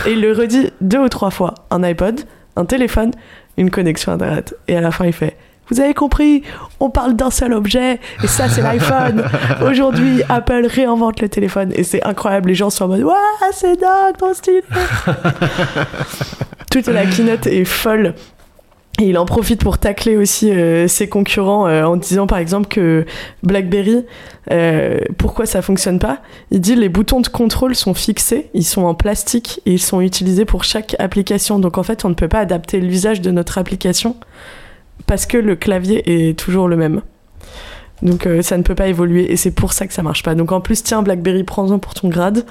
et 0.06 0.12
il 0.12 0.20
le 0.20 0.34
redit 0.34 0.70
deux 0.82 1.00
ou 1.00 1.08
trois 1.08 1.32
fois 1.32 1.56
un 1.72 1.82
iPod, 1.82 2.20
un 2.58 2.66
téléphone, 2.66 3.12
une 3.56 3.72
connexion 3.72 4.12
Internet. 4.12 4.54
Et 4.68 4.76
à 4.76 4.82
la 4.82 4.92
fin, 4.92 5.06
il 5.06 5.14
fait 5.14 5.38
vous 5.70 5.82
avez 5.82 5.94
compris, 5.94 6.44
on 6.80 6.90
parle 6.90 7.16
d'un 7.16 7.32
seul 7.32 7.54
objet, 7.54 8.00
et 8.24 8.28
ça 8.28 8.48
c'est 8.48 8.62
l'iPhone. 8.62 9.24
Aujourd'hui, 9.66 10.22
Apple 10.30 10.66
réinvente 10.66 11.22
le 11.22 11.30
téléphone, 11.30 11.72
et 11.76 11.84
c'est 11.84 12.04
incroyable. 12.06 12.50
Les 12.50 12.56
gens 12.56 12.70
sont 12.70 12.86
en 12.86 12.88
mode, 12.90 13.04
Ouah, 13.04 13.16
c'est 13.52 13.80
dingue, 13.80 14.18
ton 14.18 14.34
style. 14.34 14.64
Toute 16.72 16.88
la 16.88 17.06
keynote 17.06 17.48
est 17.48 17.66
folle. 17.66 18.14
Et 19.00 19.10
il 19.10 19.18
en 19.20 19.26
profite 19.26 19.62
pour 19.62 19.78
tacler 19.78 20.18
aussi 20.18 20.52
euh, 20.52 20.88
ses 20.88 21.08
concurrents 21.08 21.68
euh, 21.68 21.84
en 21.84 21.98
disant 21.98 22.26
par 22.26 22.40
exemple 22.40 22.68
que 22.68 23.06
BlackBerry, 23.44 24.06
euh, 24.50 25.00
pourquoi 25.20 25.46
ça 25.46 25.62
fonctionne 25.62 26.00
pas? 26.00 26.20
Il 26.50 26.62
dit 26.62 26.76
les 26.76 26.90
boutons 26.90 27.22
de 27.22 27.28
contrôle 27.28 27.76
sont 27.76 27.94
fixés, 27.94 28.50
ils 28.56 28.66
sont 28.66 28.86
en 28.86 28.96
plastique 28.96 29.62
et 29.68 29.74
ils 29.74 29.82
sont 29.82 30.02
utilisés 30.02 30.46
pour 30.46 30.64
chaque 30.64 30.96
application. 30.98 31.60
Donc 31.60 31.78
en 31.78 31.84
fait, 31.84 32.06
on 32.06 32.10
ne 32.10 32.16
peut 32.16 32.28
pas 32.28 32.40
adapter 32.40 32.80
l'usage 32.80 33.22
de 33.22 33.30
notre 33.30 33.60
application 33.60 34.16
parce 35.06 35.26
que 35.26 35.38
le 35.38 35.56
clavier 35.56 36.30
est 36.30 36.38
toujours 36.38 36.68
le 36.68 36.76
même. 36.76 37.02
Donc 38.02 38.28
euh, 38.28 38.42
ça 38.42 38.58
ne 38.58 38.64
peut 38.64 38.76
pas 38.76 38.88
évoluer 38.88 39.32
et 39.32 39.38
c'est 39.38 39.52
pour 39.52 39.74
ça 39.74 39.88
que 39.88 39.94
ça 39.94 40.04
marche 40.04 40.24
pas. 40.24 40.36
Donc 40.36 40.52
en 40.52 40.62
plus, 40.62 40.84
tiens, 40.84 41.02
BlackBerry, 41.02 41.44
prends-en 41.44 41.80
pour 41.80 41.94
ton 41.94 42.10
grade. 42.10 42.46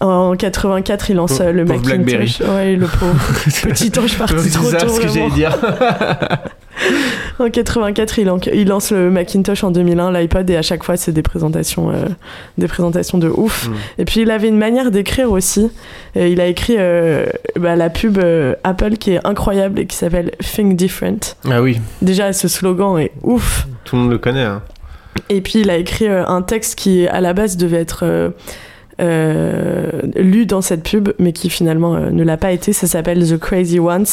En 0.00 0.36
84, 0.36 1.10
il 1.10 1.16
lance 1.16 1.40
euh, 1.40 1.52
le 1.52 1.64
Macintosh. 1.64 1.86
Blackberry. 1.86 2.36
Ouais, 2.46 2.76
le 2.76 2.86
pauvre. 2.86 3.32
Petit 3.62 3.98
ange 3.98 4.18
parti 4.18 4.34
C'est 4.40 4.50
trop 4.50 4.70
ça 4.70 4.78
tôt. 4.78 4.88
ce 4.88 5.00
que 5.00 5.08
j'allais 5.08 5.30
dire. 5.30 5.56
En 7.38 7.50
84, 7.50 8.18
il, 8.18 8.30
en- 8.30 8.38
il 8.52 8.68
lance 8.68 8.92
le 8.92 9.10
Macintosh 9.10 9.62
en 9.64 9.70
2001, 9.70 10.10
l'iPod, 10.12 10.48
et 10.48 10.56
à 10.56 10.62
chaque 10.62 10.84
fois, 10.84 10.96
c'est 10.96 11.12
des 11.12 11.22
présentations, 11.22 11.90
euh, 11.90 12.06
des 12.56 12.66
présentations 12.68 13.18
de 13.18 13.28
ouf. 13.28 13.68
Mm. 13.68 13.72
Et 13.98 14.04
puis, 14.06 14.20
il 14.22 14.30
avait 14.30 14.48
une 14.48 14.56
manière 14.58 14.90
d'écrire 14.90 15.30
aussi. 15.30 15.70
Et 16.14 16.30
il 16.32 16.40
a 16.40 16.46
écrit 16.46 16.76
euh, 16.78 17.26
bah, 17.58 17.76
la 17.76 17.90
pub 17.90 18.16
euh, 18.18 18.54
Apple 18.64 18.92
qui 18.96 19.12
est 19.12 19.26
incroyable 19.26 19.80
et 19.80 19.86
qui 19.86 19.96
s'appelle 19.96 20.30
Think 20.40 20.76
Different. 20.76 21.36
Ah 21.50 21.60
oui, 21.60 21.78
Déjà, 22.00 22.32
ce 22.32 22.48
slogan 22.48 22.98
est 22.98 23.12
ouf. 23.22 23.66
tout 23.84 23.96
le 23.96 24.02
monde 24.02 24.10
le 24.12 24.18
connaît. 24.18 24.44
hein. 24.44 24.62
Et 25.28 25.40
puis, 25.42 25.60
il 25.60 25.70
a 25.70 25.76
écrit 25.76 26.08
un 26.08 26.42
texte 26.42 26.74
qui, 26.78 27.06
à 27.06 27.20
la 27.20 27.32
base, 27.34 27.56
devait 27.56 27.80
être 27.80 28.32
lu 28.98 30.46
dans 30.46 30.60
cette 30.60 30.82
pub, 30.82 31.10
mais 31.18 31.32
qui 31.32 31.50
finalement 31.50 31.94
euh, 31.94 32.10
ne 32.10 32.24
l'a 32.24 32.36
pas 32.36 32.52
été. 32.52 32.72
Ça 32.72 32.86
s'appelle 32.86 33.26
The 33.28 33.38
Crazy 33.38 33.78
Ones. 33.78 34.06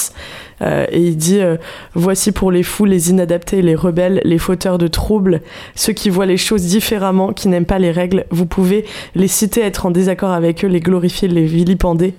Euh, 0.61 0.85
et 0.91 1.01
il 1.01 1.17
dit 1.17 1.39
euh, 1.39 1.57
Voici 1.93 2.31
pour 2.31 2.51
les 2.51 2.63
fous, 2.63 2.85
les 2.85 3.09
inadaptés, 3.09 3.61
les 3.61 3.75
rebelles, 3.75 4.21
les 4.23 4.37
fauteurs 4.37 4.77
de 4.77 4.87
troubles, 4.87 5.41
ceux 5.75 5.93
qui 5.93 6.09
voient 6.09 6.25
les 6.25 6.37
choses 6.37 6.63
différemment, 6.63 7.33
qui 7.33 7.47
n'aiment 7.47 7.65
pas 7.65 7.79
les 7.79 7.91
règles. 7.91 8.25
Vous 8.29 8.45
pouvez 8.45 8.85
les 9.15 9.27
citer, 9.27 9.61
être 9.61 9.85
en 9.85 9.91
désaccord 9.91 10.31
avec 10.31 10.63
eux, 10.63 10.67
les 10.67 10.79
glorifier, 10.79 11.27
les 11.27 11.45
vilipender 11.45 12.13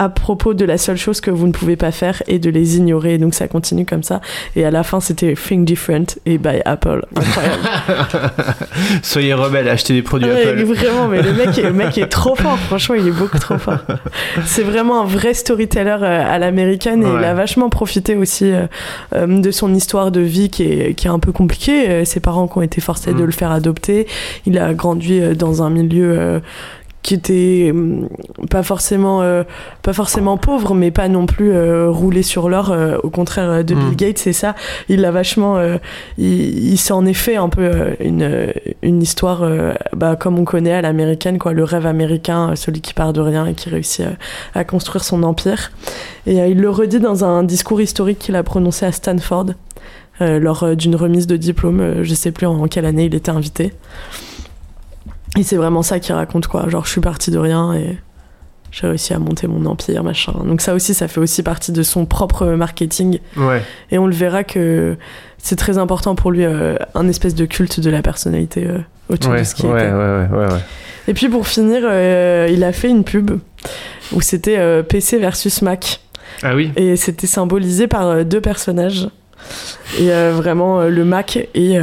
à 0.00 0.08
propos 0.08 0.54
de 0.54 0.64
la 0.64 0.78
seule 0.78 0.96
chose 0.96 1.20
que 1.20 1.30
vous 1.30 1.46
ne 1.46 1.52
pouvez 1.52 1.76
pas 1.76 1.90
faire 1.92 2.22
et 2.26 2.38
de 2.38 2.48
les 2.48 2.78
ignorer. 2.78 3.18
Donc 3.18 3.34
ça 3.34 3.48
continue 3.48 3.84
comme 3.84 4.02
ça. 4.02 4.22
Et 4.56 4.64
à 4.64 4.70
la 4.70 4.82
fin, 4.82 4.98
c'était 5.00 5.34
Think 5.34 5.66
Different 5.66 6.06
et 6.24 6.38
by 6.38 6.62
Apple. 6.64 7.04
Incroyable. 7.14 8.30
Soyez 9.02 9.34
rebelles, 9.34 9.68
achetez 9.68 9.92
des 9.92 10.02
produits 10.02 10.28
Ouais, 10.30 10.48
Apple. 10.48 10.64
Vraiment, 10.64 11.06
mais 11.08 11.20
le 11.20 11.32
mec, 11.34 11.58
est, 11.58 11.62
le 11.64 11.72
mec 11.72 11.98
est 11.98 12.06
trop 12.06 12.34
fort. 12.34 12.58
Franchement, 12.60 12.94
il 12.98 13.08
est 13.08 13.12
beaucoup 13.12 13.38
trop 13.38 13.58
fort. 13.58 13.78
C'est 14.46 14.62
vraiment 14.62 15.02
un 15.02 15.04
vrai 15.04 15.34
storyteller 15.34 15.98
euh, 16.02 16.24
à 16.34 16.38
l'américaine 16.38 17.02
et 17.02 17.06
Ouais. 17.10 17.18
il 17.18 17.24
a 17.24 17.34
vachement 17.34 17.68
profité 17.68 18.14
aussi 18.16 18.50
euh, 18.50 18.66
euh, 19.14 19.26
de 19.26 19.50
son 19.50 19.74
histoire 19.74 20.10
de 20.10 20.20
vie 20.20 20.48
qui 20.48 20.62
est, 20.64 20.94
qui 20.94 21.08
est 21.08 21.10
un 21.10 21.18
peu 21.18 21.32
compliquée. 21.32 22.04
Ses 22.04 22.20
parents 22.20 22.48
qui 22.48 22.56
ont 22.58 22.62
été 22.62 22.80
forcés 22.80 23.12
Mm. 23.12 23.18
de 23.18 23.24
le 23.24 23.32
faire 23.32 23.50
adopter. 23.50 24.06
Il 24.46 24.58
a 24.58 24.72
grandi 24.74 25.20
dans 25.36 25.62
un 25.62 25.70
milieu 25.70 26.40
qui 27.02 27.14
était 27.14 27.70
hum, 27.72 28.08
pas 28.50 28.62
forcément 28.62 29.22
euh, 29.22 29.42
pas 29.82 29.92
forcément 29.92 30.36
pauvre 30.36 30.74
mais 30.74 30.90
pas 30.90 31.08
non 31.08 31.26
plus 31.26 31.52
euh, 31.52 31.88
roulé 31.90 32.22
sur 32.22 32.48
l'or 32.48 32.70
euh, 32.70 32.98
au 33.02 33.10
contraire 33.10 33.50
euh, 33.50 33.62
de 33.62 33.74
Mm. 33.74 33.78
Bill 33.88 33.96
Gates 33.96 34.18
c'est 34.18 34.32
ça. 34.32 34.54
Il 34.88 35.04
a 35.04 35.10
vachement 35.10 35.56
euh, 35.56 35.78
il, 36.18 36.72
il 36.72 36.76
s'en 36.78 37.06
est 37.06 37.14
fait 37.14 37.36
un 37.36 37.48
peu 37.48 37.62
euh, 37.62 37.94
une 38.00 38.52
une 38.82 39.02
histoire 39.02 39.44
bah, 39.96 40.16
comme 40.16 40.38
on 40.38 40.44
connaît 40.44 40.72
à 40.72 40.82
l'américaine 40.82 41.38
quoi 41.38 41.52
le 41.52 41.64
rêve 41.64 41.86
américain 41.86 42.54
celui 42.56 42.80
qui 42.80 42.94
part 42.94 43.12
de 43.12 43.20
rien 43.20 43.46
et 43.46 43.54
qui 43.54 43.68
réussit 43.70 44.06
à 44.54 44.64
construire 44.64 45.04
son 45.04 45.22
empire. 45.22 45.72
Et 46.26 46.34
il 46.36 46.60
le 46.60 46.70
redit 46.70 47.00
dans 47.00 47.24
un 47.24 47.42
discours 47.42 47.80
historique 47.80 48.18
qu'il 48.18 48.36
a 48.36 48.42
prononcé 48.42 48.84
à 48.86 48.92
Stanford 48.92 49.46
euh, 50.20 50.38
lors 50.38 50.76
d'une 50.76 50.96
remise 50.96 51.26
de 51.26 51.36
diplôme 51.36 52.02
je 52.02 52.14
sais 52.14 52.32
plus 52.32 52.46
en 52.46 52.66
quelle 52.68 52.84
année 52.84 53.04
il 53.06 53.14
était 53.14 53.30
invité 53.30 53.72
et 55.38 55.42
c'est 55.42 55.56
vraiment 55.56 55.82
ça 55.82 56.00
qu'il 56.00 56.14
raconte, 56.14 56.46
quoi. 56.46 56.68
Genre, 56.68 56.84
je 56.84 56.90
suis 56.90 57.00
parti 57.00 57.30
de 57.30 57.38
rien 57.38 57.72
et 57.74 57.98
j'ai 58.72 58.86
réussi 58.86 59.14
à 59.14 59.18
monter 59.18 59.46
mon 59.46 59.64
empire, 59.66 60.02
machin. 60.04 60.32
Donc, 60.44 60.60
ça 60.60 60.74
aussi, 60.74 60.94
ça 60.94 61.08
fait 61.08 61.20
aussi 61.20 61.42
partie 61.42 61.72
de 61.72 61.82
son 61.82 62.06
propre 62.06 62.46
marketing. 62.46 63.18
Ouais. 63.36 63.62
Et 63.90 63.98
on 63.98 64.06
le 64.06 64.14
verra 64.14 64.44
que 64.44 64.96
c'est 65.38 65.56
très 65.56 65.78
important 65.78 66.14
pour 66.14 66.30
lui, 66.30 66.44
euh, 66.44 66.76
un 66.94 67.08
espèce 67.08 67.34
de 67.34 67.46
culte 67.46 67.80
de 67.80 67.90
la 67.90 68.02
personnalité 68.02 68.66
euh, 68.66 68.78
autour 69.08 69.32
Ouais, 69.32 69.40
de 69.40 69.44
ce 69.44 69.54
qui 69.54 69.66
ouais, 69.66 69.84
était. 69.86 69.92
ouais, 69.92 69.98
ouais, 69.98 70.28
ouais, 70.30 70.52
ouais. 70.52 70.60
Et 71.08 71.14
puis, 71.14 71.28
pour 71.28 71.46
finir, 71.46 71.82
euh, 71.84 72.48
il 72.50 72.62
a 72.64 72.72
fait 72.72 72.88
une 72.90 73.04
pub 73.04 73.32
où 74.12 74.20
c'était 74.20 74.82
PC 74.84 75.18
versus 75.18 75.62
Mac. 75.62 76.00
Ah 76.42 76.54
oui 76.54 76.72
Et 76.76 76.96
c'était 76.96 77.26
symbolisé 77.26 77.86
par 77.86 78.24
deux 78.24 78.40
personnages. 78.40 79.08
Et 79.98 80.08
vraiment, 80.32 80.82
le 80.84 81.04
Mac 81.04 81.36
et 81.54 81.78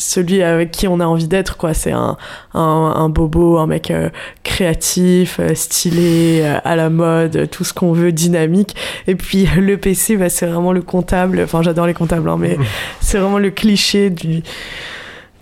celui 0.00 0.42
avec 0.42 0.70
qui 0.70 0.88
on 0.88 0.98
a 0.98 1.04
envie 1.04 1.28
d'être, 1.28 1.56
quoi. 1.56 1.74
C'est 1.74 1.92
un, 1.92 2.16
un, 2.54 2.60
un 2.60 3.08
bobo, 3.08 3.58
un 3.58 3.66
mec 3.66 3.90
euh, 3.90 4.08
créatif, 4.42 5.38
euh, 5.40 5.54
stylé, 5.54 6.40
euh, 6.42 6.58
à 6.64 6.74
la 6.74 6.88
mode, 6.88 7.48
tout 7.50 7.64
ce 7.64 7.74
qu'on 7.74 7.92
veut, 7.92 8.10
dynamique. 8.10 8.74
Et 9.06 9.14
puis 9.14 9.46
le 9.56 9.76
PC, 9.76 10.16
bah, 10.16 10.30
c'est 10.30 10.46
vraiment 10.46 10.72
le 10.72 10.82
comptable. 10.82 11.42
Enfin, 11.44 11.62
j'adore 11.62 11.86
les 11.86 11.94
comptables, 11.94 12.28
hein, 12.28 12.38
mais 12.38 12.56
c'est 13.00 13.18
vraiment 13.18 13.38
le 13.38 13.50
cliché 13.50 14.10
du. 14.10 14.42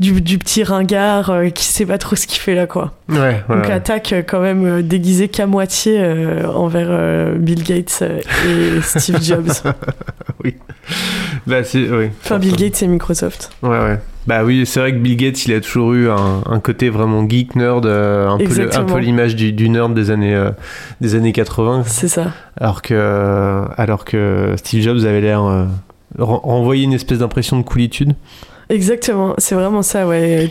Du, 0.01 0.21
du 0.21 0.39
petit 0.39 0.63
ringard 0.63 1.31
euh, 1.31 1.49
qui 1.49 1.65
sait 1.65 1.85
pas 1.85 1.99
trop 1.99 2.15
ce 2.15 2.29
qu'il 2.29 2.39
fait 2.39 2.55
là 2.55 2.67
quoi. 2.69 2.93
Ouais, 3.09 3.19
ouais, 3.19 3.43
Donc 3.49 3.65
ouais. 3.67 3.73
attaque 3.73 4.13
euh, 4.13 4.23
quand 4.25 4.39
même 4.41 4.65
euh, 4.65 4.81
déguisé 4.83 5.27
qu'à 5.27 5.49
moitié 5.49 5.97
euh, 5.99 6.47
envers 6.47 7.35
Bill 7.37 7.65
Gates 7.65 8.05
et 8.47 8.81
Steve 8.83 9.21
Jobs. 9.21 9.51
oui. 10.45 10.55
Bah, 11.49 11.65
c'est, 11.65 11.89
oui. 11.91 12.11
Enfin 12.23 12.39
Bill 12.39 12.55
Gates 12.55 12.81
et 12.83 12.87
Microsoft. 12.87 13.51
Ouais, 13.63 13.71
ouais. 13.71 13.99
Bah 14.29 14.45
oui, 14.45 14.67
c'est 14.67 14.79
vrai 14.79 14.93
que 14.93 14.99
Bill 14.99 15.17
Gates, 15.17 15.47
il 15.47 15.55
a 15.55 15.61
toujours 15.61 15.95
eu 15.95 16.09
un, 16.11 16.43
un 16.47 16.61
côté 16.61 16.91
vraiment 16.91 17.29
geek, 17.29 17.57
nerd, 17.57 17.85
un, 17.87 18.37
peu 18.37 18.45
Exactement. 18.45 18.99
l'image 18.99 19.35
du, 19.35 19.53
du 19.53 19.69
nerd 19.69 19.95
des 19.95 20.11
années, 20.13 20.39
des 21.01 21.15
années 21.17 21.33
80. 21.33 21.85
C'est 21.87 22.09
ça. 22.09 22.27
Alors 22.61 22.83
que, 22.83 23.65
alors 23.77 24.05
que 24.05 24.53
Steve 24.59 24.83
Jobs 24.83 24.99
avait 25.07 25.23
l'air 25.23 25.41
ren- 25.43 25.67
renvoyer 26.43 26.85
une 26.85 26.93
espèce 26.93 27.19
d'impression 27.21 27.57
de 27.59 27.63
coolitude. 27.65 28.15
Exactement, 28.71 29.35
c'est 29.39 29.55
vraiment 29.55 29.83
ça, 29.83 30.07
ouais. 30.07 30.51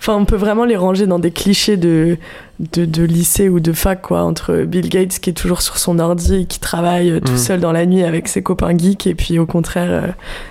Enfin, 0.00 0.16
on 0.16 0.24
peut 0.26 0.36
vraiment 0.36 0.64
les 0.66 0.76
ranger 0.76 1.06
dans 1.06 1.18
des 1.18 1.30
clichés 1.30 1.76
de, 1.78 2.18
de, 2.60 2.84
de 2.84 3.04
lycée 3.04 3.48
ou 3.48 3.58
de 3.60 3.72
fac, 3.72 4.02
quoi, 4.02 4.22
entre 4.22 4.64
Bill 4.64 4.88
Gates 4.90 5.18
qui 5.18 5.30
est 5.30 5.34
toujours 5.34 5.62
sur 5.62 5.78
son 5.78 5.98
ordi 5.98 6.42
et 6.42 6.44
qui 6.44 6.60
travaille 6.60 7.10
euh, 7.10 7.20
tout 7.20 7.32
Mhm. 7.32 7.38
seul 7.38 7.60
dans 7.60 7.72
la 7.72 7.86
nuit 7.86 8.02
avec 8.04 8.28
ses 8.28 8.42
copains 8.42 8.76
geeks, 8.76 9.06
et 9.06 9.14
puis 9.14 9.38
au 9.38 9.46
contraire, 9.46 9.88
euh, 9.90 10.08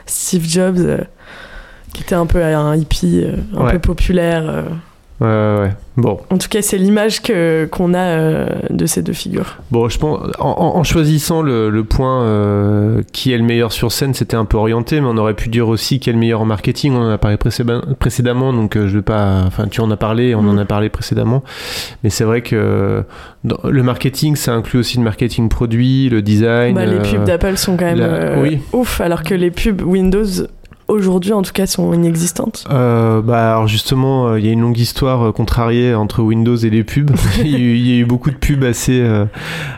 Steve 0.07 0.45
Jobs, 0.47 0.79
euh, 0.79 0.97
qui 1.93 2.01
était 2.01 2.15
un 2.15 2.25
peu 2.25 2.43
un 2.43 2.75
hippie, 2.75 3.23
un 3.55 3.65
Ouais. 3.65 3.71
peu 3.73 3.79
populaire. 3.79 4.65
Ouais, 5.21 5.27
ouais. 5.27 5.69
Bon. 5.95 6.19
En 6.31 6.37
tout 6.39 6.49
cas, 6.49 6.61
c'est 6.63 6.77
l'image 6.79 7.21
que 7.21 7.65
qu'on 7.71 7.93
a 7.93 7.99
euh, 7.99 8.47
de 8.71 8.85
ces 8.87 9.03
deux 9.03 9.13
figures. 9.13 9.57
Bon, 9.71 9.87
je 9.87 9.99
pense, 9.99 10.19
en, 10.39 10.83
choisissant 10.83 11.43
le, 11.43 11.69
le 11.69 11.83
point 11.83 12.23
euh, 12.23 13.03
qui 13.13 13.31
est 13.31 13.37
le 13.37 13.43
meilleur 13.43 13.71
sur 13.71 13.91
scène, 13.91 14.13
c'était 14.15 14.35
un 14.35 14.45
peu 14.45 14.57
orienté, 14.57 14.99
mais 14.99 15.07
on 15.07 15.17
aurait 15.17 15.35
pu 15.35 15.49
dire 15.49 15.67
aussi 15.67 15.99
qui 15.99 16.09
est 16.09 16.13
le 16.13 16.19
meilleur 16.19 16.41
en 16.41 16.45
marketing. 16.45 16.93
On 16.95 17.01
en 17.03 17.09
a 17.11 17.17
parlé 17.19 17.37
précédemment, 17.37 18.53
donc 18.53 18.75
euh, 18.75 18.87
je 18.87 18.97
vais 18.97 19.03
pas. 19.03 19.43
Enfin, 19.45 19.67
tu 19.67 19.81
en 19.81 19.91
as 19.91 19.97
parlé, 19.97 20.33
on 20.33 20.39
en 20.49 20.57
a 20.57 20.65
parlé 20.65 20.89
précédemment, 20.89 21.43
mais 22.03 22.09
c'est 22.09 22.23
vrai 22.23 22.41
que 22.41 23.03
dans- 23.43 23.59
le 23.63 23.83
marketing, 23.83 24.35
ça 24.35 24.53
inclut 24.53 24.79
aussi 24.79 24.97
le 24.97 25.03
marketing 25.03 25.47
produit, 25.47 26.09
le 26.09 26.21
design. 26.23 26.73
Bah, 26.75 26.85
les 26.87 26.95
euh, 26.97 27.01
pubs 27.01 27.23
d'Apple 27.23 27.57
sont 27.57 27.77
quand 27.77 27.85
même 27.85 27.99
la- 27.99 28.39
oui. 28.39 28.59
ouf, 28.73 28.99
alors 28.99 29.21
que 29.23 29.35
les 29.35 29.51
pubs 29.51 29.81
Windows 29.83 30.25
aujourd'hui 30.87 31.33
en 31.33 31.41
tout 31.41 31.51
cas 31.51 31.65
sont 31.65 31.93
inexistantes? 31.93 32.65
Euh, 32.69 33.21
bah 33.21 33.51
alors 33.51 33.67
justement, 33.67 34.27
euh, 34.27 34.39
il 34.39 34.45
y 34.45 34.49
a 34.49 34.51
une 34.51 34.61
longue 34.61 34.77
histoire 34.77 35.27
euh, 35.27 35.31
contrariée 35.31 35.93
entre 35.93 36.21
Windows 36.21 36.55
et 36.55 36.69
les 36.69 36.83
pubs. 36.83 37.11
il, 37.39 37.47
y 37.47 37.55
a 37.55 37.57
eu, 37.57 37.75
il 37.75 37.87
y 37.87 37.93
a 37.93 37.99
eu 37.99 38.05
beaucoup 38.05 38.31
de 38.31 38.35
pubs 38.35 38.63
assez 38.63 39.03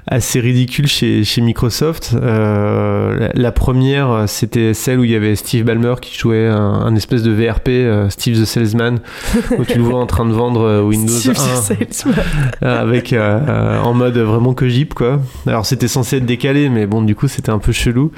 assez 0.08 0.40
ridicules 0.40 0.88
chez 0.88 1.24
chez 1.24 1.42
Microsoft. 1.42 2.16
La, 2.22 3.30
la 3.34 3.52
première, 3.52 4.26
c'était 4.28 4.74
celle 4.74 5.00
où 5.00 5.04
il 5.04 5.12
y 5.12 5.16
avait 5.16 5.36
Steve 5.36 5.66
Ballmer 5.66 5.96
qui 6.02 6.18
jouait 6.18 6.48
un, 6.48 6.56
un 6.56 6.96
espèce 6.96 7.24
de 7.24 7.32
VRP, 7.32 8.10
Steve 8.10 8.42
the 8.42 8.46
Salesman, 8.46 9.00
où 9.58 9.66
tu 9.66 9.78
le 9.78 9.84
vois 9.84 10.00
en 10.00 10.06
train 10.06 10.26
de 10.26 10.34
vendre 10.34 10.82
Windows 10.82 11.14
Steve 11.14 11.34
the 11.34 11.40
1 11.40 11.62
Salesman. 11.62 12.16
euh, 12.64 12.82
avec 12.82 13.14
en 13.14 13.94
mode 13.94 14.18
vraiment 14.18 14.54
que 14.54 14.68
Jeep 14.68 14.94
quoi. 14.94 15.22
Alors 15.48 15.66
c'était 15.66 15.88
censé 15.88 16.18
être 16.18 16.26
décalé, 16.26 16.70
mais 16.70 16.86
bon 16.86 17.02
du 17.02 17.16
coup 17.16 17.28
c'était 17.28 17.52
un 17.52 17.60
peu 17.60 17.72
chelou. 17.72 18.12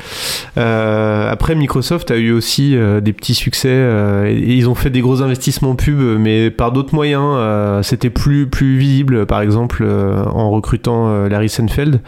Après 0.55 1.55
Microsoft 1.55 2.11
a 2.11 2.17
eu 2.17 2.31
aussi 2.31 2.76
euh, 2.77 3.01
des 3.01 3.13
petits 3.13 3.33
succès 3.33 3.69
euh, 3.71 4.25
et, 4.27 4.55
ils 4.55 4.69
ont 4.69 4.75
fait 4.75 4.89
des 4.89 5.01
gros 5.01 5.21
investissements 5.21 5.75
pub, 5.75 5.99
mais 5.99 6.49
par 6.49 6.71
d'autres 6.71 6.93
moyens. 6.95 7.23
Euh, 7.37 7.83
c'était 7.83 8.09
plus 8.09 8.47
plus 8.47 8.77
visible, 8.77 9.25
par 9.25 9.41
exemple 9.41 9.85
en 9.85 10.49
recrutant 10.49 11.27
Larry 11.27 11.49
Seinfeld, 11.49 11.99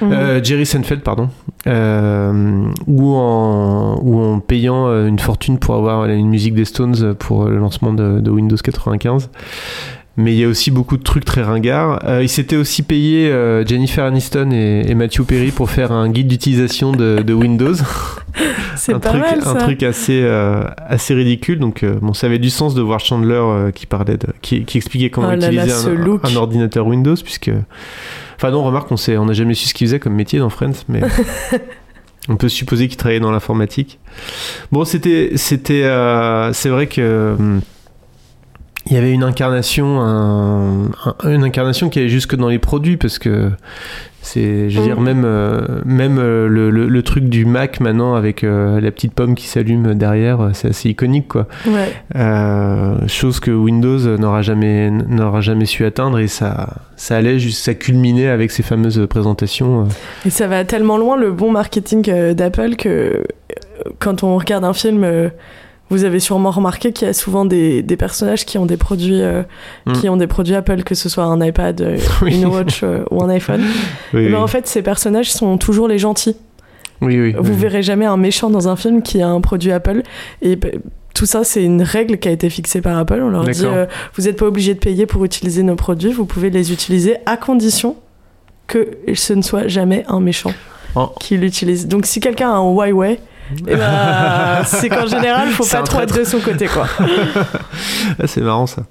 Mhm. 0.00 0.44
Jerry 0.44 0.66
Seinfeld 0.66 1.02
pardon, 1.02 1.28
ou 1.66 3.14
en 3.14 3.98
ou 4.02 4.20
en 4.20 4.40
payant 4.40 4.88
une 5.06 5.18
fortune 5.18 5.58
pour 5.58 5.74
avoir 5.74 6.06
une 6.06 6.28
musique 6.28 6.54
des 6.54 6.64
Stones 6.64 7.14
pour 7.14 7.46
le 7.46 7.58
lancement 7.58 7.92
de, 7.92 8.20
de 8.20 8.30
Windows 8.30 8.56
95 8.56 9.30
mais 10.16 10.34
il 10.34 10.38
y 10.38 10.44
a 10.44 10.48
aussi 10.48 10.70
beaucoup 10.70 10.96
de 10.96 11.02
trucs 11.02 11.24
très 11.24 11.42
ringards. 11.42 12.00
Euh, 12.04 12.22
il 12.22 12.28
s'était 12.28 12.56
aussi 12.56 12.82
payé 12.82 13.30
euh, 13.30 13.64
Jennifer 13.66 14.04
Aniston 14.04 14.50
et, 14.50 14.84
et 14.88 14.94
Matthew 14.94 15.22
Perry 15.22 15.50
pour 15.50 15.70
faire 15.70 15.92
un 15.92 16.08
guide 16.08 16.28
d'utilisation 16.28 16.92
de, 16.92 17.22
de 17.22 17.34
Windows. 17.34 17.74
C'est 18.76 18.92
un 18.92 19.00
pas 19.00 19.10
truc, 19.10 19.22
mal, 19.22 19.42
ça. 19.42 19.50
un 19.50 19.54
truc 19.54 19.82
assez 19.82 20.22
euh, 20.22 20.64
assez 20.76 21.14
ridicule. 21.14 21.58
Donc 21.58 21.82
euh, 21.82 21.98
bon, 22.00 22.12
ça 22.14 22.26
avait 22.26 22.38
du 22.38 22.50
sens 22.50 22.74
de 22.74 22.82
voir 22.82 23.00
Chandler 23.00 23.34
euh, 23.34 23.70
qui 23.70 23.86
parlait 23.86 24.16
de, 24.16 24.28
qui, 24.42 24.64
qui 24.64 24.78
expliquait 24.78 25.10
comment 25.10 25.28
Oh 25.28 25.36
là 25.36 25.52
utiliser 25.52 25.88
un, 25.90 26.36
ordinateur 26.36 26.86
Windows, 26.86 27.16
puisque 27.16 27.50
enfin 28.36 28.50
non, 28.50 28.62
remarque, 28.62 28.90
on 28.92 28.96
sait, 28.96 29.16
on 29.16 29.26
n'a 29.26 29.32
jamais 29.32 29.54
su 29.54 29.68
ce 29.68 29.74
qu'il 29.74 29.86
faisait 29.86 29.98
comme 29.98 30.14
métier 30.14 30.38
dans 30.38 30.50
Friends, 30.50 30.84
mais 30.88 31.00
on 32.28 32.36
peut 32.36 32.48
supposer 32.48 32.88
qu'il 32.88 32.96
travaillait 32.96 33.20
dans 33.20 33.32
l'informatique. 33.32 33.98
Bon, 34.72 34.84
c'était 34.84 35.32
c'était 35.36 35.82
c'est 36.52 36.68
vrai 36.68 36.86
que 36.86 37.36
hum, 37.38 37.60
il 38.86 38.94
y 38.94 38.96
avait 38.96 39.12
une 39.12 39.22
incarnation, 39.24 40.00
un- 40.00 40.84
un- 40.84 41.30
une 41.32 41.44
incarnation 41.44 41.88
qui 41.88 41.98
allait 41.98 42.08
jusque 42.08 42.36
dans 42.36 42.48
les 42.48 42.58
produits 42.58 42.96
parce 42.96 43.18
que 43.18 43.50
c'est, 44.22 44.70
je 44.70 44.78
veux 44.80 44.86
dire, 44.86 44.98
Mhm. 44.98 45.04
même, 45.04 45.22
euh, 45.24 45.60
même 45.84 46.18
euh, 46.18 46.48
le, 46.48 46.70
le- 46.70 46.88
le 46.88 47.02
truc 47.02 47.24
du 47.28 47.44
Mac 47.44 47.78
maintenant 47.80 48.14
avec 48.16 48.42
euh, 48.42 48.80
la 48.80 48.90
petite 48.90 49.12
pomme 49.14 49.34
qui 49.36 49.46
s'allume 49.46 49.94
derrière, 49.94 50.50
c'est 50.52 50.68
assez 50.68 50.88
iconique 50.88 51.28
quoi. 51.28 51.46
Ouais. 51.66 51.92
Chose 53.08 53.40
que 53.40 53.50
Windows 53.50 54.16
n'aura 54.18 54.42
jamais, 54.42 54.90
n'aura 54.90 55.40
jamais 55.40 55.66
su 55.66 55.84
atteindre 55.84 56.18
et 56.18 56.28
ça, 56.28 56.74
ça 56.96 57.16
allait 57.16 57.38
juste, 57.38 57.64
ça 57.64 57.74
culminait 57.74 58.28
avec 58.28 58.50
ces 58.50 58.62
fameuses 58.62 59.06
présentations. 59.08 59.86
Et 60.24 60.30
ça 60.30 60.46
va 60.48 60.64
tellement 60.64 60.96
loin 60.98 61.16
le 61.16 61.30
bon 61.30 61.50
marketing 61.52 62.32
d'Apple 62.34 62.76
que 62.76 63.24
quand 64.00 64.22
on 64.24 64.36
regarde 64.38 64.64
un 64.64 64.72
film 64.72 65.04
vous 65.90 66.04
avez 66.04 66.18
sûrement 66.20 66.50
remarqué 66.50 66.92
qu'il 66.92 67.06
y 67.06 67.10
a 67.10 67.12
souvent 67.14 67.44
des, 67.44 67.82
des 67.82 67.96
personnages 67.96 68.44
qui 68.44 68.58
ont 68.58 68.66
des 68.66 68.76
produits 68.76 69.20
euh, 69.22 69.42
Mm. 69.86 69.92
qui 69.92 70.08
ont 70.08 70.16
des 70.16 70.26
produits 70.26 70.54
Apple, 70.54 70.82
que 70.82 70.94
ce 70.96 71.08
soit 71.08 71.24
un 71.24 71.40
iPad, 71.44 71.80
euh, 71.80 71.98
Oui. 72.22 72.34
une 72.40 72.46
watch 72.46 72.80
euh, 72.82 73.04
ou 73.10 73.22
un 73.22 73.28
iPhone. 73.28 73.60
Oui, 74.12 74.22
Eh 74.26 74.28
ben, 74.28 74.34
oui. 74.36 74.42
En 74.42 74.46
fait, 74.48 74.66
ces 74.66 74.82
personnages 74.82 75.30
sont 75.32 75.58
toujours 75.58 75.86
les 75.88 75.98
gentils. 75.98 76.36
Oui, 77.02 77.20
oui. 77.20 77.34
Vous 77.38 77.54
verrez 77.54 77.82
jamais 77.82 78.06
un 78.06 78.16
méchant 78.16 78.50
dans 78.50 78.68
un 78.68 78.74
film 78.76 79.02
qui 79.02 79.20
a 79.22 79.28
un 79.28 79.40
produit 79.40 79.70
Apple. 79.70 80.02
Et 80.42 80.58
tout 81.14 81.26
ça, 81.26 81.44
c'est 81.44 81.62
une 81.62 81.82
règle 81.82 82.18
qui 82.18 82.28
a 82.28 82.30
été 82.32 82.48
fixée 82.50 82.80
par 82.80 82.96
Apple. 82.98 83.20
On 83.22 83.28
leur 83.28 83.44
dit 83.44 83.62
vous 84.14 84.22
n'êtes 84.24 84.38
pas 84.38 84.46
obligé 84.46 84.74
de 84.74 84.78
payer 84.80 85.06
pour 85.06 85.24
utiliser 85.24 85.62
nos 85.62 85.76
produits, 85.76 86.12
vous 86.12 86.24
pouvez 86.26 86.50
les 86.50 86.72
utiliser 86.72 87.16
à 87.26 87.36
condition 87.36 87.96
que 88.66 88.88
ce 89.14 89.32
ne 89.34 89.42
soit 89.42 89.68
jamais 89.68 90.04
un 90.08 90.20
méchant 90.20 90.52
Oh. 90.96 91.10
qui 91.20 91.36
l'utilise. 91.36 91.86
Donc 91.86 92.06
si 92.06 92.20
quelqu'un 92.20 92.50
a 92.50 92.54
un 92.54 92.62
Huawei, 92.72 93.18
eh 93.66 93.76
ben, 93.76 94.62
c'est 94.64 94.88
qu'en 94.88 95.06
général, 95.06 95.48
il 95.48 95.52
faut 95.54 95.62
C'est 95.64 95.76
pas 95.76 95.82
trop 95.82 96.00
être 96.00 96.18
de 96.18 96.24
son 96.24 96.38
côté. 96.40 96.66
quoi. 96.66 96.86
Ah, 98.22 98.26
c'est 98.26 98.40
marrant 98.40 98.66
ça. 98.66 98.82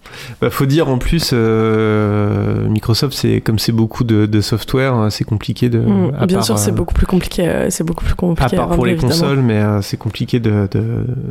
Bah, 0.41 0.49
faut 0.51 0.66
dire 0.68 0.88
en 0.89 0.97
plus, 0.99 1.32
euh, 1.34 2.68
Microsoft, 2.68 3.14
c'est 3.18 3.41
comme 3.41 3.58
c'est 3.60 3.72
beaucoup 3.72 4.03
de, 4.03 4.26
de 4.26 4.41
software, 4.41 4.93
hein, 4.93 5.10
c'est 5.10 5.24
compliqué 5.24 5.70
de. 5.70 5.80
Mm, 5.80 6.12
Bien 6.28 6.38
part, 6.38 6.45
sûr, 6.45 6.58
c'est 6.60 6.70
euh, 6.72 6.74
beaucoup 6.74 6.93
plus 6.93 7.06
compliqué. 7.08 7.47
euh, 7.47 7.68
c'est 7.70 7.84
beaucoup 7.84 8.03
plus 8.03 8.14
À 8.14 8.16
compliqué. 8.16 8.56
part 8.58 8.72
à 8.72 8.76
pour 8.76 8.86
les 8.86 8.91
évidemment. 8.93 9.14
consoles, 9.14 9.39
mais 9.41 9.58
euh, 9.58 9.82
c'est 9.82 9.97
compliqué 9.97 10.39
de, 10.39 10.68
de, 10.72 10.84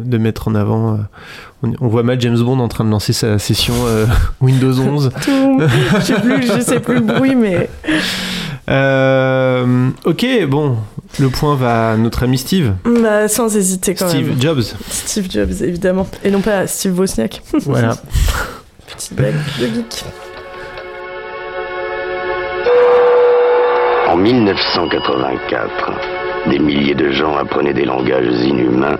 de 0.05 0.19
mettre 0.19 0.49
en 0.49 0.55
avant. 0.55 0.95
euh, 0.95 0.97
on, 1.63 1.73
on 1.81 1.89
voit 1.89 2.03
mal 2.03 2.21
James 2.21 2.39
Bond 2.39 2.59
en 2.59 2.69
train 2.69 2.85
de 2.85 2.91
lancer 2.91 3.13
sa 3.13 3.39
session 3.39 3.75
euh, 3.87 4.07
Windows 4.41 4.79
11. 4.81 5.11
Tout- 5.23 5.61
je 5.99 6.01
sais 6.05 6.21
plus, 6.21 6.43
je 6.43 6.61
sais 6.61 6.81
plus 6.81 6.95
le 6.97 7.01
bruit, 7.03 7.35
mais 7.37 7.69
Euh, 8.71 9.91
ok, 10.05 10.27
bon, 10.49 10.77
le 11.21 11.29
point 11.29 11.55
va 11.55 11.93
à 11.93 11.97
notre 11.97 12.23
ami 12.23 12.39
Steve. 12.39 12.73
bah, 12.85 13.29
sans 13.29 13.55
hésiter 13.57 13.95
quand 13.95 14.09
Steve 14.09 14.29
même. 14.31 14.41
Jobs. 14.41 14.63
Steve 14.89 15.31
Jobs, 15.31 15.63
évidemment. 15.63 16.07
Et 16.25 16.31
non 16.31 16.41
pas 16.41 16.67
Steve 16.67 16.99
Wozniak. 16.99 17.43
Voilà. 17.67 17.97
Petite 18.87 19.15
blague 19.15 19.35
de 19.61 19.67
geek. 19.67 20.05
En 24.09 24.17
1984, 24.17 26.51
des 26.51 26.59
milliers 26.59 26.95
de 26.95 27.11
gens 27.11 27.37
apprenaient 27.37 27.75
des 27.75 27.85
langages 27.85 28.27
inhumains, 28.45 28.97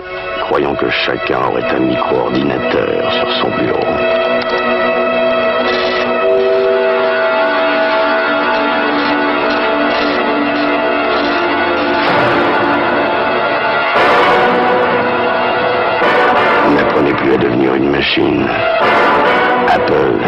croyant 0.47 0.75
que 0.75 0.89
chacun 1.05 1.39
aurait 1.47 1.63
un 1.63 1.79
micro-ordinateur 1.79 3.11
sur 3.13 3.27
son 3.41 3.49
bureau. 3.63 4.24
Machine. 18.05 18.45
Apple 19.67 20.19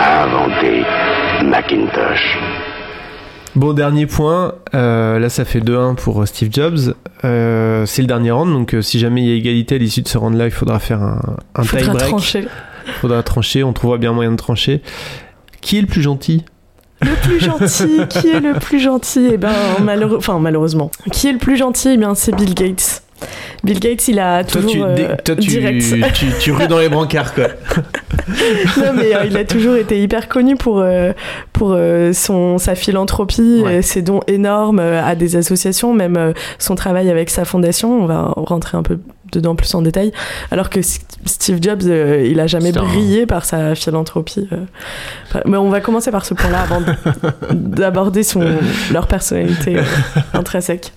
a 0.00 0.24
inventé 0.24 0.82
Macintosh. 1.44 2.38
Bon, 3.56 3.72
dernier 3.72 4.06
point. 4.06 4.54
Euh, 4.74 5.18
là, 5.18 5.28
ça 5.28 5.44
fait 5.44 5.58
2-1 5.60 5.96
pour 5.96 6.22
euh, 6.22 6.26
Steve 6.26 6.50
Jobs. 6.52 6.94
Euh, 7.24 7.84
c'est 7.86 8.02
le 8.02 8.06
dernier 8.08 8.30
round, 8.30 8.52
donc 8.52 8.74
euh, 8.74 8.82
si 8.82 8.98
jamais 9.00 9.22
il 9.22 9.28
y 9.28 9.32
a 9.32 9.34
égalité 9.34 9.74
à 9.74 9.78
l'issue 9.78 10.02
de 10.02 10.08
ce 10.08 10.18
round-là, 10.18 10.44
il 10.44 10.50
faudra 10.52 10.78
faire 10.78 11.02
un, 11.02 11.20
un 11.56 11.62
tie 11.62 11.68
Faudra 11.68 11.94
break. 11.94 12.08
trancher. 12.08 12.48
Faudra 13.00 13.22
trancher. 13.24 13.64
On 13.64 13.72
trouvera 13.72 13.98
bien 13.98 14.12
moyen 14.12 14.30
de 14.30 14.36
trancher. 14.36 14.80
Qui 15.60 15.78
est 15.78 15.80
le 15.80 15.88
plus 15.88 16.02
gentil? 16.02 16.44
Le 17.00 17.14
plus 17.22 17.40
gentil, 17.40 18.00
qui 18.08 18.28
est 18.28 18.40
le 18.40 18.54
plus 18.54 18.80
gentil? 18.80 19.30
Eh 19.32 19.36
ben, 19.36 19.52
malheureux... 19.82 20.16
enfin, 20.18 20.38
malheureusement. 20.38 20.90
Qui 21.12 21.28
est 21.28 21.32
le 21.32 21.38
plus 21.38 21.56
gentil? 21.56 21.90
Eh 21.94 21.96
bien, 21.96 22.14
c'est 22.14 22.34
Bill 22.34 22.54
Gates. 22.54 23.02
Bill 23.64 23.80
Gates, 23.80 24.06
il 24.08 24.18
a 24.20 24.44
Toi, 24.44 24.62
toujours 24.62 24.86
tu, 24.94 25.02
euh, 25.02 25.16
toi, 25.24 25.34
tu, 25.36 25.48
direct. 25.48 25.84
tu, 26.14 26.26
tu 26.40 26.52
rues 26.52 26.68
dans 26.68 26.78
les 26.78 26.88
brancards, 26.88 27.34
quoi. 27.34 27.48
non 28.76 28.92
mais 28.94 29.14
euh, 29.14 29.24
il 29.26 29.36
a 29.36 29.44
toujours 29.44 29.74
été 29.76 30.00
hyper 30.00 30.28
connu 30.28 30.56
pour 30.56 30.80
euh, 30.80 31.12
pour 31.52 31.72
euh, 31.72 32.12
son 32.12 32.58
sa 32.58 32.74
philanthropie, 32.74 33.62
Ouais. 33.64 33.82
ses 33.82 34.02
dons 34.02 34.20
énormes 34.28 34.78
à 34.80 35.14
des 35.14 35.36
associations, 35.36 35.92
même 35.92 36.32
son 36.58 36.74
travail 36.74 37.10
avec 37.10 37.30
sa 37.30 37.44
fondation. 37.44 38.02
On 38.02 38.06
va 38.06 38.32
rentrer 38.36 38.76
un 38.78 38.82
peu 38.82 38.98
dedans 39.32 39.54
plus 39.56 39.74
en 39.74 39.82
détail. 39.82 40.12
Alors 40.50 40.70
que 40.70 40.80
Steve 40.82 41.58
Jobs, 41.60 41.82
euh, 41.86 42.26
il 42.30 42.40
a 42.40 42.46
jamais 42.46 42.76
un- 42.76 42.82
brillé 42.82 43.26
par 43.26 43.44
sa 43.44 43.74
philanthropie. 43.74 44.48
euh. 44.52 45.40
Mais 45.46 45.56
on 45.56 45.70
va 45.70 45.80
commencer 45.80 46.10
par 46.10 46.24
ce 46.24 46.34
point-là 46.34 46.62
avant 46.62 46.80
d'aborder 47.52 48.22
leur 48.92 49.06
personnalité 49.06 49.78
euh, 49.78 49.82
intrinsèque. 50.34 50.92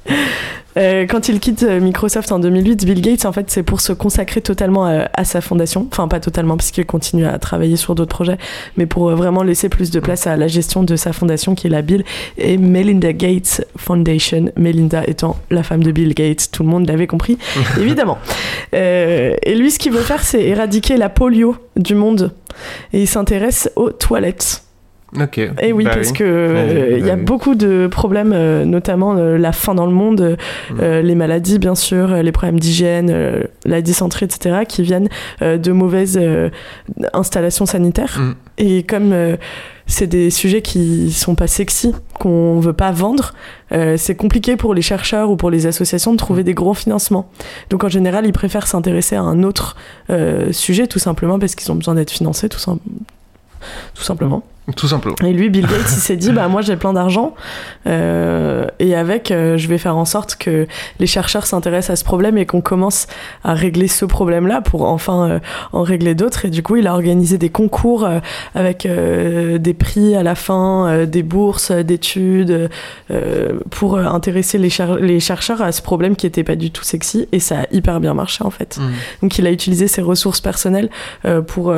Euh, 0.77 1.05
quand 1.05 1.27
il 1.27 1.41
quitte 1.41 1.63
Microsoft 1.63 2.31
en 2.31 2.39
2008, 2.39 2.85
Bill 2.85 3.01
Gates, 3.01 3.25
en 3.25 3.33
fait, 3.33 3.51
c'est 3.51 3.61
pour 3.61 3.81
se 3.81 3.91
consacrer 3.91 4.39
totalement 4.39 4.85
à, 4.85 5.09
à 5.13 5.25
sa 5.25 5.41
fondation. 5.41 5.85
Enfin, 5.91 6.07
pas 6.07 6.21
totalement, 6.21 6.55
puisqu'il 6.55 6.85
continue 6.85 7.25
à 7.25 7.37
travailler 7.39 7.75
sur 7.75 7.93
d'autres 7.93 8.15
projets, 8.15 8.37
mais 8.77 8.85
pour 8.85 9.09
vraiment 9.11 9.43
laisser 9.43 9.67
plus 9.67 9.91
de 9.91 9.99
place 9.99 10.27
à 10.27 10.37
la 10.37 10.47
gestion 10.47 10.83
de 10.83 10.95
sa 10.95 11.11
fondation, 11.11 11.55
qui 11.55 11.67
est 11.67 11.69
la 11.69 11.81
Bill 11.81 12.05
et 12.37 12.57
Melinda 12.57 13.11
Gates 13.11 13.65
Foundation. 13.75 14.45
Melinda 14.55 15.03
étant 15.07 15.35
la 15.49 15.61
femme 15.63 15.83
de 15.83 15.91
Bill 15.91 16.13
Gates, 16.13 16.47
tout 16.53 16.63
le 16.63 16.69
monde 16.69 16.87
l'avait 16.87 17.07
compris, 17.07 17.37
évidemment. 17.77 18.17
Euh, 18.73 19.35
et 19.43 19.55
lui, 19.55 19.71
ce 19.71 19.79
qu'il 19.79 19.91
veut 19.91 20.01
faire, 20.01 20.23
c'est 20.23 20.41
éradiquer 20.41 20.97
la 20.97 21.09
polio 21.09 21.55
du 21.75 21.95
monde. 21.95 22.33
Et 22.93 23.01
il 23.01 23.07
s'intéresse 23.07 23.69
aux 23.75 23.91
toilettes. 23.91 24.63
Ok. 25.19 25.37
Et 25.39 25.49
Eh 25.61 25.73
oui, 25.73 25.83
Bah 25.83 25.91
parce 25.95 26.09
oui. 26.11 26.13
que 26.17 26.23
euh, 26.23 26.97
il 26.99 27.05
y 27.05 27.09
a 27.09 27.15
oui. 27.15 27.21
beaucoup 27.21 27.55
de 27.55 27.87
problèmes, 27.87 28.31
euh, 28.33 28.63
notamment 28.63 29.15
euh, 29.17 29.37
la 29.37 29.51
faim 29.51 29.75
dans 29.75 29.85
le 29.85 29.91
monde, 29.91 30.37
Mm. 30.71 30.81
les 31.03 31.15
maladies 31.15 31.59
bien 31.59 31.75
sûr, 31.75 32.07
les 32.23 32.31
problèmes 32.31 32.59
d'hygiène, 32.59 33.43
la 33.65 33.81
dysenterie, 33.81 34.25
etc., 34.25 34.59
qui 34.67 34.83
viennent 34.83 35.09
de 35.41 35.71
mauvaises 35.71 36.19
installations 37.13 37.65
sanitaires. 37.65 38.19
Mm. 38.19 38.33
Et 38.57 38.83
comme 38.83 39.13
c'est 39.87 40.07
des 40.07 40.29
sujets 40.29 40.61
qui 40.61 41.11
sont 41.11 41.35
pas 41.35 41.47
sexy, 41.47 41.93
qu'on 42.19 42.59
veut 42.59 42.71
pas 42.73 42.91
vendre, 42.91 43.33
euh, 43.73 43.97
c'est 43.97 44.15
compliqué 44.15 44.55
pour 44.55 44.73
les 44.73 44.81
chercheurs 44.81 45.29
ou 45.29 45.35
pour 45.35 45.49
les 45.49 45.65
associations 45.67 46.11
de 46.11 46.15
Mm. 46.15 46.25
trouver 46.25 46.43
des 46.43 46.53
gros 46.53 46.73
financements. 46.73 47.29
Donc 47.69 47.83
en 47.83 47.89
général, 47.89 48.25
ils 48.25 48.31
préfèrent 48.33 48.67
s'intéresser 48.67 49.15
à 49.15 49.21
un 49.21 49.43
autre 49.43 49.75
euh, 50.09 50.51
sujet, 50.53 50.87
tout 50.87 50.99
simplement 50.99 51.39
parce 51.39 51.55
qu'ils 51.55 51.71
ont 51.71 51.75
besoin 51.75 51.95
d'être 51.95 52.11
financés, 52.11 52.47
tout, 52.47 52.59
sim- 52.59 52.79
tout 53.93 54.03
simplement. 54.03 54.43
Tout 54.75 54.87
simplement. 54.87 55.15
Et 55.25 55.33
lui, 55.33 55.49
Bill 55.49 55.65
Gates, 55.65 55.91
il 55.91 55.99
s'est 55.99 56.15
dit, 56.15 56.31
bah 56.33 56.47
moi 56.47 56.61
j'ai 56.61 56.75
plein 56.77 56.93
d'argent 56.93 57.33
euh, 57.87 58.67
et 58.79 58.95
avec, 58.95 59.31
euh, 59.31 59.57
je 59.57 59.67
vais 59.67 59.79
faire 59.79 59.97
en 59.97 60.05
sorte 60.05 60.35
que 60.35 60.67
les 60.99 61.07
chercheurs 61.07 61.47
s'intéressent 61.47 61.89
à 61.89 61.95
ce 61.95 62.03
problème 62.05 62.37
et 62.37 62.45
qu'on 62.45 62.61
commence 62.61 63.07
à 63.43 63.53
régler 63.55 63.87
ce 63.87 64.05
problème-là 64.05 64.61
pour 64.61 64.83
enfin 64.83 65.29
euh, 65.29 65.39
en 65.73 65.81
régler 65.81 66.13
d'autres. 66.13 66.45
Et 66.45 66.49
du 66.51 66.61
coup, 66.61 66.75
il 66.75 66.85
a 66.87 66.93
organisé 66.93 67.39
des 67.39 67.49
concours 67.49 68.07
avec 68.53 68.87
des 68.87 69.73
prix 69.73 70.15
à 70.15 70.21
la 70.23 70.35
fin, 70.35 71.05
des 71.05 71.23
bourses 71.23 71.71
d'études 71.71 72.69
pour 73.71 73.97
intéresser 73.97 74.57
les, 74.59 74.69
cher- 74.69 74.95
les 74.97 75.19
chercheurs 75.19 75.61
à 75.61 75.71
ce 75.71 75.81
problème 75.81 76.15
qui 76.15 76.27
était 76.27 76.43
pas 76.43 76.55
du 76.55 76.69
tout 76.71 76.83
sexy 76.83 77.27
et 77.31 77.39
ça 77.39 77.61
a 77.61 77.65
hyper 77.71 77.99
bien 77.99 78.13
marché 78.13 78.43
en 78.43 78.51
fait. 78.51 78.79
Donc 79.21 79.37
il 79.39 79.47
a 79.47 79.51
utilisé 79.51 79.87
ses 79.87 80.01
ressources 80.03 80.39
personnelles 80.39 80.89
pour 81.47 81.73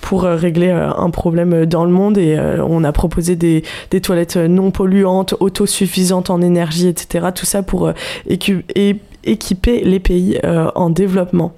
pour 0.00 0.24
euh, 0.24 0.36
régler 0.36 0.68
euh, 0.68 0.90
un 0.92 1.10
problème 1.10 1.52
euh, 1.52 1.66
dans 1.66 1.84
le 1.84 1.90
monde 1.90 2.18
et 2.18 2.38
on 2.66 2.84
a 2.84 2.92
proposé 2.92 3.36
des, 3.36 3.62
toilettes 4.02 4.36
non 4.36 4.70
polluantes, 4.70 5.34
autosuffisantes 5.40 6.30
en 6.30 6.40
énergie, 6.40 6.88
etc. 6.88 7.28
Tout 7.34 7.46
ça 7.46 7.62
pour 7.62 7.92
écu- 8.28 8.64
et- 8.74 8.96
équiper 9.28 9.82
les 9.84 10.00
pays 10.00 10.38
euh, 10.44 10.70
en 10.74 10.90
développement. 10.90 11.52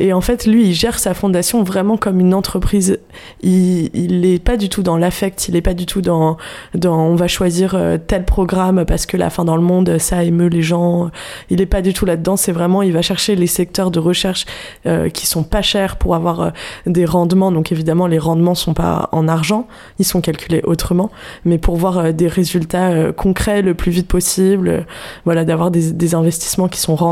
Et 0.00 0.12
en 0.12 0.20
fait, 0.20 0.46
lui, 0.46 0.68
il 0.68 0.72
gère 0.72 0.98
sa 0.98 1.14
fondation 1.14 1.62
vraiment 1.62 1.96
comme 1.96 2.20
une 2.20 2.34
entreprise. 2.34 3.00
Il, 3.42 3.90
il 3.94 4.24
est 4.24 4.42
pas 4.42 4.56
du 4.56 4.68
tout 4.68 4.82
dans 4.82 4.96
l'affect, 4.96 5.48
il 5.48 5.56
est 5.56 5.62
pas 5.62 5.74
du 5.74 5.86
tout 5.86 6.00
dans, 6.00 6.36
dans 6.74 6.98
on 6.98 7.16
va 7.16 7.28
choisir 7.28 7.74
euh, 7.74 7.98
tel 7.98 8.24
programme 8.24 8.84
parce 8.84 9.06
que 9.06 9.16
la 9.16 9.30
fin 9.30 9.44
dans 9.44 9.56
le 9.56 9.62
monde, 9.62 9.98
ça 9.98 10.22
émeut 10.22 10.48
les 10.48 10.62
gens. 10.62 11.10
Il 11.50 11.60
est 11.60 11.66
pas 11.66 11.82
du 11.82 11.92
tout 11.92 12.04
là-dedans. 12.04 12.36
C'est 12.36 12.52
vraiment, 12.52 12.82
il 12.82 12.92
va 12.92 13.02
chercher 13.02 13.34
les 13.34 13.46
secteurs 13.46 13.90
de 13.90 13.98
recherche 13.98 14.46
euh, 14.86 15.08
qui 15.08 15.26
sont 15.26 15.42
pas 15.42 15.62
chers 15.62 15.96
pour 15.96 16.14
avoir 16.14 16.40
euh, 16.40 16.50
des 16.86 17.04
rendements. 17.04 17.50
Donc 17.50 17.72
évidemment, 17.72 18.06
les 18.06 18.18
rendements 18.18 18.54
sont 18.54 18.74
pas 18.74 19.08
en 19.12 19.26
argent, 19.28 19.66
ils 19.98 20.04
sont 20.04 20.20
calculés 20.20 20.62
autrement. 20.64 21.10
Mais 21.44 21.58
pour 21.58 21.76
voir 21.76 22.12
des 22.12 22.28
résultats 22.28 23.12
concrets 23.12 23.62
le 23.62 23.74
plus 23.74 23.90
vite 23.90 24.08
possible, 24.08 24.86
voilà, 25.24 25.44
d'avoir 25.44 25.70
des, 25.70 25.92
des 25.92 26.14
investissements 26.14 26.68
qui 26.68 26.80
sont 26.80 26.94
rentables. 26.94 27.07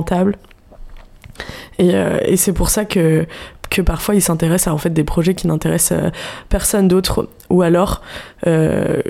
Et, 1.79 1.95
euh, 1.95 2.19
et 2.25 2.37
c'est 2.37 2.53
pour 2.53 2.71
ça 2.71 2.85
que 2.85 3.27
que 3.69 3.83
parfois 3.83 4.15
il 4.15 4.23
s'intéresse 4.23 4.69
à 4.69 4.75
en 4.75 4.79
fait 4.79 4.91
des 4.91 5.05
projets 5.05 5.35
qui 5.35 5.47
n'intéressent 5.47 5.99
euh, 5.99 6.11
personne 6.49 6.89
d'autre. 6.89 7.29
Ou 7.51 7.63
alors 7.63 8.03
euh, 8.47 9.03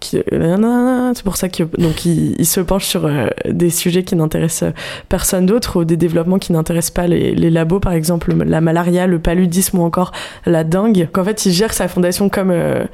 c'est 0.00 1.22
pour 1.24 1.36
ça 1.36 1.48
que 1.48 1.64
donc 1.76 2.04
il, 2.04 2.34
il 2.38 2.46
se 2.46 2.60
penche 2.60 2.84
sur 2.86 3.06
euh, 3.06 3.26
des 3.48 3.70
sujets 3.70 4.04
qui 4.04 4.14
n'intéressent 4.16 4.72
personne 5.08 5.46
d'autre 5.46 5.80
ou 5.80 5.84
des 5.84 5.96
développements 5.96 6.38
qui 6.38 6.52
n'intéressent 6.52 6.92
pas 6.92 7.06
les, 7.06 7.34
les 7.34 7.50
labos 7.50 7.80
par 7.80 7.92
exemple 7.92 8.32
la 8.44 8.60
malaria 8.60 9.06
le 9.06 9.18
paludisme 9.18 9.78
ou 9.78 9.82
encore 9.82 10.12
la 10.46 10.64
dengue. 10.64 11.08
Qu'en 11.12 11.24
fait 11.24 11.46
il 11.46 11.52
gère 11.52 11.72
sa 11.72 11.88
fondation 11.88 12.28
comme 12.28 12.50
euh, 12.50 12.84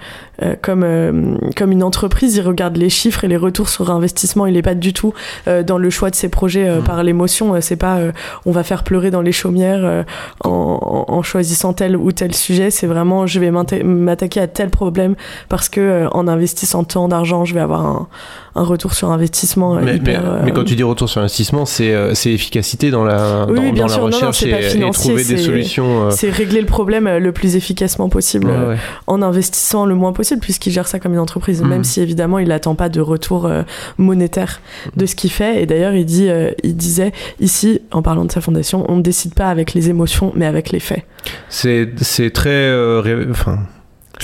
euh, 0.43 0.55
comme 0.61 0.83
euh, 0.85 1.37
comme 1.57 1.73
une 1.73 1.83
entreprise. 1.83 2.37
Il 2.37 2.43
regarde 2.43 2.77
les 2.77 2.91
chiffres 2.91 3.25
et 3.25 3.29
les 3.29 3.37
retours 3.37 3.69
sur 3.69 3.91
investissement. 3.91 4.47
Il 4.47 4.57
est 4.57 4.63
pas 4.63 4.75
du 4.75 4.93
tout 4.93 5.13
euh, 5.47 5.63
dans 5.63 5.79
le 5.79 5.91
choix 5.91 6.11
de 6.11 6.15
ses 6.17 6.29
projets 6.29 6.69
euh, 6.69 6.81
par 6.81 7.03
l'émotion. 7.05 7.55
Euh, 7.55 7.61
c'est 7.61 7.77
pas 7.77 7.97
euh, 7.99 8.13
on 8.47 8.51
va 8.51 8.63
faire 8.65 8.83
pleurer 8.83 9.11
dans 9.11 9.23
les 9.23 9.33
chaumières 9.33 9.85
euh, 9.85 10.03
en, 10.43 11.05
en- 11.09 11.23
choisissant 11.23 11.73
tel 11.73 11.97
ou 11.97 12.13
tel 12.13 12.35
sujet. 12.35 12.71
C'est 12.71 12.87
vraiment 12.87 13.27
je 13.27 13.41
vais 13.41 13.51
m'attaquer 13.51 14.41
à 14.41 14.47
tel 14.47 14.71
problème 14.71 15.15
parce 15.49 15.69
que 15.69 15.81
euh, 15.81 16.09
en 16.11 16.29
investissant 16.29 16.85
tant 16.95 17.09
d'argent 17.09 17.45
je 17.45 17.55
vais 17.55 17.61
avoir 17.61 17.85
un, 17.85 18.09
un 18.55 18.63
retour 18.63 18.95
sur 18.95 19.11
investissement 19.11 19.77
euh, 19.77 19.81
mais, 19.83 20.01
euh, 20.09 20.41
mais 20.45 20.53
quand 20.53 20.65
tu 20.65 20.77
dis 20.77 20.83
retour 20.83 21.09
sur 21.09 21.21
investissement, 21.21 21.67
c'est 21.67 21.93
euh, 21.93 22.15
c'est 22.15 22.33
efficacité 22.33 22.91
dans 22.91 23.05
la, 23.05 23.47
oui, 23.49 23.55
dans, 23.57 23.63
oui, 23.63 23.73
bien 23.73 23.87
dans 23.87 23.93
la 23.93 23.97
non, 23.99 24.01
non, 24.09 24.17
recherche 24.17 24.41
pas 24.51 24.61
et, 24.63 24.77
et 24.81 24.91
trouver 24.91 25.25
des 25.25 25.37
c'est- 25.37 25.39
solutions. 25.39 26.07
euh, 26.07 26.11
C'est 26.11 26.31
régler 26.31 26.61
le 26.61 26.67
problème 26.67 27.09
le 27.09 27.33
plus 27.33 27.57
efficacement 27.57 28.09
possible 28.09 28.47
Ouais, 28.47 28.67
ouais. 28.69 28.77
en 29.07 29.23
investissant 29.23 29.87
le 29.87 29.95
moins 29.95 30.13
possible 30.13 30.41
puisqu'il 30.41 30.71
gère 30.73 30.87
ça 30.87 30.99
comme 31.01 31.13
une 31.15 31.19
entreprise, 31.19 31.63
Mhm. 31.63 31.69
même 31.69 31.85
si 31.85 32.01
évidemment 32.01 32.39
il 32.39 32.49
n'attend 32.49 32.75
pas 32.77 32.89
de 32.89 33.01
retour 33.01 33.51
monétaire 33.99 34.61
de 34.97 35.07
ce 35.07 35.15
qu'il 35.17 35.31
fait. 35.31 35.63
Et 35.63 35.67
d'ailleurs, 35.67 35.95
il, 35.95 36.05
dit, 36.07 36.29
il 36.63 36.77
disait 36.77 37.13
ici, 37.41 37.81
en 37.93 38.03
parlant 38.03 38.25
de 38.25 38.33
sa 38.33 38.41
fondation, 38.41 38.85
on 38.89 38.97
ne 38.97 39.03
décide 39.03 39.35
pas 39.35 39.49
avec 39.49 39.75
les 39.75 39.91
émotions, 39.91 40.33
mais 40.37 40.47
avec 40.47 40.71
les 40.71 40.81
faits. 40.81 41.03
C'est 41.49 41.89
c'est 42.01 42.31
très. 42.31 42.71
ré- 43.01 43.27
Enfin. 43.31 43.59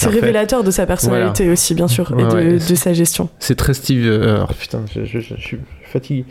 C'est 0.00 0.08
révélateur 0.08 0.64
de 0.64 0.70
sa 0.70 0.86
personnalité 0.86 1.44
Voilà. 1.44 1.52
aussi, 1.52 1.74
bien 1.74 1.88
sûr, 1.88 2.12
et 2.18 2.22
de, 2.22 2.28
ouais, 2.34 2.52
de 2.54 2.58
c'est- 2.58 2.76
sa 2.76 2.92
gestion. 2.92 3.28
C'est 3.38 3.54
très 3.56 3.74
Steve. 3.74 4.04
euh, 4.06 4.44
putain, 4.58 4.80
je, 4.94 5.04
je- 5.04 5.20
je- 5.20 5.34
je 5.36 5.40
suis 5.42 5.58
fatigué. 5.84 6.24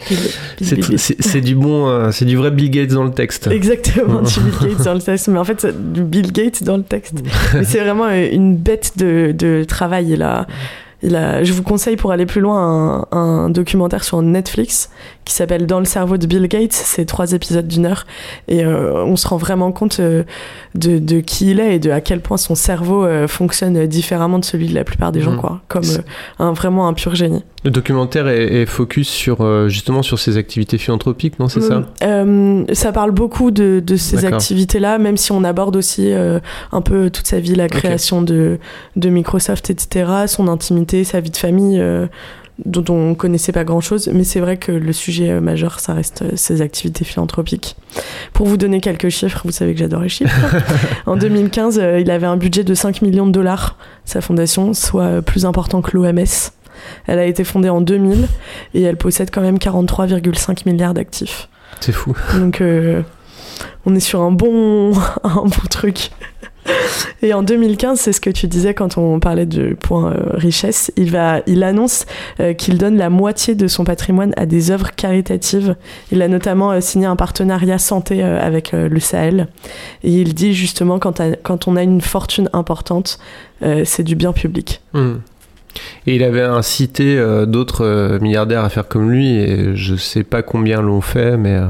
C'est 0.61 1.41
du 1.41 1.55
bon, 1.55 1.87
euh, 1.87 2.11
c'est 2.11 2.25
du 2.25 2.35
vrai 2.37 2.51
Bill 2.51 2.69
Gates 2.71 2.89
dans 2.93 3.03
le 3.03 3.11
texte. 3.11 3.47
Exactement, 3.47 4.21
du 4.23 4.39
Bill 4.39 4.69
Gates 4.69 4.83
dans 4.85 4.93
le 4.93 5.01
texte. 5.01 5.27
Mais 5.27 5.39
en 5.39 5.43
fait, 5.43 5.65
du 5.93 6.03
Bill 6.03 6.31
Gates 6.31 6.63
dans 6.63 6.77
le 6.77 6.83
texte. 6.83 7.15
C'est 7.63 7.79
vraiment 7.79 8.09
une 8.09 8.55
bête 8.55 8.93
de, 8.97 9.33
de 9.37 9.63
travail. 9.65 10.11
Il 10.11 10.21
a, 10.23 10.47
il 11.01 11.15
a, 11.15 11.43
je 11.43 11.53
vous 11.53 11.63
conseille 11.63 11.95
pour 11.95 12.11
aller 12.11 12.25
plus 12.25 12.41
loin 12.41 13.07
un, 13.11 13.17
un 13.17 13.49
documentaire 13.49 14.03
sur 14.03 14.21
Netflix 14.21 14.89
qui 15.25 15.33
s'appelle 15.33 15.65
Dans 15.65 15.79
le 15.79 15.85
cerveau 15.85 16.17
de 16.17 16.27
Bill 16.27 16.47
Gates. 16.47 16.73
C'est 16.73 17.05
trois 17.05 17.31
épisodes 17.33 17.67
d'une 17.67 17.85
heure. 17.85 18.05
Et 18.47 18.65
euh, 18.65 19.03
on 19.05 19.15
se 19.15 19.27
rend 19.27 19.37
vraiment 19.37 19.71
compte 19.71 19.99
euh, 19.99 20.23
de, 20.75 20.99
de 20.99 21.19
qui 21.21 21.51
il 21.51 21.59
est 21.59 21.75
et 21.75 21.79
de 21.79 21.89
à 21.91 22.01
quel 22.01 22.19
point 22.19 22.37
son 22.37 22.55
cerveau 22.55 23.05
euh, 23.05 23.27
fonctionne 23.27 23.85
différemment 23.87 24.39
de 24.39 24.45
celui 24.45 24.67
de 24.67 24.75
la 24.75 24.83
plupart 24.83 25.11
des 25.11 25.21
gens, 25.21 25.31
Mhm. 25.31 25.37
quoi. 25.37 25.61
Comme 25.69 25.83
euh, 25.85 26.01
un, 26.39 26.51
vraiment 26.51 26.87
un 26.87 26.93
pur 26.93 27.15
génie. 27.15 27.43
Le 27.65 27.71
documentaire 27.71 28.27
est, 28.27 28.61
est 28.61 28.65
focus 28.65 29.09
sur 29.09 29.41
euh, 29.41 29.67
justement 29.67 30.01
sur 30.01 30.17
ses 30.17 30.37
activités 30.37 30.77
philanthropiques, 30.77 31.39
non 31.39 31.49
C'est 31.49 31.61
ça 31.61 31.83
Euh, 32.03 32.63
ça 32.73 32.91
parle 32.91 33.11
beaucoup 33.11 33.51
de, 33.51 33.81
de 33.85 33.95
ces 33.95 34.25
activités-là, 34.25 34.97
même 34.97 35.17
si 35.17 35.31
on 35.31 35.43
aborde 35.43 35.75
aussi 35.75 36.11
euh, 36.11 36.39
un 36.71 36.81
peu 36.81 37.09
toute 37.09 37.27
sa 37.27 37.39
vie, 37.39 37.55
la 37.55 37.67
création 37.67 38.21
de, 38.21 38.59
de 38.95 39.09
Microsoft, 39.09 39.69
etc., 39.69 40.09
son 40.27 40.47
intimité, 40.47 41.03
sa 41.03 41.19
vie 41.19 41.31
de 41.31 41.37
famille, 41.37 41.83
dont 42.65 42.85
on 42.93 43.15
connaissait 43.15 43.51
pas 43.51 43.63
grand-chose. 43.63 44.09
Mais 44.13 44.23
c'est 44.23 44.39
vrai 44.39 44.57
que 44.57 44.71
le 44.71 44.93
sujet 44.93 45.39
majeur, 45.41 45.79
ça 45.79 45.93
reste 45.93 46.35
ses 46.35 46.61
activités 46.61 47.05
philanthropiques. 47.05 47.75
Pour 48.33 48.47
vous 48.47 48.57
donner 48.57 48.81
quelques 48.81 49.09
chiffres, 49.09 49.41
vous 49.45 49.51
savez 49.51 49.73
que 49.73 49.79
j'adore 49.79 50.01
les 50.01 50.09
chiffres. 50.09 50.55
en 51.05 51.15
2015, 51.15 51.79
euh, 51.79 51.99
il 51.99 52.11
avait 52.11 52.27
un 52.27 52.37
budget 52.37 52.63
de 52.63 52.73
5 52.73 53.01
millions 53.01 53.27
de 53.27 53.31
dollars, 53.31 53.77
sa 54.05 54.21
fondation, 54.21 54.73
soit 54.73 55.21
plus 55.21 55.45
important 55.45 55.81
que 55.81 55.95
l'OMS. 55.95 56.51
Elle 57.07 57.19
a 57.19 57.25
été 57.25 57.43
fondée 57.43 57.69
en 57.69 57.81
2000 57.81 58.27
et 58.73 58.81
elle 58.81 58.97
possède 58.97 59.29
quand 59.31 59.41
même 59.41 59.57
43,5 59.57 60.69
milliards 60.69 60.93
d'actifs. 60.93 61.49
C'est 61.79 61.91
fou. 61.91 62.15
Donc 62.35 62.61
euh, 62.61 63.01
on 63.85 63.95
est 63.95 63.99
sur 63.99 64.21
un 64.21 64.31
bon, 64.31 64.93
un 65.23 65.43
bon 65.43 65.67
truc. 65.69 66.11
Et 67.21 67.33
en 67.33 67.43
2015, 67.43 67.99
c'est 67.99 68.13
ce 68.13 68.21
que 68.21 68.29
tu 68.29 68.47
disais 68.47 68.73
quand 68.73 68.97
on 68.97 69.19
parlait 69.19 69.45
de 69.45 69.73
point 69.73 70.11
euh, 70.13 70.31
richesse, 70.33 70.91
il, 70.95 71.11
va, 71.11 71.41
il 71.47 71.63
annonce 71.63 72.05
euh, 72.39 72.53
qu'il 72.53 72.77
donne 72.77 72.97
la 72.97 73.09
moitié 73.09 73.55
de 73.55 73.67
son 73.67 73.83
patrimoine 73.83 74.33
à 74.37 74.45
des 74.45 74.71
œuvres 74.71 74.91
caritatives. 74.95 75.75
Il 76.11 76.21
a 76.21 76.27
notamment 76.27 76.71
euh, 76.71 76.81
signé 76.81 77.05
un 77.05 77.15
partenariat 77.15 77.77
santé 77.77 78.23
avec 78.23 78.71
le 78.71 78.99
Sahel. 78.99 79.47
Et 80.03 80.11
il 80.11 80.33
dit 80.33 80.53
justement, 80.53 80.99
quand, 80.99 81.67
on 81.67 81.75
a 81.75 81.83
une 81.83 82.01
fortune 82.01 82.49
importante, 82.53 83.19
c'est 83.61 84.03
du 84.03 84.15
bien 84.15 84.33
public. 84.33 84.81
Hmm. 84.93 85.17
Et 86.07 86.15
il 86.15 86.23
avait 86.23 86.41
incité 86.41 87.17
euh, 87.17 87.45
d'autres 87.45 87.85
euh, 87.85 88.19
milliardaires 88.19 88.63
à 88.63 88.69
faire 88.69 88.87
comme 88.87 89.09
lui, 89.11 89.37
et 89.37 89.75
je 89.75 89.95
sais 89.95 90.23
pas 90.23 90.41
combien 90.41 90.81
l'ont 90.81 91.01
fait, 91.01 91.37
mais 91.37 91.55
euh, 91.55 91.67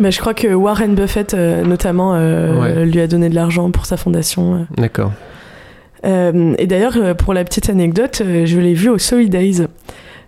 Mais 0.00 0.10
je 0.12 0.20
crois 0.20 0.34
que 0.34 0.48
Warren 0.54 0.94
Buffett, 0.94 1.34
notamment, 1.34 2.12
Ouais. 2.12 2.84
lui 2.86 3.00
a 3.00 3.06
donné 3.06 3.28
de 3.28 3.34
l'argent 3.34 3.70
pour 3.70 3.86
sa 3.86 3.96
fondation. 3.96 4.66
d'accord. 4.76 5.12
Et 6.04 6.66
d'ailleurs, 6.66 7.16
pour 7.16 7.32
la 7.32 7.44
petite 7.44 7.70
anecdote, 7.70 8.22
je 8.44 8.58
l'ai 8.60 8.74
vu 8.74 8.90
au 8.90 8.98
Solidays. 8.98 9.66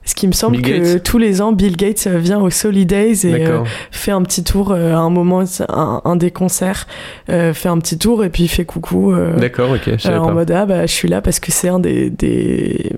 Ce 0.07 0.15
qui 0.15 0.29
me 0.29 0.33
semble 0.33 0.59
Bill 0.59 0.65
que 0.65 0.93
Gates 0.95 1.03
tous 1.03 1.19
les 1.19 1.43
ans, 1.43 1.53
Bill 1.53 1.77
Gates 1.77 2.07
euh, 2.07 2.19
vient 2.19 2.41
au 2.41 2.49
Solidays 2.49 3.27
et 3.27 3.47
euh, 3.47 3.65
fait 3.91 4.13
un 4.13 4.23
petit 4.23 4.45
tour 4.45 4.71
euh, 4.71 4.95
à 4.95 4.99
un 4.99 5.11
moment, 5.11 5.43
un, 5.69 6.01
un 6.05 6.17
des 6.17 6.31
concerts, 6.31 6.87
euh, 7.29 7.53
fait 7.53 7.69
un 7.69 7.79
petit 7.79 7.99
tour 7.99 8.25
et 8.25 8.31
puis 8.31 8.45
il 8.45 8.49
fait 8.49 8.65
coucou. 8.65 9.13
D'accord, 9.37 9.73
ok, 9.73 9.91
je 9.99 10.09
en 10.09 10.27
pas. 10.27 10.33
mode 10.33 10.51
ah 10.53 10.65
bah 10.65 10.87
je 10.87 10.93
suis 10.93 11.09
là 11.09 11.21
parce 11.21 11.41
que 11.41 11.51
c'est 11.51 11.69
un 11.69 11.81
des 11.81 12.09
des, 12.09 12.93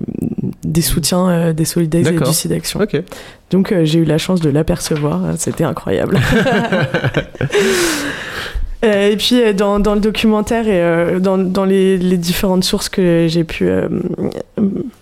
des 0.63 0.81
soutiens 0.81 1.51
des 1.51 1.65
Solidays 1.65 2.07
et 2.07 2.11
du 2.19 2.33
SIDAction. 2.33 2.79
Ok. 2.79 3.01
Donc 3.49 3.73
j'ai 3.83 3.99
eu 3.99 4.05
la 4.05 4.19
chance 4.19 4.39
de 4.39 4.51
l'apercevoir, 4.51 5.19
c'était 5.37 5.63
incroyable. 5.63 6.19
Euh, 8.85 9.09
et 9.09 9.17
puis 9.17 9.41
euh, 9.41 9.51
dans, 9.51 9.79
dans 9.79 9.93
le 9.93 9.99
documentaire 9.99 10.65
et 10.67 10.81
euh, 10.81 11.19
dans, 11.19 11.37
dans 11.37 11.65
les, 11.65 11.97
les 11.97 12.15
différentes 12.15 12.63
sources 12.63 12.87
que 12.87 13.25
j'ai 13.27 13.43
pu 13.43 13.69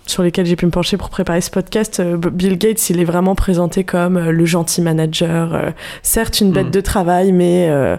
sur 0.06 0.22
lesquelles 0.22 0.46
j'ai 0.46 0.56
pu 0.56 0.66
me 0.66 0.70
pencher 0.70 0.96
pour 0.96 1.10
préparer 1.10 1.40
ce 1.40 1.50
podcast, 1.50 2.02
Bill 2.02 2.56
Gates 2.58 2.90
il 2.90 3.00
est 3.00 3.04
vraiment 3.04 3.34
présenté 3.36 3.84
comme 3.84 4.18
le 4.30 4.44
gentil 4.46 4.82
manager, 4.82 5.72
certes 6.02 6.40
une 6.40 6.50
bête 6.52 6.68
Mm. 6.68 6.70
de 6.70 6.80
travail 6.80 7.32
mais 7.32 7.68
euh, 7.70 7.96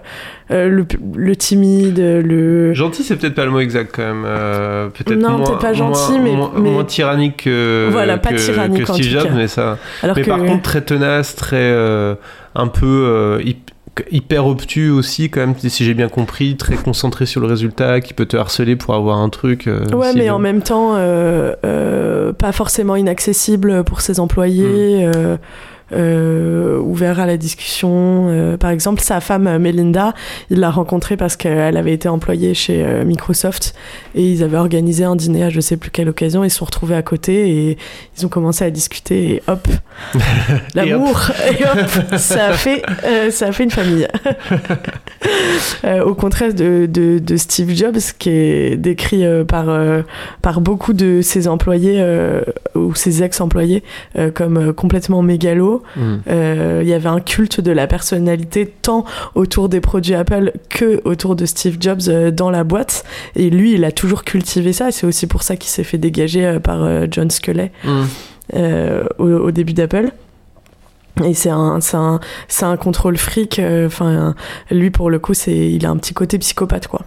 le, 0.50 0.84
le 1.14 1.36
timide, 1.36 1.98
le 1.98 2.74
Gentil, 2.74 3.02
c'est 3.04 3.16
peut-être 3.16 3.34
pas 3.36 3.44
le 3.44 3.50
mot 3.52 3.60
exact 3.60 3.92
quand 3.94 4.02
même. 4.02 4.24
euh, 4.26 4.88
peut-être 4.88 5.18
Non, 5.18 5.38
moins, 5.38 5.46
peut-être 5.46 5.58
pas 5.60 5.72
gentil, 5.72 6.12
moins- 6.12 6.20
mais- 6.20 6.32
moins, 6.36 6.52
mais- 6.56 6.70
moins 6.72 6.84
tyrannique 6.84 7.44
que, 7.44 7.88
Voilà, 7.90 8.18
pas 8.18 8.30
que, 8.30 8.36
tyrannique, 8.44 8.84
que 8.84 8.92
Steve 8.92 9.06
Jobs, 9.06 9.30
mais 9.34 9.46
ça. 9.48 9.78
Alors 10.02 10.16
mais 10.16 10.22
que- 10.22 10.28
par 10.28 10.40
contre, 10.40 10.62
très 10.62 10.80
tenace, 10.82 11.36
très 11.36 11.56
euh, 11.58 12.16
un 12.56 12.66
peu 12.66 13.38
hyper 14.10 14.46
obtus 14.46 14.90
aussi, 14.90 15.30
quand 15.30 15.40
même, 15.40 15.54
si 15.58 15.84
j'ai 15.84 15.94
bien 15.94 16.08
compris, 16.08 16.56
très 16.56 16.76
concentré 16.76 17.26
sur 17.26 17.40
le 17.40 17.46
résultat, 17.46 18.00
qui 18.00 18.14
peut 18.14 18.26
te 18.26 18.36
harceler 18.36 18.76
pour 18.76 18.94
avoir 18.94 19.18
un 19.18 19.28
truc. 19.28 19.66
euh, 19.66 19.84
Ouais, 19.92 20.12
mais 20.14 20.30
en 20.30 20.38
même 20.38 20.62
temps, 20.62 20.94
euh, 20.96 21.54
euh, 21.64 22.32
pas 22.32 22.52
forcément 22.52 22.96
inaccessible 22.96 23.84
pour 23.84 24.00
ses 24.00 24.20
employés, 24.20 25.06
Hmm. 25.06 25.36
Euh, 25.92 26.78
ouvert 26.78 27.20
à 27.20 27.26
la 27.26 27.36
discussion. 27.36 28.28
euh, 28.28 28.56
par 28.56 28.70
exemple, 28.70 29.00
sa 29.00 29.20
femme 29.20 29.46
euh, 29.46 29.58
Melinda, 29.58 30.14
il 30.50 30.60
l'a 30.60 30.70
rencontrée 30.70 31.16
parce 31.16 31.36
qu'elle 31.36 31.76
avait 31.76 31.92
été 31.92 32.08
employée 32.08 32.54
chez 32.54 32.84
Microsoft 33.04 33.74
et 34.14 34.22
ils 34.22 34.42
avaient 34.42 34.56
organisé 34.56 35.04
un 35.04 35.16
dîner 35.16 35.44
à 35.44 35.50
je 35.50 35.60
sais 35.60 35.76
plus 35.76 35.90
quelle 35.90 36.08
occasion. 36.08 36.44
Ils 36.44 36.50
se 36.50 36.58
sont 36.58 36.64
retrouvés 36.64 36.96
à 36.96 37.02
côté 37.02 37.50
et 37.50 37.78
ils 38.16 38.26
ont 38.26 38.28
commencé 38.28 38.64
à 38.64 38.70
discuter 38.70 39.34
et 39.34 39.42
hop, 39.48 39.66
l'amour 40.74 41.30
et 41.50 41.64
hop, 41.64 42.16
ça 42.16 42.46
a 42.46 42.52
fait, 42.52 42.82
ça 43.30 43.46
a 43.46 43.52
fait 43.52 43.64
une 43.64 43.70
famille. 43.70 44.06
Euh, 45.84 46.02
au 46.02 46.14
contraire 46.14 46.54
de, 46.54 46.86
de, 46.86 47.18
de 47.18 47.36
Steve 47.36 47.74
Jobs, 47.74 47.98
qui 48.18 48.30
est 48.30 48.76
décrit 48.76 49.24
par, 49.46 49.66
par 50.42 50.60
beaucoup 50.60 50.92
de 50.92 51.20
ses 51.22 51.48
employés 51.48 51.96
euh, 51.98 52.42
ou 52.74 52.94
ses 52.94 53.22
ex-employés 53.22 53.82
euh, 54.16 54.30
comme 54.30 54.72
complètement 54.72 55.22
mégalo. 55.22 55.79
Euh, 56.28 56.80
Il 56.82 56.88
y 56.88 56.92
avait 56.92 57.08
un 57.08 57.20
culte 57.20 57.60
de 57.60 57.72
la 57.72 57.86
personnalité 57.86 58.66
tant 58.66 59.04
autour 59.34 59.68
des 59.68 59.80
produits 59.80 60.14
Apple 60.14 60.52
que 60.68 61.00
autour 61.04 61.36
de 61.36 61.46
Steve 61.46 61.76
Jobs 61.80 62.02
euh, 62.08 62.30
dans 62.30 62.50
la 62.50 62.64
boîte. 62.64 63.04
Et 63.36 63.50
lui, 63.50 63.74
il 63.74 63.84
a 63.84 63.92
toujours 63.92 64.24
cultivé 64.24 64.72
ça. 64.72 64.90
C'est 64.90 65.06
aussi 65.06 65.26
pour 65.26 65.42
ça 65.42 65.56
qu'il 65.56 65.70
s'est 65.70 65.84
fait 65.84 65.98
dégager 65.98 66.46
euh, 66.46 66.58
par 66.58 66.86
John 67.10 67.30
Sculley 67.30 67.72
Mm. 67.84 68.04
au, 69.18 69.24
au 69.28 69.50
début 69.50 69.72
d'Apple. 69.74 70.10
Et 71.24 71.34
c'est 71.34 71.50
un, 71.50 71.80
c'est 71.80 71.96
un, 71.96 72.20
un 72.62 72.76
contrôle 72.76 73.16
fric. 73.16 73.60
Enfin, 73.86 74.34
lui 74.70 74.90
pour 74.90 75.10
le 75.10 75.18
coup, 75.18 75.34
c'est, 75.34 75.70
il 75.70 75.84
a 75.86 75.90
un 75.90 75.96
petit 75.96 76.14
côté 76.14 76.38
psychopathe, 76.38 76.88
quoi. 76.88 77.02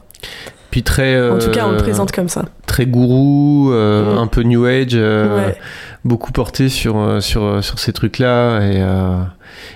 Puis 0.74 0.82
très. 0.82 1.30
En 1.30 1.38
tout 1.38 1.51
cas, 1.51 1.65
on 1.67 1.69
le 1.69 1.76
euh, 1.78 1.80
présente 1.80 2.11
comme 2.11 2.30
ça. 2.30 2.45
Très 2.65 2.88
gourou, 2.88 3.69
euh, 3.71 4.15
Mm. 4.15 4.17
un 4.17 4.26
peu 4.26 4.41
new 4.41 4.65
age, 4.65 4.88
euh, 4.95 5.38
Ouais. 5.38 5.55
beaucoup 6.03 6.32
porté 6.32 6.67
sur, 6.67 7.21
sur, 7.21 7.63
sur 7.63 7.78
ces 7.78 7.93
trucs-là. 7.93 8.59
Et, 8.61 8.82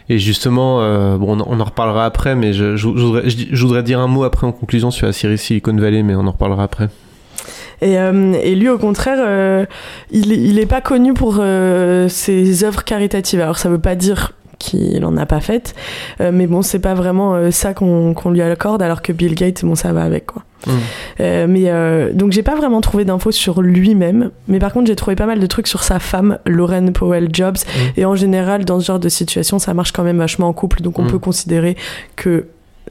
et 0.09 0.17
justement, 0.17 0.77
bon, 1.19 1.37
on, 1.45 1.59
en- 1.59 1.63
reparlera 1.63 2.03
après, 2.05 2.33
mais 2.35 2.51
je, 2.51 2.75
je, 2.77 2.87
je 2.95 3.03
voudrais, 3.03 3.29
je, 3.29 3.61
voudrais 3.63 3.83
dire 3.83 3.99
un 3.99 4.07
mot 4.07 4.23
après 4.23 4.47
en 4.47 4.51
conclusion 4.51 4.89
sur 4.89 5.05
la 5.05 5.13
série 5.13 5.37
Silicon 5.37 5.75
Valley, 5.75 6.01
mais 6.01 6.15
on 6.15 6.25
en 6.25 6.31
reparlera 6.31 6.63
après. 6.63 6.89
Et, 7.83 7.99
euh, 7.99 8.33
et 8.41 8.55
lui, 8.55 8.69
au 8.69 8.79
contraire, 8.79 9.19
euh, 9.19 9.65
il, 10.09 10.31
il 10.31 10.57
est 10.57 10.65
pas 10.65 10.81
connu 10.81 11.13
pour 11.13 11.37
euh, 11.39 12.09
ses 12.09 12.63
œuvres 12.63 12.83
caritatives. 12.83 13.39
Alors, 13.39 13.59
ça 13.59 13.69
veut 13.69 13.77
pas 13.77 13.93
dire 13.93 14.31
qu'il 14.67 15.03
en 15.05 15.17
a 15.17 15.25
pas 15.25 15.39
faites, 15.39 15.73
euh, 16.21 16.31
mais 16.33 16.47
bon, 16.47 16.61
c'est 16.61 16.79
pas 16.79 16.93
vraiment 16.93 17.35
euh, 17.35 17.51
ça 17.51 17.73
qu'on 17.73 18.13
lui 18.31 18.41
accorde, 18.41 18.81
alors 18.81 19.01
que 19.01 19.11
Bill 19.13 19.35
Gates, 19.35 19.63
bon, 19.65 19.75
ça 19.75 19.93
va 19.93 20.03
avec 20.03 20.25
quoi. 20.27 20.43
Euh, 21.19 21.45
mais 21.47 21.65
euh, 21.67 22.11
donc 22.13 22.31
j'ai 22.31 22.41
pas 22.43 22.55
vraiment 22.55 22.81
trouvé 22.81 23.05
d'infos 23.05 23.31
sur 23.31 23.61
lui-même, 23.61 24.31
mais 24.47 24.59
par 24.59 24.73
contre 24.73 24.87
j'ai 24.87 24.95
trouvé 24.95 25.15
pas 25.15 25.27
mal 25.27 25.39
de 25.39 25.45
trucs 25.45 25.67
sur 25.67 25.83
sa 25.83 25.99
femme, 25.99 26.39
Lauren 26.45 26.91
Powell 26.91 27.29
Jobs, 27.31 27.57
et 27.95 28.05
en 28.05 28.15
général 28.15 28.65
dans 28.65 28.79
ce 28.79 28.85
genre 28.85 28.99
de 28.99 29.07
situation 29.09 29.59
ça 29.59 29.73
marche 29.73 29.91
quand 29.93 30.03
même 30.03 30.17
vachement 30.17 30.47
en 30.47 30.53
couple, 30.53 30.81
donc 30.81 30.99
on 30.99 31.03
Mm. 31.03 31.11
peut 31.11 31.19
considérer 31.19 31.77
que 32.15 32.47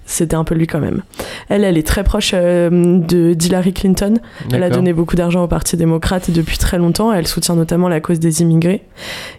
c'était 0.07 0.37
un 0.37 0.45
peu 0.45 0.55
lui 0.55 0.67
quand 0.67 0.79
même. 0.79 1.03
Elle, 1.49 1.65
elle 1.65 1.77
est 1.77 1.87
très 1.87 2.05
proche 2.05 2.31
euh, 2.35 2.71
de 3.01 3.35
d'Hillary 3.35 3.73
Clinton. 3.73 4.15
Elle 4.53 4.63
a 4.63 4.71
donné 4.71 4.93
beaucoup 4.93 5.17
d'argent 5.17 5.43
au 5.43 5.49
Parti 5.49 5.77
démocrate 5.77 6.31
depuis 6.31 6.59
très 6.59 6.79
longtemps. 6.79 7.13
Elle 7.13 7.27
soutient 7.27 7.57
notamment 7.57 7.89
la 7.89 8.01
cause 8.01 8.21
des 8.21 8.43
immigrés. 8.43 8.83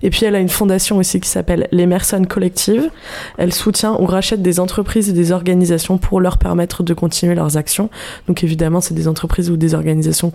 Et 0.03 0.09
puis 0.09 0.25
elle 0.25 0.35
a 0.35 0.39
une 0.39 0.49
fondation 0.49 0.97
aussi 0.97 1.19
qui 1.19 1.29
s'appelle 1.29 1.67
l'Emerson 1.71 2.23
Collective. 2.27 2.89
Elle 3.37 3.53
soutient 3.53 3.93
ou 3.99 4.05
rachète 4.05 4.41
des 4.41 4.59
entreprises 4.59 5.09
et 5.09 5.13
des 5.13 5.31
organisations 5.31 5.97
pour 5.97 6.19
leur 6.19 6.37
permettre 6.37 6.83
de 6.83 6.93
continuer 6.93 7.33
leurs 7.33 7.57
actions. 7.57 7.89
Donc 8.27 8.43
évidemment, 8.43 8.81
c'est 8.81 8.93
des 8.93 9.07
entreprises 9.07 9.49
ou 9.49 9.57
des 9.57 9.73
organisations 9.73 10.31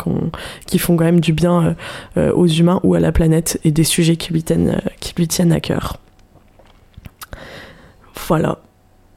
qui 0.67 0.79
font 0.79 0.97
quand 0.97 1.05
même 1.05 1.21
du 1.21 1.33
bien 1.33 1.63
euh, 1.63 1.75
euh, 2.17 2.33
aux 2.33 2.47
humains 2.47 2.81
ou 2.83 2.95
à 2.95 3.01
la 3.01 3.13
planète 3.13 3.61
et 3.65 3.71
des 3.71 3.85
sujets 3.85 4.17
qui 4.17 4.33
lui 4.33 4.43
tiennent, 4.43 4.81
qui 5.01 5.13
lui 5.17 5.29
tiennent 5.29 5.53
à 5.53 5.61
cœur. 5.61 5.99
Voilà. 8.29 8.59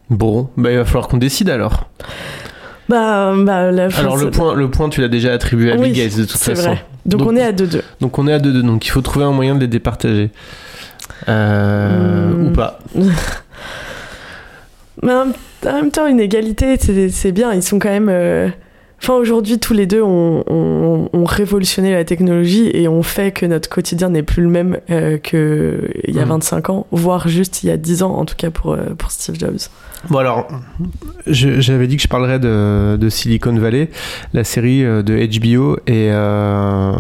Bon, 0.10 0.49
bah, 0.58 0.72
il 0.72 0.78
va 0.78 0.86
falloir 0.86 1.08
qu'on 1.08 1.18
décide 1.18 1.49
alors. 1.49 1.89
Bah, 2.88 3.34
bah, 3.38 3.72
la 3.72 3.88
Alors 3.97 4.18
le 4.18 4.30
point, 4.30 4.53
le 4.53 4.70
point, 4.70 4.89
tu 4.89 5.01
l'as 5.01 5.08
déjà 5.08 5.34
attribué 5.34 5.72
à 5.72 5.76
Oui, 5.76 5.89
Bill 5.91 6.03
Gates 6.03 6.18
de 6.20 6.26
toute 6.26 6.39
façon. 6.39 6.70
vrai. 6.70 6.86
Donc, 7.06 7.22
on 7.28 7.36
est 7.36 7.41
à 7.43 7.51
2-2. 7.51 7.82
Donc 8.01 8.18
on 8.20 8.28
est 8.28 8.34
à 8.34 8.39
2-2, 8.39 8.62
donc 8.62 8.86
il 8.86 8.89
faut 8.89 9.01
trouver 9.01 9.26
un 9.26 9.32
moyen 9.32 9.56
de 9.56 9.60
les 9.62 9.68
départager. 9.68 10.30
Euh. 11.28 12.32
Ou 12.49 12.51
pas. 12.51 12.80
Mais 15.03 15.12
en 15.14 15.26
même 15.74 15.91
temps, 15.91 16.08
une 16.08 16.20
égalité, 16.20 16.78
c'est 16.80 17.10
c'est 17.10 17.32
bien. 17.32 17.53
Ils 17.53 17.64
sont 17.64 17.80
quand 17.80 17.89
même. 17.89 18.10
euh, 18.10 18.49
Enfin, 19.08 19.14
aujourd'hui, 19.20 19.60
tous 19.60 19.76
les 19.76 19.86
deux 19.86 20.01
ont, 20.01 20.43
ont- 20.47 21.10
ont 21.14 21.24
révolutionné 21.26 21.93
la 21.93 22.03
technologie 22.03 22.72
et 22.74 22.88
ont 22.88 23.03
fait 23.03 23.32
que 23.32 23.45
notre 23.45 23.70
quotidien 23.70 24.10
n'est 24.10 24.24
plus 24.24 24.41
le 24.41 24.49
même 24.49 24.80
euh, 24.89 25.20
qu'il 25.20 26.16
y 26.16 26.20
a 26.20 26.26
Mm. 26.26 26.30
25 26.30 26.70
ans, 26.72 26.88
voire 26.91 27.28
juste 27.28 27.62
il 27.62 27.68
y 27.68 27.70
a 27.72 27.78
10 27.78 28.01
ans, 28.01 28.16
en 28.16 28.26
tout 28.26 28.34
cas 28.36 28.49
pour, 28.49 28.72
euh, 28.74 28.95
pour 28.97 29.12
Steve 29.12 29.36
Jobs. 29.38 29.60
Bon 30.10 30.18
alors, 30.18 30.47
je- 31.28 31.60
j'avais 31.62 31.86
dit 31.86 31.97
que 31.97 32.01
je 32.01 32.08
parlerais 32.08 32.39
de, 32.39 32.97
de 32.99 33.10
Silicon 33.10 33.53
Valley, 33.53 33.91
la 34.34 34.43
série 34.43 34.84
euh, 34.84 35.03
de 35.03 35.14
HBO, 35.39 35.78
et, 35.86 36.10
euh, 36.12 36.91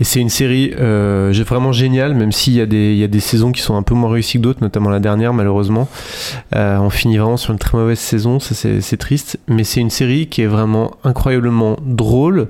et 0.00 0.04
c'est 0.04 0.20
une 0.20 0.28
série 0.28 0.72
euh, 0.78 1.32
vraiment 1.46 1.72
géniale, 1.72 2.14
même 2.14 2.32
s'il 2.32 2.52
y, 2.54 2.60
a 2.60 2.66
des- 2.66 2.94
y 2.94 3.04
a 3.04 3.08
des 3.08 3.20
saisons 3.20 3.52
qui 3.52 3.62
sont 3.62 3.76
un 3.76 3.82
peu 3.82 3.94
moins 3.94 4.10
réussies 4.10 4.38
que 4.38 4.42
d'autres, 4.42 4.60
notamment 4.62 4.90
la 4.90 5.00
dernière 5.00 5.32
malheureusement. 5.32 5.88
Euh, 6.54 6.78
on 6.78 6.90
finit 6.90 7.16
vraiment 7.18 7.36
sur 7.36 7.52
une 7.52 7.58
très 7.58 7.78
mauvaise 7.78 7.98
saison, 7.98 8.38
ça 8.40 8.54
c'est 8.54 8.96
triste, 8.96 9.38
mais 9.48 9.64
c'est 9.64 9.80
une 9.80 9.90
série 9.90 10.26
qui 10.26 10.42
est 10.42 10.46
vraiment 10.46 10.92
incroyablement 11.04 11.76
drôle 11.84 12.48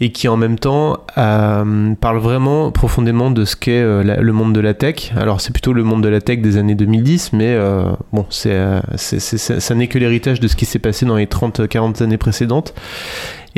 et 0.00 0.12
qui 0.12 0.28
en 0.28 0.36
même 0.36 0.58
temps 0.58 0.98
euh, 1.18 1.94
parle 2.00 2.18
vraiment 2.18 2.70
profondément 2.70 3.30
de 3.30 3.44
ce 3.44 3.56
qu'est 3.56 3.80
euh, 3.82 4.02
le 4.20 4.32
monde 4.32 4.52
de 4.52 4.60
la 4.60 4.74
tech. 4.74 5.12
Alors 5.16 5.40
c'est 5.40 5.52
plutôt 5.52 5.72
le 5.72 5.82
monde 5.84 6.02
de 6.02 6.08
la 6.08 6.20
tech 6.20 6.38
des 6.40 6.56
années 6.56 6.74
2010, 6.74 7.32
mais 7.32 7.48
euh, 7.54 7.82
bon, 8.12 8.24
euh, 8.46 8.80
c'est- 8.96 9.18
ça 9.20 9.74
n'est 9.74 9.88
que 9.88 9.98
l'héritage 9.98 10.40
de 10.40 10.48
ce 10.48 10.56
qui 10.56 10.64
s'est 10.64 10.78
passé 10.78 11.04
dans 11.06 11.16
les 11.16 11.26
30-40 11.26 12.02
années 12.02 12.16
précédentes. 12.18 12.74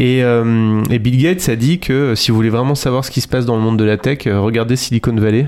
Et, 0.00 0.24
euh, 0.24 0.82
et 0.90 0.98
Bill 0.98 1.18
Gates 1.22 1.46
a 1.50 1.56
dit 1.56 1.78
que 1.78 1.92
euh, 1.92 2.14
si 2.14 2.30
vous 2.30 2.36
voulez 2.38 2.48
vraiment 2.48 2.74
savoir 2.74 3.04
ce 3.04 3.10
qui 3.10 3.20
se 3.20 3.28
passe 3.28 3.44
dans 3.44 3.54
le 3.54 3.60
monde 3.60 3.78
de 3.78 3.84
la 3.84 3.98
tech, 3.98 4.26
euh, 4.26 4.40
regardez 4.40 4.74
Silicon 4.74 5.14
Valley. 5.14 5.46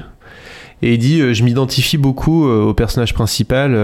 Et 0.83 0.95
il 0.95 0.99
dit 0.99 1.33
Je 1.33 1.43
m'identifie 1.45 1.97
beaucoup 1.97 2.45
au 2.45 2.75
personnage 2.75 3.15
principal 3.15 3.79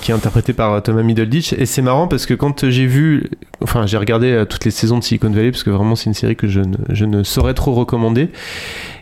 qui 0.00 0.10
est 0.10 0.14
interprété 0.14 0.54
par 0.54 0.82
Thomas 0.82 1.02
Middleditch. 1.02 1.52
Et 1.52 1.66
c'est 1.66 1.82
marrant 1.82 2.08
parce 2.08 2.24
que 2.24 2.32
quand 2.32 2.70
j'ai 2.70 2.86
vu, 2.86 3.28
enfin 3.60 3.84
j'ai 3.84 3.98
regardé 3.98 4.44
toutes 4.48 4.64
les 4.64 4.70
saisons 4.70 4.96
de 4.96 5.04
Silicon 5.04 5.28
Valley 5.28 5.50
parce 5.50 5.62
que 5.62 5.68
vraiment 5.68 5.96
c'est 5.96 6.06
une 6.06 6.14
série 6.14 6.36
que 6.36 6.48
je 6.48 6.60
ne, 6.60 6.76
je 6.88 7.04
ne 7.04 7.22
saurais 7.22 7.52
trop 7.52 7.74
recommander. 7.74 8.30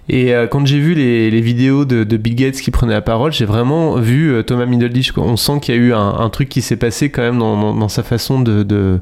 Et 0.08 0.34
euh, 0.34 0.46
quand 0.46 0.66
j'ai 0.66 0.78
vu 0.78 0.94
les, 0.94 1.40
vidéos 1.40 1.84
de, 1.84 2.02
de 2.04 2.16
Bill 2.16 2.34
Gates 2.34 2.56
qui 2.56 2.70
prenait 2.70 2.94
la 2.94 3.02
parole, 3.02 3.32
j'ai 3.32 3.44
vraiment 3.44 3.96
vu 3.96 4.32
euh, 4.32 4.42
Thomas 4.42 4.64
Middleditch. 4.64 5.12
On 5.16 5.36
sent 5.36 5.60
qu'il 5.60 5.74
y 5.74 5.78
a 5.78 5.80
eu 5.80 5.92
un, 5.92 6.28
truc 6.30 6.48
qui 6.48 6.62
s'est 6.62 6.76
passé 6.76 7.10
quand 7.10 7.22
même 7.22 7.38
dans, 7.38 7.88
sa 7.88 8.02
façon 8.02 8.40
de- 8.40 9.00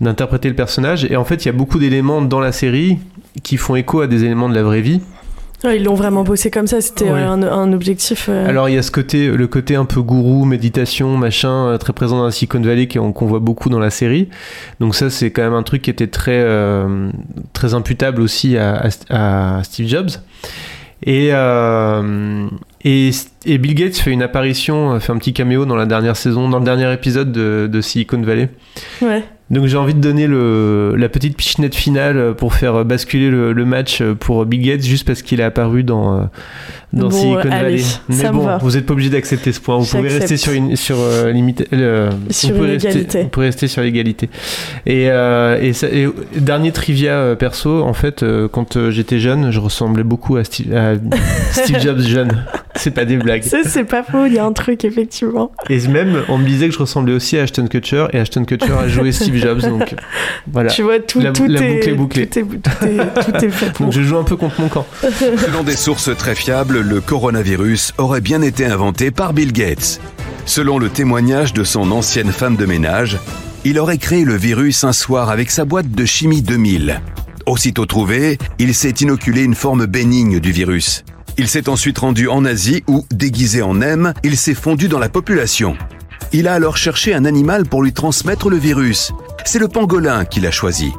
d'interpréter 0.00 0.48
le 0.48 0.54
personnage. 0.54 1.04
Et 1.04 1.16
en 1.16 1.24
fait, 1.24 1.44
il 1.44 1.46
y 1.46 1.48
a 1.48 1.52
beaucoup 1.52 1.78
d'éléments 1.78 2.20
dans 2.20 2.40
la 2.40 2.52
série 2.52 2.98
qui 3.42 3.56
font 3.56 3.76
écho 3.76 4.00
à 4.00 4.06
des 4.06 4.24
éléments 4.24 4.48
de 4.48 4.54
la 4.54 4.62
vraie 4.62 4.82
vie. 4.82 5.00
Ouais, 5.62 5.76
ils 5.76 5.84
l'ont 5.84 5.94
vraiment 5.94 6.22
bossé 6.24 6.50
comme 6.50 6.66
ça, 6.66 6.80
c'était 6.80 7.04
Ouais. 7.10 7.20
euh, 7.20 7.28
un, 7.28 7.42
un 7.42 7.72
objectif. 7.74 8.26
euh, 8.30 8.48
Alors 8.48 8.68
il 8.70 8.74
y 8.74 8.78
a 8.78 8.82
ce 8.82 8.90
côté, 8.90 9.28
le 9.28 9.46
côté 9.46 9.76
un 9.76 9.84
peu 9.84 10.00
gourou, 10.00 10.44
méditation, 10.46 11.16
machin, 11.18 11.66
euh, 11.66 11.76
très 11.78 11.92
présent 11.92 12.16
dans 12.16 12.24
la 12.24 12.30
Silicon 12.30 12.60
Valley 12.60 12.88
qu'on 12.88 13.12
voit 13.26 13.40
beaucoup 13.40 13.68
dans 13.68 13.78
la 13.78 13.90
série. 13.90 14.28
Donc 14.80 14.94
ça 14.94 15.10
c'est 15.10 15.30
quand 15.30 15.42
même 15.42 15.52
un 15.54 15.62
truc 15.62 15.82
qui 15.82 15.90
était 15.90 16.06
très 16.06 16.40
euh, 16.40 17.10
très 17.52 17.74
imputable 17.74 18.22
aussi 18.22 18.56
à, 18.56 18.86
à- 19.10 19.58
à 19.58 19.62
Steve 19.64 19.86
Jobs. 19.88 20.10
Et, 21.02 21.28
euh, 21.32 22.46
et, 22.84 23.10
et 23.46 23.56
Bill 23.58 23.74
Gates 23.74 23.96
fait 23.96 24.10
une 24.10 24.22
apparition, 24.22 25.00
fait 25.00 25.12
un 25.12 25.16
petit 25.18 25.32
caméo 25.32 25.64
dans 25.64 25.76
la 25.76 25.86
dernière 25.86 26.16
saison, 26.16 26.48
dans 26.50 26.58
le 26.58 26.64
dernier 26.64 26.92
épisode 26.92 27.32
de, 27.32 27.68
de 27.72 27.80
Silicon 27.80 28.20
Valley. 28.20 28.50
Ouais. 29.00 29.24
Donc 29.50 29.66
j'ai 29.66 29.76
envie 29.76 29.94
de 29.94 30.00
donner 30.00 30.28
la 30.28 31.08
petite 31.08 31.36
pichenette 31.36 31.74
finale 31.74 32.34
pour 32.34 32.54
faire 32.54 32.84
basculer 32.84 33.30
le, 33.30 33.64
match 33.64 34.02
pour 34.20 34.46
Bill 34.46 34.62
Gates 34.62 34.84
juste 34.84 35.06
parce 35.06 35.22
qu'il 35.22 35.40
est 35.40 35.44
apparu 35.44 35.82
dans, 35.82 36.20
euh, 36.20 36.24
dans 36.92 37.08
Bon, 37.08 37.10
Silicon 37.10 37.38
allez, 37.40 37.50
Valley. 37.76 37.82
Mais 38.08 38.14
ça 38.16 38.32
me 38.32 38.38
bon, 38.38 38.44
va. 38.44 38.58
vous 38.58 38.70
n'êtes 38.72 38.84
pas 38.86 38.92
obligé 38.94 39.10
d'accepter 39.10 39.52
ce 39.52 39.60
point. 39.60 39.78
Vous 39.78 39.86
pouvez 39.86 40.08
rester 40.08 40.36
sur 40.36 40.52
une 40.52 40.74
sur 40.76 40.96
euh, 40.98 41.30
limite- 41.30 41.66
euh, 41.72 42.10
Sur 42.30 42.50
vous 42.50 42.54
pouvez 42.56 42.66
une 42.68 42.74
rester- 42.74 42.88
égalité. 42.90 43.22
vous 43.22 43.28
pouvez 43.28 43.46
rester 43.46 43.68
sur 43.68 43.82
l'égalité. 43.82 44.28
Et, 44.86 45.08
euh, 45.08 45.58
et, 45.60 45.72
ça- 45.72 45.86
et 45.88 46.08
dernier 46.36 46.72
trivia 46.72 47.12
euh, 47.12 47.34
perso, 47.36 47.82
en 47.82 47.92
fait, 47.92 48.22
euh, 48.22 48.48
quand 48.48 48.76
euh, 48.76 48.90
j'étais 48.90 49.20
jeune, 49.20 49.50
je 49.52 49.60
ressemblais 49.60 50.02
beaucoup 50.04 50.36
à 50.36 50.44
Steve, 50.44 50.74
à 50.76 50.94
Steve 51.52 51.78
Jobs 51.82 52.00
jeune. 52.00 52.44
C'est 52.74 52.92
pas 52.92 53.04
des 53.04 53.16
blagues. 53.16 53.42
C'est 53.44 53.64
c'est 53.64 53.84
pas 53.84 54.02
faux, 54.02 54.26
il 54.26 54.34
y 54.34 54.38
a 54.38 54.44
un 54.44 54.52
truc, 54.52 54.84
effectivement. 54.84 55.52
Et 55.68 55.78
même, 55.88 56.22
on 56.28 56.38
me 56.38 56.46
disait 56.46 56.68
que 56.68 56.74
je 56.74 56.78
ressemblais 56.78 57.12
aussi 57.12 57.36
à 57.36 57.42
Ashton 57.42 57.66
Kutcher, 57.66 58.06
et 58.12 58.18
Ashton 58.18 58.44
Kutcher 58.44 58.72
a 58.72 58.88
joué 58.88 59.12
Steve 59.12 59.36
Jobs, 59.36 59.60
donc 59.60 59.94
voilà. 60.50 60.70
Tu 60.70 60.82
vois, 60.82 60.98
tout, 60.98 61.20
la, 61.20 61.32
tout 61.32 61.46
la 61.46 61.60
est, 61.60 61.74
boucle 61.74 61.88
est 61.88 61.94
bouclée. 61.94 62.26
Tout 62.28 62.38
est, 62.38 62.42
tout 62.42 62.86
est, 62.86 63.22
tout 63.38 63.44
est 63.44 63.50
fait 63.50 63.72
pour. 63.74 63.86
Donc 63.86 63.92
je 63.94 64.02
joue 64.02 64.16
un 64.16 64.22
peu 64.24 64.36
contre 64.36 64.60
mon 64.60 64.68
camp. 64.68 64.86
Selon 65.02 65.62
des 65.64 65.76
sources 65.76 66.10
très 66.16 66.34
fiables, 66.34 66.79
le 66.80 67.00
coronavirus 67.00 67.94
aurait 67.98 68.20
bien 68.20 68.42
été 68.42 68.64
inventé 68.64 69.10
par 69.10 69.32
Bill 69.32 69.52
Gates. 69.52 70.00
Selon 70.46 70.78
le 70.78 70.88
témoignage 70.88 71.52
de 71.52 71.64
son 71.64 71.90
ancienne 71.90 72.32
femme 72.32 72.56
de 72.56 72.66
ménage, 72.66 73.18
il 73.64 73.78
aurait 73.78 73.98
créé 73.98 74.24
le 74.24 74.36
virus 74.36 74.84
un 74.84 74.92
soir 74.92 75.30
avec 75.30 75.50
sa 75.50 75.64
boîte 75.64 75.90
de 75.90 76.04
chimie 76.04 76.42
2000. 76.42 77.00
Aussitôt 77.46 77.86
trouvé, 77.86 78.38
il 78.58 78.74
s'est 78.74 78.90
inoculé 78.90 79.42
une 79.42 79.54
forme 79.54 79.86
bénigne 79.86 80.40
du 80.40 80.52
virus. 80.52 81.04
Il 81.36 81.48
s'est 81.48 81.68
ensuite 81.68 81.98
rendu 81.98 82.28
en 82.28 82.44
Asie 82.44 82.82
où, 82.86 83.04
déguisé 83.10 83.62
en 83.62 83.80
M, 83.80 84.12
il 84.24 84.36
s'est 84.36 84.54
fondu 84.54 84.88
dans 84.88 84.98
la 84.98 85.08
population. 85.08 85.76
Il 86.32 86.48
a 86.48 86.54
alors 86.54 86.76
cherché 86.76 87.14
un 87.14 87.24
animal 87.24 87.66
pour 87.66 87.82
lui 87.82 87.92
transmettre 87.92 88.50
le 88.50 88.56
virus. 88.56 89.12
C'est 89.44 89.58
le 89.58 89.68
pangolin 89.68 90.24
qu'il 90.24 90.46
a 90.46 90.50
choisi. 90.50 90.92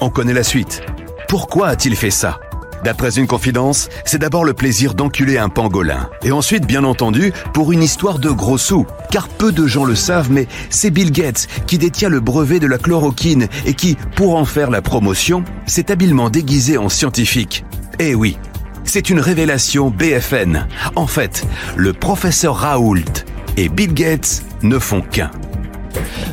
On 0.00 0.10
connaît 0.10 0.32
la 0.32 0.44
suite. 0.44 0.82
Pourquoi 1.28 1.68
a-t-il 1.68 1.96
fait 1.96 2.10
ça? 2.10 2.40
D'après 2.84 3.18
une 3.18 3.26
confidence, 3.26 3.88
c'est 4.04 4.18
d'abord 4.18 4.44
le 4.44 4.54
plaisir 4.54 4.94
d'enculer 4.94 5.38
un 5.38 5.48
pangolin. 5.48 6.08
Et 6.22 6.32
ensuite, 6.32 6.66
bien 6.66 6.84
entendu, 6.84 7.32
pour 7.52 7.72
une 7.72 7.82
histoire 7.82 8.18
de 8.18 8.30
gros 8.30 8.58
sous. 8.58 8.86
Car 9.10 9.28
peu 9.28 9.52
de 9.52 9.66
gens 9.66 9.84
le 9.84 9.94
savent, 9.94 10.30
mais 10.30 10.46
c'est 10.70 10.90
Bill 10.90 11.12
Gates 11.12 11.46
qui 11.66 11.78
détient 11.78 12.08
le 12.08 12.20
brevet 12.20 12.58
de 12.58 12.66
la 12.66 12.78
chloroquine 12.78 13.48
et 13.66 13.74
qui, 13.74 13.96
pour 14.16 14.36
en 14.36 14.44
faire 14.44 14.70
la 14.70 14.82
promotion, 14.82 15.44
s'est 15.66 15.90
habilement 15.90 16.30
déguisé 16.30 16.78
en 16.78 16.88
scientifique. 16.88 17.64
Eh 17.98 18.14
oui, 18.14 18.38
c'est 18.84 19.10
une 19.10 19.20
révélation 19.20 19.90
BFN. 19.90 20.66
En 20.96 21.06
fait, 21.06 21.46
le 21.76 21.92
professeur 21.92 22.56
Raoult 22.56 23.24
et 23.56 23.68
Bill 23.68 23.92
Gates 23.92 24.42
ne 24.62 24.78
font 24.78 25.02
qu'un. 25.02 25.30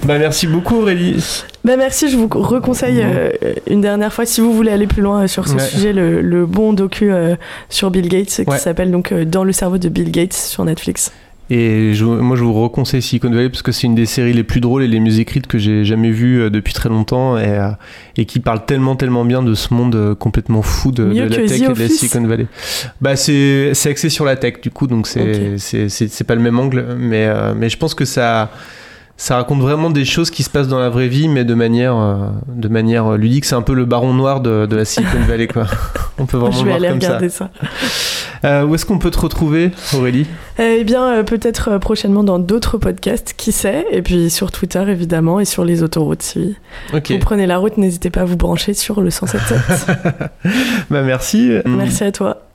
Bah 0.05 0.17
merci 0.17 0.47
beaucoup 0.47 0.77
Aurélie. 0.77 1.43
Bah 1.67 1.75
merci, 1.75 2.09
je 2.09 2.15
vous 2.15 2.29
reconseille 2.29 3.01
euh, 3.03 3.31
une 3.69 3.81
dernière 3.81 4.13
fois, 4.13 4.25
si 4.25 4.39
vous 4.39 4.53
voulez 4.53 4.71
aller 4.71 4.87
plus 4.87 5.01
loin 5.01 5.23
euh, 5.23 5.27
sur 5.27 5.49
ce 5.49 5.55
Ouais. 5.55 5.59
sujet, 5.59 5.91
le, 5.91 6.21
le 6.21 6.45
bon 6.45 6.71
docu 6.71 7.11
euh, 7.11 7.35
sur 7.67 7.91
Bill 7.91 8.07
Gates 8.07 8.27
qui 8.29 8.49
Ouais. 8.49 8.57
s'appelle 8.57 8.89
donc 8.89 9.13
Dans 9.13 9.43
le 9.43 9.51
cerveau 9.51 9.77
de 9.77 9.89
Bill 9.89 10.09
Gates 10.11 10.31
sur 10.33 10.63
Netflix. 10.63 11.11
Et 11.49 11.93
je- 11.93 12.05
moi 12.05 12.35
je 12.37 12.43
vous 12.43 12.53
reconseille 12.53 13.01
Silicon 13.01 13.29
Valley 13.29 13.49
parce 13.49 13.61
que 13.63 13.71
c'est 13.73 13.87
une 13.87 13.95
des 13.95 14.05
séries 14.05 14.31
les 14.33 14.43
plus 14.43 14.59
drôles 14.61 14.83
et 14.83 14.87
les 14.87 14.99
mieux 15.01 15.19
écrites 15.19 15.47
que 15.47 15.57
j'ai 15.57 15.83
jamais 15.85 16.11
vues 16.11 16.49
depuis 16.49 16.73
très 16.73 16.87
longtemps 16.89 17.37
et, 17.37 17.57
et 18.17 18.25
qui 18.25 18.39
parle 18.41 18.65
tellement 18.65 18.95
tellement 18.97 19.23
bien 19.25 19.41
de 19.43 19.53
ce 19.53 19.73
monde 19.73 20.15
complètement 20.19 20.61
fou 20.61 20.91
de, 20.91 21.03
la 21.03 21.27
tech 21.29 21.47
The 21.47 21.61
et 21.63 21.67
de 21.73 21.79
la 21.79 21.87
Silicon 21.89 22.25
Valley. 22.27 22.47
Bah 23.01 23.15
c'est 23.17 23.71
axé 23.85 24.09
sur 24.09 24.23
la 24.25 24.35
tech 24.37 24.55
du 24.61 24.71
coup 24.71 24.87
donc 24.87 25.07
c'est 25.07 25.21
Ok. 25.21 25.59
c'est 25.59 25.87
c'est 25.89 26.09
c'est 26.09 26.23
pas 26.25 26.35
le 26.35 26.41
même 26.41 26.59
angle 26.59 26.95
mais 26.99 27.29
mais 27.55 27.69
je 27.69 27.77
pense 27.77 27.93
que 27.93 28.03
ça 28.05 28.51
ça 29.17 29.35
raconte 29.35 29.61
vraiment 29.61 29.89
des 29.89 30.05
choses 30.05 30.29
qui 30.29 30.43
se 30.43 30.49
passent 30.49 30.67
dans 30.67 30.79
la 30.79 30.89
vraie 30.89 31.07
vie, 31.07 31.27
mais 31.27 31.43
de 31.43 31.53
manière, 31.55 31.97
euh, 31.97 32.27
de 32.47 32.67
manière 32.67 33.17
ludique. 33.17 33.45
C'est 33.45 33.55
un 33.55 33.61
peu 33.63 33.73
le 33.73 33.85
baron 33.85 34.13
noir 34.13 34.41
de, 34.41 34.65
de 34.67 34.75
la 34.75 34.85
Silicon 34.85 35.19
Valley, 35.27 35.47
quoi. 35.47 35.65
On 36.19 36.25
peut 36.25 36.37
vraiment 36.37 36.53
Je 36.53 36.59
vais 36.59 36.63
voir 36.65 36.75
aller 36.77 36.87
comme 36.87 36.97
regarder 36.97 37.29
ça. 37.29 37.49
ça. 37.61 37.67
Euh, 38.45 38.63
où 38.65 38.75
est-ce 38.75 38.85
qu'on 38.85 38.99
peut 38.99 39.11
te 39.11 39.19
retrouver, 39.19 39.71
Aurélie? 39.95 40.27
Eh 40.59 40.83
bien, 40.83 41.07
euh, 41.09 41.23
peut-être 41.23 41.69
euh, 41.69 41.79
prochainement 41.79 42.23
dans 42.23 42.39
d'autres 42.39 42.77
podcasts, 42.77 43.33
qui 43.35 43.51
sait? 43.51 43.85
Et 43.91 44.01
puis 44.01 44.29
sur 44.29 44.51
Twitter, 44.51 44.83
évidemment, 44.87 45.39
et 45.39 45.45
sur 45.45 45.65
les 45.65 45.83
autoroutes. 45.83 46.21
Si 46.21 46.55
vous 46.91 47.19
prenez 47.19 47.47
la 47.47 47.57
route, 47.57 47.77
n'hésitez 47.77 48.09
pas 48.09 48.21
à 48.21 48.25
vous 48.25 48.37
brancher 48.37 48.73
sur 48.73 49.01
le 49.01 49.09
177. 49.09 49.97
Bah 50.89 51.01
merci. 51.01 51.51
Merci 51.65 52.03
à 52.03 52.11
toi. 52.11 52.46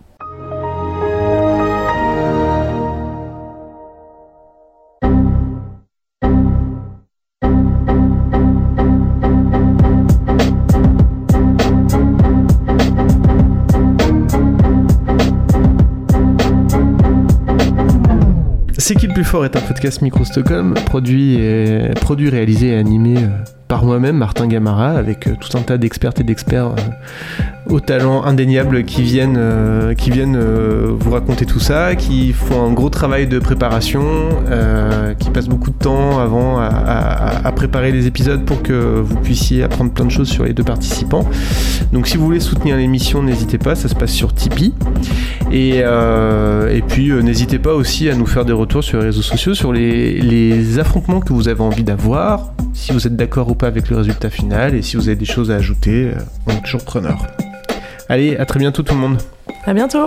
Est 19.40 19.56
un 19.56 19.60
podcast 19.60 20.02
Micro 20.02 20.26
Stockholm, 20.26 20.74
produit, 20.74 21.38
produit, 22.02 22.28
réalisé 22.28 22.68
et 22.68 22.76
animé 22.76 23.16
euh, 23.16 23.28
par 23.66 23.82
moi-même, 23.82 24.18
Martin 24.18 24.46
Gamara, 24.46 24.90
avec 24.90 25.26
euh, 25.26 25.34
tout 25.40 25.56
un 25.56 25.62
tas 25.62 25.78
d'expertes 25.78 26.20
et 26.20 26.22
d'experts 26.22 26.74
euh, 27.70 27.72
au 27.72 27.80
talent 27.80 28.24
indéniable 28.24 28.84
qui 28.84 29.02
viennent, 29.02 29.36
euh, 29.38 29.94
qui 29.94 30.10
viennent 30.10 30.36
euh, 30.36 30.92
vous 30.98 31.10
raconter 31.10 31.46
tout 31.46 31.60
ça, 31.60 31.94
qui 31.94 32.32
font 32.32 32.66
un 32.66 32.72
gros 32.72 32.90
travail 32.90 33.26
de 33.26 33.38
préparation, 33.38 34.04
euh, 34.50 35.14
qui 35.14 35.30
passent 35.30 35.48
beaucoup 35.48 35.70
de 35.70 35.76
temps 35.76 36.18
avant 36.18 36.58
à, 36.58 37.52
préparer 37.54 37.92
les 37.92 38.06
épisodes 38.06 38.44
pour 38.44 38.62
que 38.62 38.72
vous 38.72 39.16
puissiez 39.16 39.62
apprendre 39.62 39.92
plein 39.92 40.06
de 40.06 40.10
choses 40.10 40.28
sur 40.28 40.44
les 40.44 40.52
deux 40.52 40.64
participants. 40.64 41.28
Donc 41.92 42.08
si 42.08 42.16
vous 42.16 42.24
voulez 42.24 42.40
soutenir 42.40 42.76
l'émission, 42.76 43.22
n'hésitez 43.22 43.58
pas, 43.58 43.74
ça 43.74 43.88
se 43.88 43.94
passe 43.94 44.10
sur 44.10 44.34
Tipeee. 44.34 44.72
Et, 45.52 45.82
puis 46.88 47.12
n'hésitez 47.22 47.58
pas 47.58 47.74
aussi 47.74 48.08
à 48.08 48.14
nous 48.14 48.26
faire 48.26 48.44
des 48.44 48.52
retours 48.52 48.82
sur 48.82 48.98
les 48.98 49.06
réseaux 49.06 49.22
sociaux 49.22 49.54
sur 49.54 49.72
les, 49.72 50.20
les 50.20 50.78
affrontements 50.78 51.20
que 51.20 51.32
vous 51.32 51.48
avez 51.48 51.60
envie 51.60 51.84
d'avoir, 51.84 52.52
si 52.72 52.92
vous 52.92 53.06
êtes 53.06 53.16
d'accord 53.16 53.50
ou 53.50 53.54
pas 53.54 53.66
avec 53.66 53.90
le 53.90 53.98
résultat 53.98 54.30
final, 54.30 54.74
et 54.74 54.82
si 54.82 54.96
vous 54.96 55.08
avez 55.08 55.16
des 55.16 55.24
choses 55.26 55.50
à 55.50 55.56
ajouter, 55.56 56.10
on 56.46 56.52
est 56.52 56.62
toujours 56.62 56.84
preneur. 56.84 57.18
Allez, 58.12 58.36
à 58.36 58.44
très 58.44 58.58
bientôt 58.58 58.82
tout 58.82 58.92
le 58.92 59.00
monde. 59.00 59.16
À 59.64 59.72
bientôt. 59.72 60.06